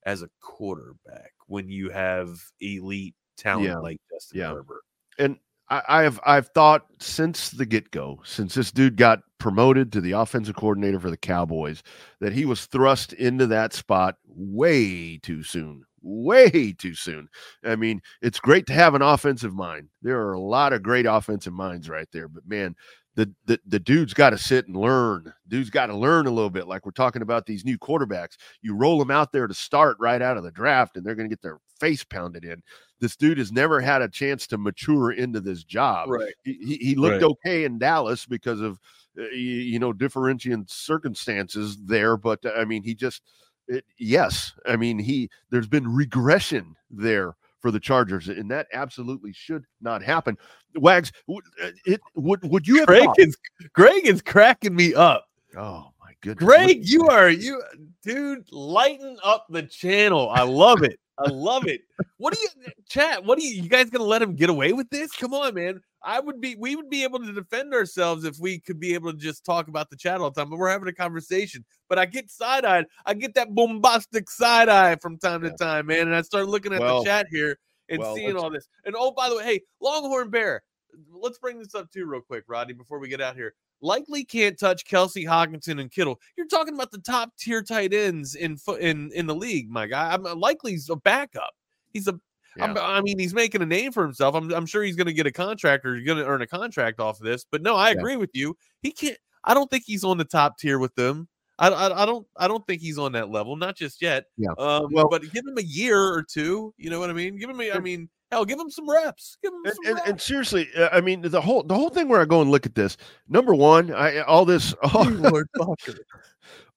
as 0.03 0.21
a 0.21 0.29
quarterback 0.39 1.31
when 1.47 1.67
you 1.67 1.89
have 1.89 2.39
elite 2.61 3.15
talent 3.37 3.65
Yeah, 3.69 3.77
like 3.77 3.97
Justin 4.13 4.37
yeah. 4.39 4.53
Herbert. 4.53 4.83
and 5.17 5.37
I, 5.69 6.03
have 6.03 6.19
I've 6.25 6.47
thought 6.49 6.85
since 6.99 7.49
the 7.49 7.65
get 7.65 7.91
go, 7.91 8.21
since 8.23 8.53
this 8.53 8.71
dude 8.71 8.95
got 8.95 9.19
promoted 9.37 9.91
to 9.91 10.01
the 10.01 10.13
offensive 10.13 10.55
coordinator 10.55 10.99
for 10.99 11.09
the 11.09 11.17
Cowboys, 11.17 11.83
that 12.21 12.33
he 12.33 12.45
was 12.45 12.65
thrust 12.65 13.13
into 13.13 13.47
that 13.47 13.73
spot 13.73 14.15
way 14.25 15.17
too 15.17 15.43
soon. 15.43 15.83
Way 16.01 16.73
too 16.73 16.93
soon. 16.93 17.27
I 17.65 17.75
mean, 17.75 18.01
it's 18.21 18.39
great 18.39 18.65
to 18.67 18.73
have 18.73 18.95
an 18.95 19.01
offensive 19.01 19.53
mind. 19.53 19.89
There 20.01 20.21
are 20.21 20.33
a 20.33 20.39
lot 20.39 20.71
of 20.71 20.83
great 20.83 21.05
offensive 21.05 21.53
minds 21.53 21.89
right 21.89 22.07
there, 22.13 22.29
but 22.29 22.47
man, 22.47 22.75
the 23.15 23.33
the, 23.45 23.59
the 23.65 23.79
dude's 23.79 24.13
got 24.13 24.29
to 24.29 24.37
sit 24.37 24.67
and 24.67 24.77
learn. 24.77 25.33
Dude's 25.49 25.71
got 25.71 25.87
to 25.87 25.97
learn 25.97 26.27
a 26.27 26.31
little 26.31 26.51
bit. 26.51 26.67
Like 26.67 26.85
we're 26.85 26.91
talking 26.91 27.23
about 27.23 27.45
these 27.45 27.65
new 27.65 27.77
quarterbacks. 27.77 28.37
You 28.61 28.75
roll 28.75 28.99
them 28.99 29.11
out 29.11 29.33
there 29.33 29.47
to 29.47 29.53
start 29.53 29.97
right 29.99 30.21
out 30.21 30.37
of 30.37 30.43
the 30.43 30.51
draft, 30.51 30.95
and 30.95 31.05
they're 31.05 31.15
going 31.15 31.27
to 31.27 31.35
get 31.35 31.41
their 31.41 31.59
face 31.79 32.03
pounded 32.03 32.43
in 32.45 32.61
this 32.99 33.15
dude 33.15 33.37
has 33.37 33.51
never 33.51 33.79
had 33.79 34.01
a 34.01 34.07
chance 34.09 34.47
to 34.47 34.57
mature 34.57 35.11
into 35.11 35.39
this 35.39 35.63
job. 35.63 36.09
Right. 36.09 36.33
He, 36.43 36.77
he, 36.81 36.95
looked 36.95 37.21
Right. 37.21 37.29
okay 37.31 37.63
in 37.63 37.77
Dallas 37.77 38.25
because 38.25 38.59
of 38.59 38.79
uh, 39.19 39.23
you 39.33 39.77
know 39.79 39.93
differentiating 39.93 40.65
circumstances 40.67 41.77
there, 41.85 42.17
but 42.17 42.43
uh, 42.45 42.51
I 42.57 42.65
mean 42.65 42.83
he 42.83 42.95
just 42.95 43.21
it, 43.67 43.85
yes, 43.97 44.53
I 44.65 44.75
mean 44.77 44.97
he 44.99 45.29
there's 45.49 45.67
been 45.67 45.87
regression 45.87 46.75
there 46.89 47.35
for 47.59 47.71
the 47.71 47.79
Chargers, 47.79 48.27
and 48.29 48.49
that 48.51 48.67
absolutely 48.73 49.33
should 49.33 49.65
not 49.81 50.03
happen. 50.03 50.37
Wags, 50.75 51.11
would 51.27 51.43
uh, 51.63 51.69
it 51.85 52.01
would 52.15 52.43
would 52.49 52.67
you 52.67 52.77
have 52.77 52.87
Greg 52.87 53.03
thought- 53.05 53.19
is 53.19 53.37
Greg 53.73 54.05
is 54.07 54.21
cracking 54.21 54.75
me 54.75 54.93
up. 54.95 55.27
oh 55.55 55.91
my 55.99 56.13
goodness, 56.21 56.43
Greg, 56.43 56.79
you 56.87 57.07
are 57.09 57.29
you 57.29 57.61
dude, 58.03 58.47
lighten 58.51 59.17
up 59.23 59.45
the 59.49 59.63
channel. 59.63 60.29
I 60.29 60.41
love 60.43 60.83
it. 60.83 60.99
I 61.19 61.29
love 61.29 61.67
it. 61.67 61.81
What 62.17 62.33
do 62.33 62.39
you 62.39 62.71
chat? 62.87 63.23
What 63.23 63.39
do 63.39 63.45
you 63.45 63.63
you 63.63 63.69
guys 63.69 63.89
gonna 63.89 64.03
let 64.03 64.21
him 64.21 64.35
get 64.35 64.49
away 64.49 64.73
with 64.73 64.89
this? 64.89 65.11
Come 65.11 65.33
on, 65.33 65.55
man. 65.55 65.81
I 66.03 66.19
would 66.19 66.39
be 66.39 66.55
we 66.55 66.75
would 66.75 66.89
be 66.89 67.03
able 67.03 67.19
to 67.19 67.33
defend 67.33 67.73
ourselves 67.73 68.23
if 68.23 68.37
we 68.39 68.59
could 68.59 68.79
be 68.79 68.93
able 68.93 69.11
to 69.11 69.17
just 69.17 69.43
talk 69.43 69.67
about 69.67 69.89
the 69.89 69.95
chat 69.95 70.21
all 70.21 70.29
the 70.29 70.39
time, 70.39 70.49
but 70.49 70.57
we're 70.57 70.69
having 70.69 70.87
a 70.87 70.93
conversation. 70.93 71.65
But 71.89 71.97
I 71.97 72.05
get 72.05 72.29
side-eyed, 72.29 72.85
I 73.05 73.13
get 73.13 73.33
that 73.33 73.53
bombastic 73.53 74.29
side 74.29 74.69
eye 74.69 74.95
from 74.97 75.17
time 75.17 75.41
to 75.41 75.51
time, 75.51 75.87
man. 75.87 76.01
And 76.07 76.15
I 76.15 76.21
start 76.21 76.47
looking 76.47 76.73
at 76.73 76.81
Well- 76.81 76.99
the 76.99 77.05
chat 77.05 77.27
here 77.31 77.57
and 77.89 77.99
well, 77.99 78.15
seeing 78.15 78.35
all 78.35 78.49
this. 78.49 78.67
And 78.85 78.95
oh, 78.97 79.11
by 79.11 79.29
the 79.29 79.37
way, 79.37 79.43
hey, 79.43 79.61
Longhorn 79.81 80.29
Bear, 80.29 80.63
let's 81.11 81.39
bring 81.39 81.59
this 81.59 81.73
up 81.73 81.91
too, 81.91 82.05
real 82.05 82.21
quick, 82.21 82.43
Rodney, 82.47 82.73
before 82.73 82.99
we 82.99 83.07
get 83.07 83.21
out 83.21 83.35
here 83.35 83.55
likely 83.81 84.23
can't 84.23 84.57
touch 84.59 84.85
Kelce 84.85 85.25
Hockenson 85.25 85.79
and 85.79 85.91
Kittle. 85.91 86.19
You're 86.37 86.47
talking 86.47 86.73
about 86.73 86.91
the 86.91 86.99
top 86.99 87.31
tier 87.37 87.61
tight 87.61 87.93
ends 87.93 88.35
in 88.35 88.57
in 88.79 89.11
in 89.13 89.27
the 89.27 89.35
league, 89.35 89.69
my 89.69 89.87
guy. 89.87 90.13
I'm 90.13 90.23
likely 90.23 90.71
he's 90.71 90.89
a 90.89 90.95
backup. 90.95 91.53
He's 91.93 92.07
a. 92.07 92.19
Yeah. 92.57 92.73
I 92.81 93.01
mean, 93.01 93.19
he's 93.19 93.35
making 93.35 93.61
a 93.61 93.67
name 93.67 93.91
for 93.91 94.01
himself. 94.03 94.33
I'm, 94.33 94.51
I'm 94.51 94.65
sure 94.65 94.81
he's 94.81 94.95
going 94.95 95.05
to 95.05 95.13
get 95.13 95.27
a 95.27 95.31
contract 95.31 95.85
or 95.85 95.93
he's 95.95 96.03
going 96.07 96.17
to 96.17 96.25
earn 96.25 96.41
a 96.41 96.47
contract 96.47 96.99
off 96.99 97.19
of 97.19 97.23
this. 97.25 97.45
But 97.51 97.61
no, 97.61 97.75
I 97.75 97.89
Yeah. 97.91 97.99
agree 97.99 98.15
with 98.15 98.31
you. 98.33 98.57
He 98.81 98.91
can't. 98.91 99.17
I 99.43 99.53
don't 99.53 99.69
think 99.69 99.83
he's 99.85 100.03
on 100.03 100.17
the 100.17 100.25
top 100.25 100.57
tier 100.57 100.79
with 100.79 100.95
them. 100.95 101.27
I, 101.59 101.69
I, 101.69 102.01
I 102.01 102.05
don't 102.07 102.25
I 102.35 102.47
don't 102.47 102.65
think 102.65 102.81
he's 102.81 102.97
on 102.97 103.11
that 103.11 103.29
level, 103.29 103.55
not 103.57 103.75
just 103.75 104.01
yet. 104.01 104.25
Yeah. 104.37 104.49
Um, 104.57 104.87
Well- 104.91 105.07
but 105.07 105.21
give 105.31 105.45
him 105.45 105.57
a 105.59 105.61
year 105.63 105.99
or 106.01 106.23
two. 106.23 106.73
You 106.77 106.89
know 106.89 106.99
what 106.99 107.11
I 107.11 107.13
mean? 107.13 107.37
Give 107.37 107.47
him. 107.49 107.61
A, 107.61 107.71
I 107.73 107.79
mean, 107.79 108.09
hell, 108.31 108.45
give 108.45 108.59
him 108.59 108.69
some 108.69 108.89
reps. 108.89 109.37
Give 109.41 109.53
him 109.53 109.61
and, 109.65 109.73
some 109.73 109.85
and, 109.85 109.95
reps. 109.95 110.09
and 110.09 110.21
seriously, 110.21 110.67
uh, 110.75 110.89
I 110.91 111.01
mean 111.01 111.21
the 111.21 111.41
whole 111.41 111.63
the 111.63 111.75
whole 111.75 111.89
thing 111.89 112.07
where 112.09 112.21
I 112.21 112.25
go 112.25 112.41
and 112.41 112.51
look 112.51 112.65
at 112.65 112.75
this. 112.75 112.97
Number 113.27 113.53
one, 113.53 113.93
I 113.93 114.19
all 114.19 114.45
this 114.45 114.73
all, 114.93 115.05
Lord 115.05 115.47
fucker. 115.57 115.97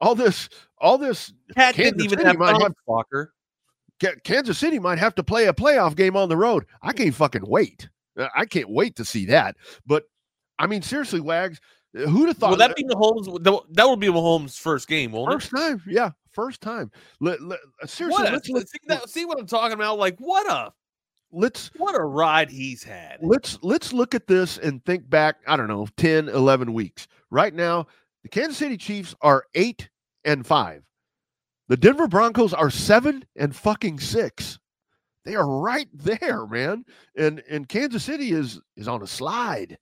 all 0.01 0.15
this 0.15 0.49
all 0.79 0.99
this 0.99 1.33
Cat 1.57 1.75
Kansas 1.75 1.93
didn't 1.93 2.05
even 2.05 2.19
City 2.19 2.29
have 2.29 2.39
might 2.39 2.53
Tom 2.53 2.63
have- 2.63 2.75
Kansas 4.25 4.59
City 4.59 4.79
might 4.79 4.99
have 4.99 5.15
to 5.17 5.23
play 5.23 5.47
a 5.47 5.53
playoff 5.53 5.95
game 5.95 6.17
on 6.17 6.31
the 6.31 6.37
road. 6.37 6.65
I 6.83 6.93
can't 6.95 7.15
fucking 7.15 7.45
wait. 7.47 7.89
Uh, 8.19 8.29
I 8.35 8.47
can't 8.47 8.71
wait 8.71 8.97
to 8.97 9.05
see 9.05 9.27
that. 9.27 9.57
But 9.87 10.05
I 10.59 10.67
mean, 10.67 10.81
seriously, 10.83 11.21
Wags, 11.21 11.61
uh, 11.97 12.07
who'd 12.07 12.29
have 12.29 12.39
thought 12.39 12.51
Will 12.51 12.57
that 12.57 12.77
be 12.77 12.85
Mahomes? 12.85 13.43
That 13.45 13.61
that 13.71 13.85
will 13.85 13.97
be 13.97 14.07
Mahomes' 14.09 14.59
first 14.59 14.89
game, 14.89 15.13
won't 15.13 15.31
it? 15.31 15.35
first 15.35 15.51
time? 15.51 15.83
Yeah, 15.87 16.11
first 16.33 16.61
time. 16.61 16.91
Let, 17.21 17.43
let- 17.43 17.61
uh, 17.83 17.87
seriously, 17.87 18.23
What 18.23 18.31
a, 18.31 18.33
let's, 18.33 18.49
look- 18.49 18.69
see, 18.69 18.79
that, 18.89 19.09
see 19.11 19.25
what 19.27 19.39
I'm 19.39 19.47
talking 19.47 19.75
about? 19.75 19.99
Like 19.99 20.17
what 20.19 20.51
a 20.51 20.73
let's 21.33 21.71
what 21.77 21.99
a 21.99 22.03
ride 22.03 22.51
he's 22.51 22.83
had. 22.83 23.19
let's 23.23 23.59
let's 23.63 23.93
look 23.93 24.15
at 24.15 24.27
this 24.27 24.59
and 24.59 24.85
think 24.85 25.09
back. 25.09 25.37
I 25.47 25.57
don't 25.57 25.69
know, 25.69 25.87
10, 25.97 26.29
11 26.29 26.73
weeks. 26.73 27.07
Right 27.31 27.55
now, 27.55 27.87
the 28.23 28.29
Kansas 28.29 28.57
City 28.57 28.77
Chiefs 28.77 29.15
are 29.23 29.45
eight 29.55 29.89
and 30.25 30.47
five. 30.47 30.83
The 31.69 31.77
Denver 31.77 32.09
Broncos 32.09 32.53
are 32.53 32.71
seven 32.71 33.25
and 33.37 33.55
fucking 33.55 34.01
six. 34.01 34.59
They 35.25 35.37
are 35.37 35.49
right 35.49 35.89
there, 35.95 36.47
man. 36.47 36.85
And 37.17 37.43
and 37.49 37.69
Kansas 37.69 38.05
City 38.05 38.33
is 38.33 38.61
is 38.77 38.89
on 38.89 39.03
a 39.03 39.07
slide. 39.07 39.79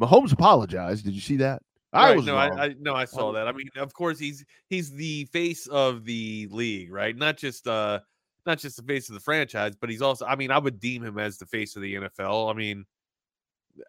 Mahomes 0.00 0.32
apologized. 0.32 1.04
Did 1.04 1.14
you 1.14 1.20
see 1.20 1.36
that? 1.36 1.62
I 1.92 2.10
Right, 2.10 2.16
was 2.16 2.26
no. 2.26 2.36
I, 2.36 2.48
I 2.66 2.74
no, 2.80 2.94
I 2.94 3.04
saw 3.04 3.32
that. 3.32 3.48
I 3.48 3.52
mean, 3.52 3.68
of 3.76 3.92
course, 3.92 4.18
he's 4.18 4.44
he's 4.68 4.92
the 4.92 5.24
face 5.26 5.66
of 5.66 6.04
the 6.04 6.46
league, 6.50 6.92
right? 6.92 7.16
Not 7.16 7.36
just 7.36 7.66
uh, 7.66 8.00
not 8.46 8.58
just 8.58 8.76
the 8.76 8.82
face 8.82 9.08
of 9.08 9.14
the 9.14 9.20
franchise, 9.20 9.74
but 9.80 9.90
he's 9.90 10.02
also. 10.02 10.24
I 10.26 10.36
mean, 10.36 10.50
I 10.50 10.58
would 10.58 10.80
deem 10.80 11.04
him 11.04 11.18
as 11.18 11.38
the 11.38 11.46
face 11.46 11.76
of 11.76 11.82
the 11.82 11.94
NFL. 11.94 12.50
I 12.50 12.56
mean, 12.56 12.84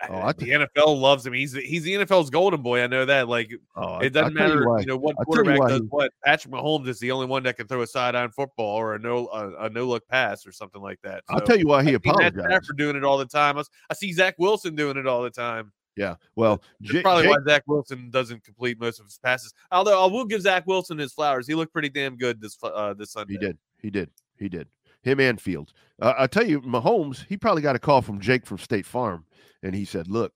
Oh, 0.10 0.16
I 0.20 0.32
the 0.34 0.50
NFL 0.52 1.00
loves 1.02 1.26
him. 1.26 1.34
He's 1.34 1.54
he's 1.54 1.84
the 1.84 1.94
NFL's 1.94 2.30
golden 2.30 2.62
boy. 2.62 2.82
I 2.82 2.88
know 2.88 3.04
that. 3.04 3.28
Like 3.28 3.52
Oh, 3.76 3.98
it 3.98 4.12
doesn't 4.12 4.36
matter, 4.36 4.66
why. 4.70 4.80
you, 4.82 4.86
know, 4.86 4.96
what 4.96 5.16
you 5.20 5.26
quarterback 5.26 5.68
does 5.68 5.80
he- 5.82 5.86
what. 5.88 6.12
Patrick 6.24 6.54
Mahomes 6.54 6.88
is 6.88 7.00
the 7.00 7.12
only 7.12 7.26
one 7.26 7.44
that 7.44 7.58
can 7.58 7.68
throw 7.68 7.82
a 7.82 7.88
sideline 7.88 8.30
football 8.30 8.76
or 8.78 8.94
a 8.96 9.00
no 9.00 9.28
a, 9.30 9.66
a 9.66 9.70
no 9.70 9.86
look 9.86 10.08
pass 10.08 10.46
or 10.46 10.52
something 10.52 10.82
like 10.82 11.00
that. 11.02 11.24
I'll 11.30 11.42
tell 11.42 11.58
you 11.58 11.68
why 11.68 11.84
he 11.84 11.90
I 11.92 11.94
apologized. 11.96 12.36
Stafford 12.40 12.78
doing 12.78 12.96
it 12.96 13.04
all 13.04 13.18
the 13.18 13.26
time. 13.26 13.58
I 13.58 13.94
see 13.96 14.14
Zach 14.14 14.36
Wilson 14.38 14.76
doing 14.76 14.98
it 14.98 15.08
all 15.08 15.24
the 15.24 15.32
time. 15.32 15.74
Yeah. 15.98 16.16
Well, 16.36 16.62
J- 16.84 17.02
probably 17.02 17.24
Jake- 17.24 17.32
why 17.32 17.44
Zach 17.46 17.64
Wilson 17.68 18.12
doesn't 18.12 18.46
complete 18.46 18.80
most 18.80 19.00
of 19.00 19.08
his 19.08 19.18
passes. 19.18 19.54
Although 19.72 20.02
I 20.02 20.10
will 20.10 20.26
give 20.26 20.42
Zach 20.42 20.66
Wilson 20.68 21.00
his 21.00 21.12
flowers. 21.12 21.48
He 21.48 21.56
looked 21.56 21.74
pretty 21.74 21.90
damn 21.90 22.16
good 22.18 22.40
this 22.40 22.56
uh, 22.64 22.94
this 22.94 23.12
Sunday. 23.12 23.34
He 23.34 23.40
did. 23.40 23.58
He 23.82 23.90
did. 23.90 24.10
He 24.42 24.50
did. 24.50 24.68
Him 25.04 25.20
and 25.20 25.40
Fields. 25.40 25.74
Uh, 26.02 26.14
I 26.18 26.28
tell 26.28 26.46
you, 26.46 26.62
Mahomes, 26.62 27.26
he 27.30 27.38
probably 27.38 27.62
got 27.62 27.76
a 27.76 27.80
call 27.80 28.02
from 28.02 28.20
Jake 28.20 28.46
from 28.46 28.58
State 28.58 28.86
Farm, 28.86 29.26
and 29.64 29.74
he 29.74 29.86
said, 29.86 30.08
"Look, 30.08 30.34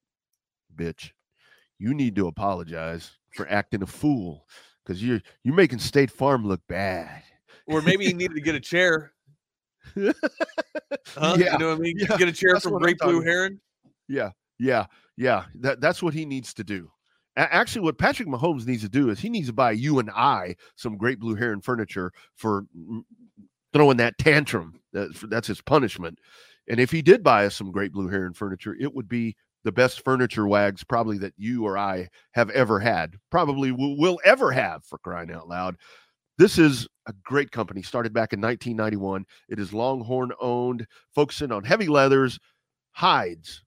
bitch, 0.76 1.12
you 1.80 1.94
need 1.94 2.16
to 2.16 2.28
apologize 2.28 3.12
for 3.34 3.50
acting 3.50 3.82
a 3.82 3.88
fool 3.88 4.48
because 4.84 5.04
you're 5.04 5.22
you're 5.44 5.56
making 5.56 5.80
State 5.80 6.12
Farm 6.12 6.46
look 6.46 6.62
bad." 6.68 7.24
Or 7.68 7.82
maybe 7.82 8.06
he 8.06 8.14
needed 8.14 8.36
to 8.36 8.42
get 8.42 8.56
a 8.56 8.60
chair. 8.60 9.12
Huh? 11.10 11.36
Yeah, 11.38 11.54
you 11.54 11.60
know 11.60 11.70
what 11.70 11.78
I 11.78 11.82
mean? 11.82 11.96
yeah, 11.98 12.18
get 12.18 12.28
a 12.28 12.34
chair 12.34 12.54
that's 12.54 12.64
from 12.64 12.80
Great 12.80 12.98
Blue 12.98 13.22
Heron. 13.22 13.62
Yeah, 14.08 14.32
yeah, 14.60 14.86
yeah. 15.16 15.46
That 15.56 15.80
that's 15.80 16.02
what 16.02 16.14
he 16.14 16.26
needs 16.26 16.54
to 16.56 16.64
do. 16.64 16.90
Actually, 17.38 17.82
what 17.82 17.98
Patrick 17.98 18.28
Mahomes 18.28 18.66
needs 18.66 18.82
to 18.84 18.90
do 18.90 19.10
is 19.10 19.20
he 19.20 19.30
needs 19.30 19.48
to 19.48 19.54
buy 19.54 19.72
you 19.72 20.00
and 20.00 20.10
I 20.10 20.56
some 20.76 20.98
Great 20.98 21.20
Blue 21.20 21.36
Heron 21.36 21.62
furniture 21.62 22.12
for 22.36 22.66
throwing 23.76 23.98
that 23.98 24.18
tantrum. 24.18 24.80
That's 24.94 25.48
his 25.48 25.62
punishment. 25.62 26.20
And 26.70 26.80
if 26.80 26.92
he 26.92 27.02
did 27.02 27.24
buy 27.24 27.46
us 27.46 27.56
some 27.56 27.74
Great 27.74 27.92
Blue 27.92 28.08
Heron 28.08 28.34
furniture, 28.34 28.74
it 28.80 28.96
would 28.96 29.10
be 29.10 29.36
the 29.66 29.72
best 29.74 30.06
furniture 30.06 30.48
wags 30.48 30.86
probably 30.86 31.18
that 31.18 31.34
you 31.36 31.66
or 31.66 31.78
I 31.78 32.08
have 32.32 32.50
ever 32.52 32.80
had. 32.80 33.18
Probably 33.30 33.74
will 33.74 34.18
ever 34.24 34.54
have 34.54 34.86
for 34.86 34.98
crying 35.00 35.30
out 35.30 35.50
loud. 35.50 35.76
This 36.38 36.58
is 36.58 36.88
a 37.06 37.14
great 37.24 37.52
company 37.52 37.82
started 37.82 38.14
back 38.14 38.32
in 38.32 38.40
1991. 38.40 39.26
It 39.50 39.60
is 39.60 39.74
Longhorn 39.74 40.32
owned, 40.40 40.88
focusing 41.14 41.52
on 41.52 41.66
heavy 41.66 41.88
leathers, 41.88 42.40
hides, 42.92 43.65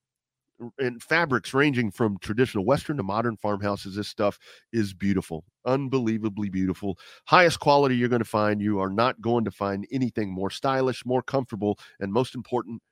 and 0.78 1.02
fabrics 1.02 1.54
ranging 1.54 1.90
from 1.90 2.18
traditional 2.18 2.64
Western 2.64 2.96
to 2.96 3.02
modern 3.02 3.36
farmhouses. 3.36 3.96
This 3.96 4.08
stuff 4.08 4.38
is 4.72 4.92
beautiful, 4.92 5.44
unbelievably 5.64 6.50
beautiful. 6.50 6.98
Highest 7.26 7.60
quality 7.60 7.96
you're 7.96 8.08
going 8.08 8.22
to 8.22 8.24
find. 8.24 8.60
You 8.60 8.80
are 8.80 8.90
not 8.90 9.20
going 9.20 9.44
to 9.44 9.50
find 9.50 9.86
anything 9.92 10.30
more 10.32 10.50
stylish, 10.50 11.04
more 11.06 11.22
comfortable, 11.22 11.78
and 12.00 12.12
most 12.12 12.34
important, 12.34 12.82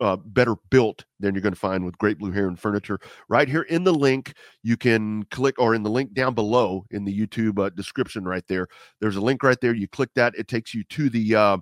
uh, 0.00 0.16
better 0.16 0.56
built 0.70 1.04
than 1.20 1.34
you're 1.34 1.42
going 1.42 1.54
to 1.54 1.58
find 1.58 1.84
with 1.84 1.96
Great 1.98 2.18
Blue 2.18 2.32
Heron 2.32 2.56
Furniture. 2.56 2.98
Right 3.28 3.48
here 3.48 3.62
in 3.62 3.84
the 3.84 3.94
link, 3.94 4.34
you 4.62 4.76
can 4.76 5.24
click, 5.30 5.54
or 5.58 5.74
in 5.74 5.82
the 5.82 5.90
link 5.90 6.12
down 6.14 6.34
below 6.34 6.84
in 6.90 7.04
the 7.04 7.26
YouTube 7.26 7.64
uh, 7.64 7.70
description 7.70 8.24
right 8.24 8.44
there. 8.48 8.66
There's 9.00 9.16
a 9.16 9.20
link 9.20 9.42
right 9.42 9.60
there. 9.60 9.74
You 9.74 9.88
click 9.88 10.10
that, 10.14 10.34
it 10.36 10.48
takes 10.48 10.74
you 10.74 10.84
to 10.84 11.08
the 11.08 11.34
uh, 11.34 11.56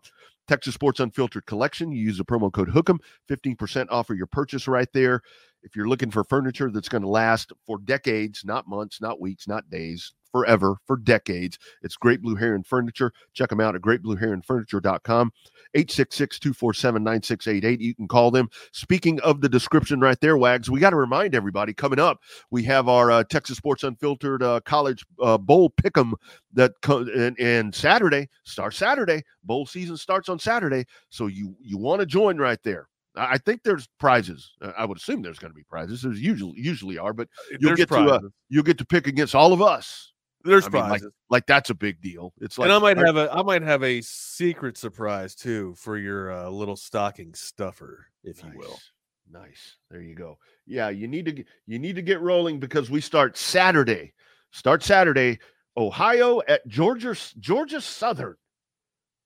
Texas 0.49 0.75
Sports 0.75 1.01
Unfiltered 1.01 1.47
collection. 1.47 1.93
You 1.93 2.03
use 2.03 2.19
the 2.19 2.25
promo 2.25 2.53
code 2.53 2.69
HOOK'em, 2.69 2.99
15% 3.31 3.87
off 3.91 4.11
of 4.11 4.17
your 4.17 4.27
purchase 4.27 4.67
right 4.67 4.89
there. 4.93 5.23
If 5.63 5.77
you're 5.77 5.89
looking 5.89 6.11
for 6.11 6.25
furniture 6.25 6.71
that's 6.71 6.89
going 6.89 7.03
to 7.03 7.09
last 7.09 7.53
for 7.67 7.79
decades, 7.79 8.43
not 8.45 8.69
months, 8.69 9.01
not 9.01 9.21
weeks, 9.21 9.47
not 9.47 9.71
days, 9.71 10.13
forever, 10.33 10.79
for 10.87 10.97
decades, 10.97 11.59
it's 11.83 11.97
Great 11.97 12.23
Blue 12.23 12.35
Heron 12.35 12.65
Furniture. 12.65 13.13
Check 13.35 13.51
them 13.51 13.61
out 13.61 13.77
at 13.77 13.83
greatblueheronfurniture.com. 13.83 15.31
866-247-9688. 15.77 17.81
You 17.81 17.95
can 17.95 18.09
call 18.09 18.31
them. 18.31 18.49
Speaking 18.73 19.21
of 19.21 19.41
the 19.41 19.49
description 19.49 20.01
right 20.01 20.21
there, 20.21 20.37
Wags, 20.37 20.71
we 20.71 20.81
got 20.81 20.91
to 20.91 20.97
remind 20.97 21.35
everybody 21.35 21.73
coming 21.73 21.99
up, 21.99 22.21
we 22.51 22.63
have 22.65 22.89
our 22.89 23.11
uh, 23.11 23.25
Texas 23.25 23.57
Sports 23.59 23.85
Unfiltered 23.85 24.43
uh, 24.43 24.61
College 24.65 25.05
uh, 25.23 25.39
Bowl 25.39 25.71
Pick'em 25.71 26.13
that 26.53 26.73
co- 26.83 27.07
and, 27.15 27.39
and 27.39 27.75
Saturday 27.75 28.29
starts 28.45 28.77
Saturday. 28.77 29.23
Bowl 29.45 29.65
season 29.67 29.97
starts 29.97 30.29
on 30.29 30.39
Saturday, 30.39 30.85
so 31.09 31.27
you 31.27 31.57
you 31.61 31.79
want 31.79 32.01
to 32.01 32.07
join 32.07 32.39
right 32.39 32.63
there. 32.63 32.89
I 33.15 33.39
think 33.39 33.63
there's 33.63 33.89
prizes. 33.99 34.53
Uh, 34.61 34.73
I 34.77 34.85
would 34.85 34.99
assume 34.99 35.23
there's 35.23 35.39
going 35.39 35.53
to 35.53 35.57
be 35.57 35.65
prizes. 35.65 36.03
There's 36.03 36.21
usually 36.21 36.55
usually 36.57 36.99
are, 36.99 37.13
but 37.13 37.29
you'll 37.51 37.71
There's 37.71 37.79
get 37.79 37.89
to, 37.91 37.97
uh, 37.97 38.21
you'll 38.49 38.63
get 38.63 38.79
to 38.79 38.87
pick 38.87 39.07
against 39.07 39.35
all 39.35 39.53
of 39.53 39.61
us. 39.61 40.13
There's 40.45 40.67
I 40.67 40.71
mean, 40.71 40.83
like, 40.83 40.89
prizes. 40.89 41.13
like 41.31 41.47
that's 41.47 41.71
a 41.71 41.75
big 41.75 42.01
deal. 42.01 42.33
It's 42.41 42.59
like 42.59 42.67
and 42.67 42.73
I 42.73 42.79
might 42.79 42.97
have 42.97 43.17
a 43.17 43.31
I 43.33 43.43
might 43.43 43.63
have 43.63 43.83
a 43.83 44.01
secret 44.01 44.79
surprise 44.79 45.35
too 45.35 45.75
for 45.77 45.99
your 45.99 46.33
uh, 46.33 46.49
little 46.49 46.77
stocking 46.77 47.35
stuffer, 47.35 48.07
if 48.25 48.43
you 48.43 48.51
will. 48.55 48.71
Nice. 48.71 48.93
Nice. 49.31 49.77
There 49.91 50.01
you 50.01 50.15
go. 50.15 50.39
Yeah, 50.67 50.89
you 50.89 51.09
need 51.09 51.27
to 51.27 51.45
you 51.67 51.79
need 51.79 51.97
to 51.97 52.03
get 52.03 52.21
rolling 52.21 52.61
because 52.61 52.91
we 52.91 53.01
start 53.01 53.37
Saturday. 53.37 54.15
Start 54.51 54.83
Saturday. 54.83 55.39
Ohio 55.77 56.43
at 56.49 56.67
Georgia 56.67 57.17
Georgia 57.39 57.81
Southern. 57.81 58.37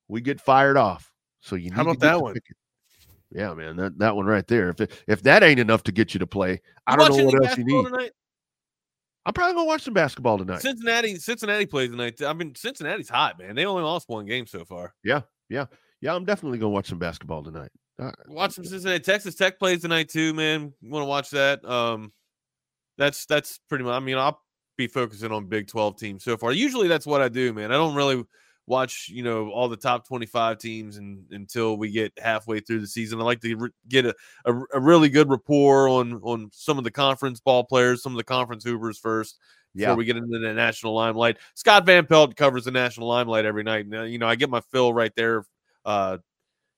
We 0.08 0.20
get 0.20 0.40
fired 0.40 0.76
off. 0.76 1.12
So 1.40 1.56
you 1.56 1.70
need 1.70 1.74
How 1.74 1.82
to 1.84 1.90
about 1.90 2.00
that 2.00 2.20
one? 2.20 2.34
Yeah, 3.32 3.54
man, 3.54 3.76
that, 3.76 3.98
that 3.98 4.16
one 4.16 4.26
right 4.26 4.46
there. 4.46 4.70
If 4.70 4.80
it, 4.80 4.92
if 5.08 5.22
that 5.22 5.42
ain't 5.42 5.60
enough 5.60 5.82
to 5.84 5.92
get 5.92 6.14
you 6.14 6.20
to 6.20 6.26
play, 6.26 6.60
I 6.86 6.96
don't 6.96 7.16
know 7.16 7.24
what 7.24 7.46
else 7.46 7.58
you 7.58 7.64
need. 7.64 7.84
Tonight? 7.84 8.12
I'm 9.26 9.32
probably 9.32 9.54
gonna 9.54 9.66
watch 9.66 9.82
some 9.82 9.94
basketball 9.94 10.38
tonight. 10.38 10.60
Cincinnati 10.60 11.16
Cincinnati 11.16 11.66
plays 11.66 11.90
tonight. 11.90 12.22
I 12.22 12.32
mean 12.32 12.54
Cincinnati's 12.54 13.08
hot, 13.08 13.38
man. 13.38 13.56
They 13.56 13.66
only 13.66 13.82
lost 13.82 14.08
one 14.08 14.24
game 14.24 14.46
so 14.46 14.64
far. 14.64 14.94
Yeah, 15.02 15.22
yeah, 15.48 15.66
yeah. 16.00 16.14
I'm 16.14 16.24
definitely 16.24 16.58
gonna 16.58 16.70
watch 16.70 16.86
some 16.86 17.00
basketball 17.00 17.42
tonight. 17.42 17.70
Uh, 17.98 18.12
Watch 18.28 18.52
some 18.52 18.64
Cincinnati. 18.64 19.02
Texas 19.02 19.34
Tech 19.34 19.58
plays 19.58 19.82
tonight 19.82 20.08
too, 20.08 20.32
man. 20.32 20.72
Want 20.82 21.02
to 21.02 21.06
watch 21.06 21.30
that? 21.30 21.64
Um, 21.64 22.12
that's 22.98 23.26
that's 23.26 23.58
pretty 23.68 23.82
much. 23.82 23.94
I 23.94 24.00
mean, 24.00 24.16
I'll 24.16 24.40
be 24.76 24.86
focusing 24.86 25.32
on 25.32 25.46
Big 25.46 25.66
Twelve 25.66 25.96
teams 25.96 26.22
so 26.22 26.36
far. 26.36 26.52
Usually, 26.52 26.86
that's 26.86 27.06
what 27.06 27.20
I 27.20 27.28
do, 27.28 27.52
man. 27.52 27.72
I 27.72 27.74
don't 27.74 27.96
really 27.96 28.22
watch, 28.66 29.08
you 29.08 29.22
know, 29.22 29.50
all 29.50 29.68
the 29.68 29.76
top 29.76 30.06
twenty-five 30.06 30.58
teams 30.58 30.96
and, 30.96 31.24
until 31.30 31.76
we 31.76 31.90
get 31.90 32.12
halfway 32.18 32.60
through 32.60 32.80
the 32.80 32.86
season. 32.86 33.20
I 33.20 33.24
like 33.24 33.40
to 33.40 33.54
re- 33.54 33.70
get 33.88 34.06
a, 34.06 34.14
a, 34.44 34.54
a 34.74 34.80
really 34.80 35.08
good 35.08 35.30
rapport 35.30 35.88
on 35.88 36.20
on 36.22 36.50
some 36.52 36.78
of 36.78 36.84
the 36.84 36.90
conference 36.90 37.40
ball 37.40 37.64
players, 37.64 38.02
some 38.02 38.12
of 38.12 38.18
the 38.18 38.24
conference 38.24 38.64
hoopers 38.64 38.98
first 38.98 39.38
yeah, 39.74 39.86
before 39.86 39.96
we 39.98 40.04
get 40.04 40.16
into 40.16 40.38
the 40.38 40.52
national 40.52 40.94
limelight. 40.94 41.36
Scott 41.54 41.86
Van 41.86 42.06
Pelt 42.06 42.34
covers 42.34 42.64
the 42.64 42.70
national 42.70 43.08
limelight 43.08 43.44
every 43.44 43.62
night. 43.62 43.86
Now, 43.86 44.02
you 44.02 44.18
know, 44.18 44.26
I 44.26 44.34
get 44.34 44.50
my 44.50 44.60
fill 44.72 44.92
right 44.92 45.12
there. 45.14 45.44
Uh, 45.84 46.18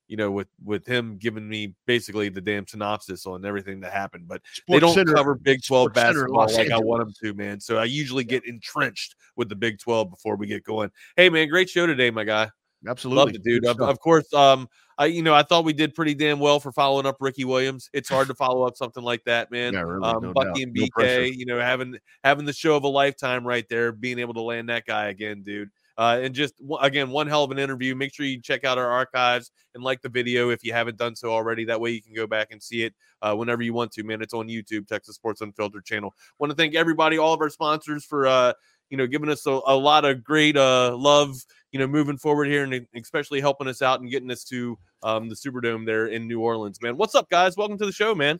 you 0.09 0.17
know, 0.17 0.31
with 0.31 0.47
with 0.65 0.85
him 0.85 1.17
giving 1.17 1.47
me 1.47 1.75
basically 1.85 2.27
the 2.27 2.41
damn 2.41 2.67
synopsis 2.67 3.25
on 3.25 3.45
everything 3.45 3.79
that 3.79 3.93
happened, 3.93 4.27
but 4.27 4.41
they 4.67 4.79
don't 4.79 4.93
Center- 4.93 5.13
cover 5.13 5.35
Big 5.35 5.63
Twelve 5.63 5.91
Sports 5.91 5.95
basketball 5.95 6.41
Los 6.41 6.55
like 6.57 6.71
I 6.71 6.79
want 6.79 6.99
them 7.01 7.13
to, 7.23 7.33
man. 7.35 7.59
So 7.61 7.77
I 7.77 7.85
usually 7.85 8.23
get 8.23 8.45
entrenched 8.45 9.15
with 9.37 9.47
the 9.47 9.55
Big 9.55 9.79
Twelve 9.79 10.09
before 10.09 10.35
we 10.35 10.47
get 10.47 10.63
going. 10.63 10.89
Hey, 11.15 11.29
man, 11.29 11.47
great 11.47 11.69
show 11.69 11.85
today, 11.85 12.09
my 12.11 12.23
guy. 12.25 12.49
Absolutely, 12.87 13.19
Love 13.25 13.35
it, 13.35 13.43
dude. 13.43 13.65
Of, 13.65 13.81
of 13.81 13.99
course, 13.99 14.33
um, 14.33 14.67
I 14.97 15.05
you 15.07 15.21
know 15.21 15.33
I 15.33 15.43
thought 15.43 15.63
we 15.65 15.73
did 15.73 15.93
pretty 15.93 16.15
damn 16.15 16.39
well 16.39 16.59
for 16.59 16.71
following 16.71 17.05
up 17.05 17.17
Ricky 17.19 17.45
Williams. 17.45 17.89
It's 17.93 18.09
hard 18.09 18.27
to 18.29 18.33
follow 18.33 18.65
up 18.65 18.77
something 18.77 19.03
like 19.03 19.23
that, 19.25 19.51
man. 19.51 19.73
Yeah, 19.73 19.81
really, 19.81 20.03
um, 20.07 20.23
no 20.23 20.33
Bucky 20.33 20.47
doubt. 20.47 20.57
and 20.63 20.73
No. 20.73 20.85
BK, 20.97 21.35
you 21.35 21.45
know, 21.45 21.59
having 21.59 21.97
having 22.23 22.45
the 22.45 22.53
show 22.53 22.75
of 22.75 22.83
a 22.83 22.87
lifetime 22.87 23.45
right 23.45 23.67
there, 23.69 23.91
being 23.91 24.17
able 24.17 24.33
to 24.33 24.41
land 24.41 24.69
that 24.69 24.85
guy 24.85 25.09
again, 25.09 25.43
dude. 25.43 25.69
Uh, 25.99 26.21
and 26.23 26.33
just 26.33 26.53
again, 26.79 27.09
one 27.09 27.27
hell 27.27 27.43
of 27.43 27.51
an 27.51 27.59
interview. 27.59 27.93
Make 27.93 28.13
sure 28.13 28.25
you 28.25 28.39
check 28.41 28.63
out 28.63 28.77
our 28.77 28.89
archives 28.89 29.51
and 29.75 29.83
like 29.83 30.01
the 30.01 30.07
video 30.07 30.49
if 30.49 30.63
you 30.63 30.71
haven't 30.71 30.95
done 30.95 31.13
so 31.13 31.29
already. 31.29 31.65
That 31.65 31.81
way 31.81 31.91
you 31.91 32.01
can 32.01 32.13
go 32.13 32.25
back 32.25 32.47
and 32.51 32.63
see 32.63 32.83
it 32.83 32.93
uh, 33.21 33.35
whenever 33.35 33.61
you 33.63 33.73
want 33.73 33.91
to. 33.91 34.03
Man, 34.03 34.21
it's 34.21 34.33
on 34.33 34.47
YouTube, 34.47 34.87
Texas 34.87 35.15
Sports 35.15 35.41
Unfiltered 35.41 35.83
channel. 35.83 36.15
Want 36.39 36.51
to 36.51 36.55
thank 36.55 36.73
everybody, 36.73 37.17
all 37.17 37.33
of 37.33 37.41
our 37.41 37.49
sponsors 37.49 38.05
for 38.05 38.27
uh, 38.27 38.53
you 38.89 38.95
know 38.95 39.07
giving 39.07 39.29
us 39.29 39.45
a, 39.45 39.59
a 39.67 39.75
lot 39.75 40.05
of 40.05 40.23
great 40.23 40.55
uh, 40.55 40.95
love. 40.95 41.35
You 41.73 41.79
know, 41.79 41.87
moving 41.87 42.17
forward 42.17 42.47
here 42.47 42.63
and 42.63 42.87
especially 42.95 43.41
helping 43.41 43.67
us 43.67 43.81
out 43.81 43.99
and 43.99 44.09
getting 44.09 44.31
us 44.31 44.45
to 44.45 44.79
um, 45.03 45.27
the 45.27 45.35
Superdome 45.35 45.85
there 45.85 46.07
in 46.07 46.29
New 46.29 46.39
Orleans. 46.39 46.81
Man, 46.81 46.95
what's 46.95 47.13
up, 47.13 47.29
guys? 47.29 47.57
Welcome 47.57 47.77
to 47.77 47.85
the 47.85 47.91
show, 47.91 48.15
man. 48.15 48.39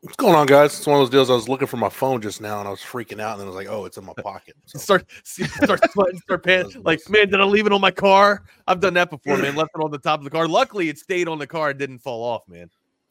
What's 0.00 0.16
going 0.16 0.36
on, 0.36 0.46
guys? 0.46 0.76
It's 0.76 0.86
one 0.86 1.00
of 1.00 1.02
those 1.02 1.10
deals. 1.10 1.30
I 1.30 1.34
was 1.34 1.48
looking 1.48 1.66
for 1.66 1.78
my 1.78 1.88
phone 1.88 2.22
just 2.22 2.40
now, 2.40 2.60
and 2.60 2.68
I 2.68 2.70
was 2.70 2.80
freaking 2.80 3.20
out, 3.20 3.32
and 3.32 3.40
then 3.40 3.46
I 3.46 3.50
was 3.50 3.56
like, 3.56 3.66
"Oh, 3.68 3.86
it's 3.86 3.96
in 3.96 4.04
my 4.04 4.12
pocket." 4.22 4.54
So, 4.66 4.78
start 4.78 5.06
start 5.22 5.90
sweating, 5.90 6.20
start 6.20 6.42
pan 6.44 6.66
like 6.84 7.00
man 7.08 7.28
did 7.28 7.40
i 7.40 7.44
leave 7.44 7.66
it 7.66 7.72
on 7.72 7.80
my 7.80 7.90
car 7.90 8.42
i've 8.68 8.80
done 8.80 8.94
that 8.94 9.10
before 9.10 9.36
man 9.36 9.56
left 9.56 9.70
it 9.74 9.82
on 9.82 9.90
the 9.90 9.98
top 9.98 10.20
of 10.20 10.24
the 10.24 10.30
car 10.30 10.46
luckily 10.46 10.88
it 10.88 10.98
stayed 10.98 11.28
on 11.28 11.38
the 11.38 11.46
car 11.46 11.70
it 11.70 11.78
didn't 11.78 11.98
fall 11.98 12.22
off 12.22 12.42
man 12.48 12.70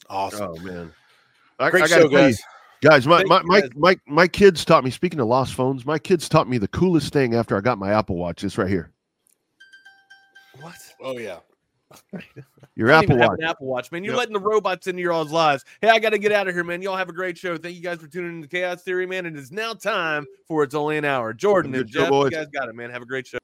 awesome, 0.09 0.51
Oh 0.51 0.55
man, 0.61 0.93
I, 1.59 1.69
great 1.69 1.83
I 1.83 1.87
gotta 1.87 2.01
show, 2.03 2.09
you, 2.09 2.17
guys. 2.17 2.41
guys. 2.81 3.07
My 3.07 3.17
Thank 3.19 3.29
my, 3.29 3.41
my 3.43 3.69
my 3.75 3.97
my 4.05 4.27
kids 4.27 4.63
taught 4.63 4.83
me. 4.83 4.89
Speaking 4.91 5.19
of 5.19 5.27
lost 5.27 5.53
phones, 5.53 5.85
my 5.85 5.99
kids 5.99 6.29
taught 6.29 6.47
me 6.47 6.57
the 6.57 6.67
coolest 6.67 7.11
thing 7.11 7.35
after 7.35 7.57
I 7.57 7.61
got 7.61 7.77
my 7.77 7.91
Apple 7.91 8.15
Watch. 8.15 8.41
This 8.41 8.57
right 8.57 8.69
here, 8.69 8.91
what 10.61 10.75
Oh 11.01 11.17
yeah, 11.17 11.39
your 12.75 12.91
Apple 12.91 13.17
Watch. 13.17 13.39
Apple 13.43 13.67
Watch, 13.67 13.91
man. 13.91 14.03
You're 14.03 14.13
Yep. 14.13 14.19
letting 14.19 14.33
the 14.33 14.39
robots 14.39 14.87
into 14.87 15.01
your 15.01 15.11
all's 15.11 15.31
lives. 15.31 15.63
Hey, 15.81 15.89
I 15.89 15.99
got 15.99 16.11
to 16.11 16.17
get 16.17 16.31
out 16.31 16.47
of 16.47 16.53
here, 16.55 16.63
man. 16.63 16.81
Y'all 16.81 16.95
have 16.97 17.09
a 17.09 17.13
great 17.13 17.37
show. 17.37 17.57
Thank 17.57 17.75
you 17.75 17.81
guys 17.81 17.99
for 17.99 18.07
tuning 18.07 18.37
in 18.37 18.41
to 18.41 18.47
Chaos 18.47 18.83
Theory, 18.83 19.05
man. 19.05 19.25
It 19.25 19.35
is 19.35 19.51
now 19.51 19.73
time 19.73 20.25
for 20.47 20.63
It's 20.63 20.75
Only 20.75 20.97
an 20.97 21.05
Hour. 21.05 21.33
Jordan 21.33 21.75
and 21.75 21.89
show, 21.89 22.01
Jeff, 22.01 22.11
you 22.11 22.29
guys 22.29 22.47
got 22.47 22.69
it, 22.69 22.75
man. 22.75 22.89
Have 22.89 23.01
a 23.01 23.05
great 23.05 23.27
show. 23.27 23.37